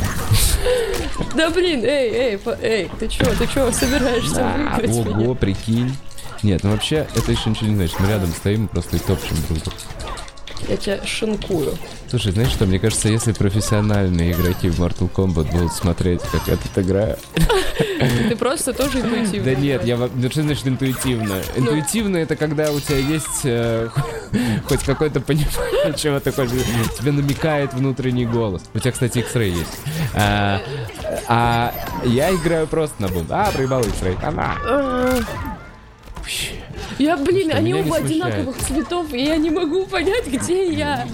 да 1.35 1.51
блин, 1.51 1.85
эй, 1.85 2.11
эй, 2.11 2.41
эй, 2.63 2.91
ты 2.99 3.09
чё, 3.09 3.25
ты 3.37 3.47
чё, 3.47 3.71
собираешься 3.73 4.43
выиграть? 4.57 5.07
Ого, 5.07 5.35
прикинь. 5.35 5.95
Нет, 6.43 6.65
ну 6.65 6.71
вообще, 6.71 7.07
это 7.15 7.31
еще 7.31 7.51
ничего 7.51 7.69
не 7.69 7.77
значит. 7.77 8.01
Мы 8.01 8.09
рядом 8.09 8.31
стоим 8.31 8.69
просто 8.69 8.97
и 8.97 9.01
топчем 9.01 9.37
друг 9.49 9.63
друга. 9.63 9.77
Я 10.69 10.77
тебя 10.77 11.05
шинкую. 11.05 11.77
Слушай, 12.09 12.33
знаешь 12.33 12.51
что, 12.51 12.67
мне 12.67 12.79
кажется, 12.79 13.09
если 13.09 13.33
профессиональные 13.33 14.33
игроки 14.33 14.69
в 14.69 14.81
Mortal 14.81 15.11
Kombat 15.11 15.51
будут 15.53 15.73
смотреть, 15.73 16.21
как 16.23 16.47
я 16.47 16.57
тут 16.57 16.85
играю... 16.85 17.17
Ты 18.29 18.37
просто 18.37 18.73
тоже 18.73 19.01
интуитивно. 19.01 19.45
Да 19.45 19.55
нет, 19.55 19.85
я... 19.85 19.97
во- 19.97 20.11
Ну 20.15 20.31
что 20.31 20.43
значит 20.43 20.67
интуитивно? 20.67 21.43
Интуитивно 21.57 22.17
это 22.19 22.37
когда 22.37 22.73
у 22.73 22.81
тебя 22.81 22.99
есть 22.99 23.41
э, 23.45 23.89
хоть 24.69 24.83
какое-то 24.85 25.21
понимание, 25.21 25.95
чего 25.97 26.19
ты 26.21 26.33
хочешь. 26.33 26.53
Тебе 26.99 27.13
намекает 27.13 27.75
внутренний 27.75 28.27
голос. 28.27 28.63
У 28.75 28.79
тебя, 28.79 28.93
кстати, 28.93 29.19
X-Ray 29.19 29.49
есть. 29.51 29.81
А, 30.15 30.61
а 31.29 31.75
я 32.05 32.33
играю 32.35 32.67
просто 32.67 33.03
на 33.03 33.09
бум. 33.09 33.27
А, 33.29 33.51
проебал 33.51 33.83
X-Ray. 33.83 34.17
Она. 34.25 34.57
Я, 37.01 37.17
блин, 37.17 37.49
Что, 37.49 37.57
они 37.59 37.75
оба 37.75 37.97
одинаковых 37.97 38.59
цветов, 38.59 39.13
и 39.15 39.25
я 39.25 39.37
не 39.39 39.51
могу 39.51 39.87
понять, 39.87 40.27
где 40.27 40.71
я. 40.71 41.09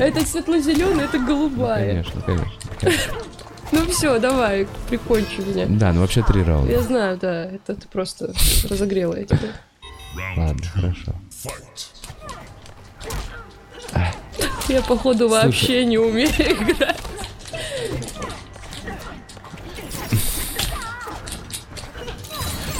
Это 0.00 0.24
светло-зеленый, 0.24 1.04
это 1.04 1.18
голубая. 1.18 1.86
Конечно, 1.86 2.20
конечно. 2.22 2.52
конечно. 2.80 3.14
Ну 3.72 3.86
все, 3.86 4.18
давай, 4.18 4.66
прикончи 4.88 5.40
меня. 5.42 5.66
Да, 5.68 5.92
ну 5.92 6.00
вообще 6.00 6.24
три 6.24 6.42
раунда. 6.42 6.72
Я 6.72 6.82
знаю, 6.82 7.16
да, 7.18 7.44
это 7.44 7.76
ты 7.76 7.86
просто 7.86 8.34
разогрела 8.68 9.14
я 9.16 9.26
тебя. 9.26 9.52
Ладно, 10.36 10.66
хорошо. 10.74 11.14
Я, 14.66 14.82
походу, 14.82 15.28
вообще 15.28 15.84
не 15.84 15.98
умею 15.98 16.30
играть. 16.38 16.96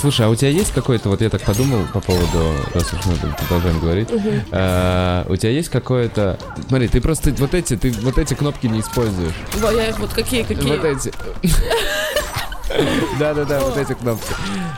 Слушай, 0.01 0.27
а 0.27 0.29
у 0.31 0.35
тебя 0.35 0.49
есть 0.49 0.73
какой-то, 0.73 1.11
вот 1.11 1.21
я 1.21 1.29
так 1.29 1.43
подумал 1.43 1.85
по 1.93 2.01
поводу, 2.01 2.55
раз 2.73 2.91
уж 2.93 3.05
мы 3.05 3.33
продолжаем 3.35 3.81
говорить, 3.81 4.09
а, 4.51 5.27
у 5.29 5.37
тебя 5.37 5.51
есть 5.51 5.69
какое-то, 5.69 6.39
смотри, 6.69 6.89
ты 6.89 7.03
просто 7.03 7.33
вот 7.33 7.53
эти, 7.53 7.77
ты 7.77 7.93
вот 7.93 8.17
эти 8.17 8.33
кнопки 8.33 8.67
не 8.67 8.81
используешь, 8.81 9.35
Во, 9.57 9.71
я 9.71 9.93
вот 9.99 10.13
какие, 10.15 10.43
какие. 10.43 10.77
вот 10.77 10.85
эти. 10.85 11.13
Да-да-да, 13.19 13.61
вот 13.61 13.77
эти 13.77 13.93
кнопки. 13.93 14.33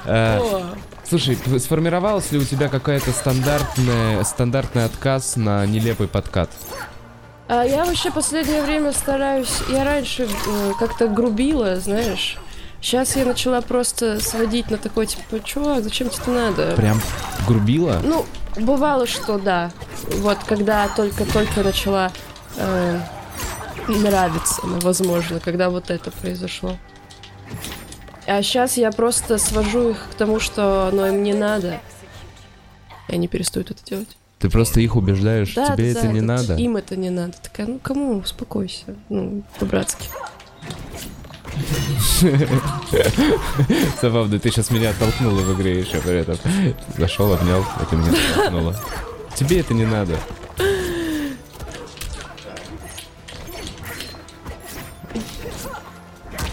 О, 0.06 0.62
Слушай, 1.08 1.36
сформировалась 1.58 2.32
ли 2.32 2.38
у 2.38 2.44
тебя 2.44 2.68
какая-то 2.68 3.12
стандартная, 3.12 4.24
стандартный 4.24 4.86
отказ 4.86 5.36
на 5.36 5.66
нелепый 5.66 6.08
подкат? 6.08 6.48
А 7.48 7.64
я 7.64 7.84
вообще 7.84 8.10
последнее 8.10 8.62
время 8.62 8.92
стараюсь... 8.92 9.60
Я 9.68 9.84
раньше 9.84 10.22
э, 10.22 10.72
как-то 10.78 11.08
грубила, 11.08 11.76
знаешь. 11.76 12.38
Сейчас 12.82 13.14
я 13.16 13.24
начала 13.24 13.60
просто 13.60 14.18
сводить 14.20 14.68
на 14.70 14.76
такой, 14.76 15.06
типа, 15.06 15.38
чувак, 15.44 15.84
зачем 15.84 16.10
тебе 16.10 16.22
это 16.22 16.30
надо? 16.32 16.74
Прям 16.76 17.00
грубила? 17.46 18.00
Ну, 18.02 18.26
бывало, 18.56 19.06
что 19.06 19.38
да. 19.38 19.70
Вот 20.18 20.38
когда 20.44 20.88
только-только 20.88 21.62
начала 21.62 22.10
э, 22.56 23.00
нравиться, 23.86 24.60
ну, 24.66 24.80
возможно, 24.80 25.38
когда 25.38 25.70
вот 25.70 25.90
это 25.90 26.10
произошло. 26.10 26.76
А 28.26 28.42
сейчас 28.42 28.76
я 28.76 28.90
просто 28.90 29.38
свожу 29.38 29.90
их 29.90 30.08
к 30.10 30.14
тому, 30.14 30.40
что 30.40 30.88
оно 30.88 31.06
им 31.06 31.22
не 31.22 31.34
надо. 31.34 31.80
И 33.08 33.14
они 33.14 33.28
перестают 33.28 33.70
это 33.70 33.84
делать. 33.84 34.16
Ты 34.40 34.50
просто 34.50 34.80
их 34.80 34.96
убеждаешь, 34.96 35.54
Да, 35.54 35.66
тебе 35.76 35.94
да, 35.94 36.00
это 36.00 36.02
да, 36.08 36.12
не 36.12 36.18
это- 36.18 36.26
надо? 36.26 36.56
Им 36.56 36.76
это 36.76 36.96
не 36.96 37.10
надо. 37.10 37.34
Такая, 37.40 37.68
ну 37.68 37.78
кому, 37.78 38.18
успокойся. 38.18 38.96
Ну, 39.08 39.44
по-братски. 39.60 40.08
Забавно, 44.02 44.38
ты 44.38 44.50
сейчас 44.50 44.70
меня 44.70 44.90
оттолкнула 44.90 45.40
в 45.40 45.54
игре 45.54 45.80
еще 45.80 45.98
при 45.98 46.20
этом. 46.20 46.36
Зашел, 46.96 47.32
обнял, 47.32 47.64
а 47.76 47.84
меня 47.94 48.12
оттолкнула. 48.32 48.76
Тебе 49.34 49.60
это 49.60 49.74
не 49.74 49.86
надо. 49.86 50.18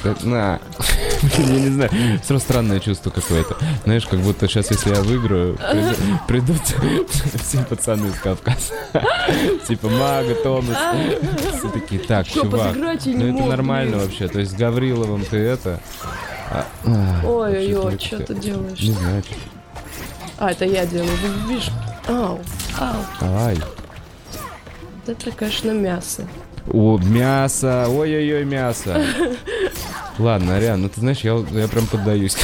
Да, 0.04 0.16
На. 0.24 0.60
Блин, 1.38 1.54
я 1.54 1.60
не 1.60 1.70
знаю. 1.70 1.90
Все 1.92 2.30
равно 2.34 2.40
странное 2.40 2.80
чувство 2.80 3.10
какое-то. 3.10 3.58
Знаешь, 3.84 4.06
как 4.06 4.20
будто 4.20 4.48
сейчас, 4.48 4.72
если 4.72 4.94
я 4.96 5.02
выиграю, 5.02 5.56
приду- 5.56 6.20
придут 6.28 6.62
все 7.44 7.64
пацаны 7.66 8.08
из 8.08 8.16
Кавказа. 8.20 8.74
Типа 9.68 9.90
Мага, 9.90 10.36
Томас. 10.36 10.78
Все 11.58 11.70
такие, 11.70 12.02
так, 12.02 12.28
чувак. 12.28 12.76
Ну 12.76 12.92
это 12.92 13.44
нормально 13.46 13.98
вообще. 13.98 14.28
То 14.30 14.40
есть 14.40 14.52
с 14.52 14.56
Гавриловым 14.56 15.26
ты 15.26 15.38
это... 15.38 15.82
а, 16.50 16.66
а, 16.86 17.26
Ой-ой-ой, 17.28 18.00
что 18.00 18.20
ты 18.20 18.36
делаешь? 18.36 18.80
Не 18.82 18.92
знаю. 18.92 19.24
А, 20.38 20.52
это 20.52 20.64
я 20.64 20.86
делаю. 20.86 21.12
Видишь? 21.50 21.70
Ау, 22.08 22.40
ау. 22.80 22.96
Ай. 23.22 23.58
Это, 25.06 25.32
конечно, 25.32 25.72
мясо. 25.72 26.26
О, 26.72 26.98
мясо. 27.00 27.88
Ой-ой-ой, 27.90 28.46
мясо. 28.46 29.04
Ладно, 30.20 30.58
Ариан, 30.58 30.82
ну 30.82 30.90
ты 30.90 31.00
знаешь, 31.00 31.20
я, 31.22 31.34
я 31.52 31.68
прям 31.68 31.88
поддаюсь. 31.88 32.36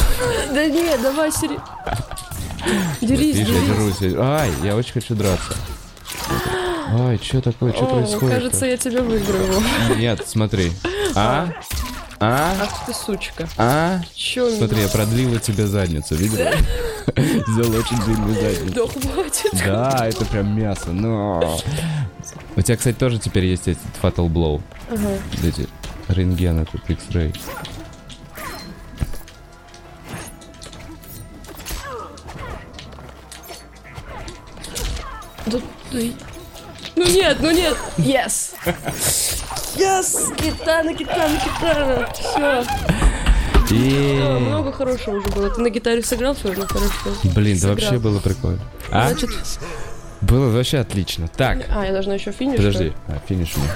Да 0.54 0.66
нет, 0.66 1.02
давай, 1.02 1.32
сери... 1.32 1.60
Дерись, 3.02 3.36
я 3.36 3.46
дерись. 3.46 4.14
я- 4.14 4.20
Ай, 4.22 4.52
я 4.64 4.76
очень 4.76 4.94
хочу 4.94 5.14
драться. 5.14 5.54
Ай, 7.00 7.20
что 7.22 7.42
такое, 7.42 7.74
что 7.74 7.86
происходит? 7.86 8.36
кажется, 8.36 8.66
я 8.66 8.78
тебя 8.78 9.02
выиграю. 9.02 9.62
Нет, 9.98 10.24
смотри. 10.26 10.72
А? 11.16 11.50
А? 12.20 12.54
Ах 12.62 12.86
ты 12.86 12.94
сучка. 12.94 13.48
А? 13.58 14.00
Чё 14.16 14.50
Смотри, 14.50 14.82
я 14.82 14.88
продлила 14.88 15.40
тебе 15.40 15.68
задницу, 15.68 16.16
видела? 16.16 16.52
Сделал 17.48 17.76
очень 17.80 18.02
длинную 18.06 18.34
задницу. 18.36 18.74
Да 18.74 18.88
хватит. 19.14 19.52
Да, 19.66 20.08
это 20.08 20.26
прям 20.26 20.58
мясо, 20.58 20.92
но... 20.92 21.60
У 22.56 22.62
тебя, 22.62 22.78
кстати, 22.78 22.96
тоже 22.96 23.20
теперь 23.20 23.46
есть 23.46 23.68
эти 23.68 23.80
Fatal 24.02 24.28
Blow. 24.30 24.62
Ага. 24.90 25.10
Эти 25.44 25.68
рентген, 26.10 26.60
этот 26.60 26.89
X-Ray. 26.89 27.36
Да 35.45 35.60
ты- 35.91 36.14
Ну 36.95 37.06
нет, 37.06 37.38
ну 37.41 37.51
нет. 37.51 37.76
Yes. 37.97 38.53
Yes. 39.76 40.36
Китана, 40.38 40.93
китана, 40.93 41.38
китана. 41.39 42.08
Все. 42.14 42.66
И... 43.72 44.20
Много 44.39 44.72
хорошего 44.72 45.18
уже 45.18 45.28
было. 45.30 45.49
Ты 45.49 45.62
на 45.62 45.70
гитаре 45.70 46.03
сыграл 46.03 46.36
сегодня 46.36 46.66
хорошо? 46.68 46.91
Блин, 47.36 47.56
да 47.56 47.60
Сыграл. 47.62 47.76
вообще 47.76 47.97
было 47.99 48.20
прикольно. 48.20 48.60
А? 48.91 49.10
Значит, 49.10 49.30
Было 50.22 50.49
вообще 50.49 50.78
отлично. 50.80 51.28
Так, 51.28 51.66
а, 51.70 51.86
я 51.86 51.91
должна 51.91 52.14
еще 52.16 52.32
финиш. 52.32 52.58
подожди. 52.58 52.93
А, 53.08 53.18
финиш 53.28 53.53
у 53.58 53.60
меня. 53.60 53.72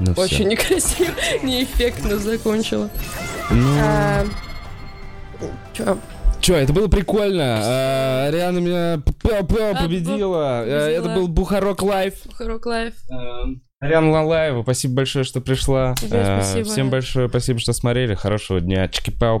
Ну 0.00 0.12
Очень 0.16 0.36
все. 0.36 0.44
некрасиво, 0.44 1.12
неэффектно 1.42 2.18
закончила. 2.18 2.90
Ну, 3.50 3.76
А, 3.80 4.24
чё? 5.72 5.98
Чё, 6.40 6.56
это 6.56 6.72
было 6.72 6.88
прикольно. 6.88 7.58
А, 7.62 8.26
Ариана 8.28 8.58
меня 8.58 8.94
А, 8.94 9.82
победила. 9.82 10.60
А, 10.60 10.64
Это 10.66 11.08
был 11.14 11.28
Бухарог 11.28 11.82
Лайв. 11.82 12.14
Бухарог 12.26 12.66
Лайв. 12.66 12.94
Ариана 13.80 14.10
Лалаева, 14.10 14.62
спасибо 14.62 14.94
большое, 14.96 15.24
что 15.24 15.40
пришла. 15.40 15.94
Тебе 15.94 16.20
А, 16.20 16.42
спасибо. 16.42 16.68
Всем 16.68 16.90
большое 16.90 17.28
спасибо, 17.28 17.58
что 17.60 17.72
смотрели. 17.72 18.14
Хорошего 18.14 18.60
дня. 18.60 18.88
Чики-пау, 18.88 19.40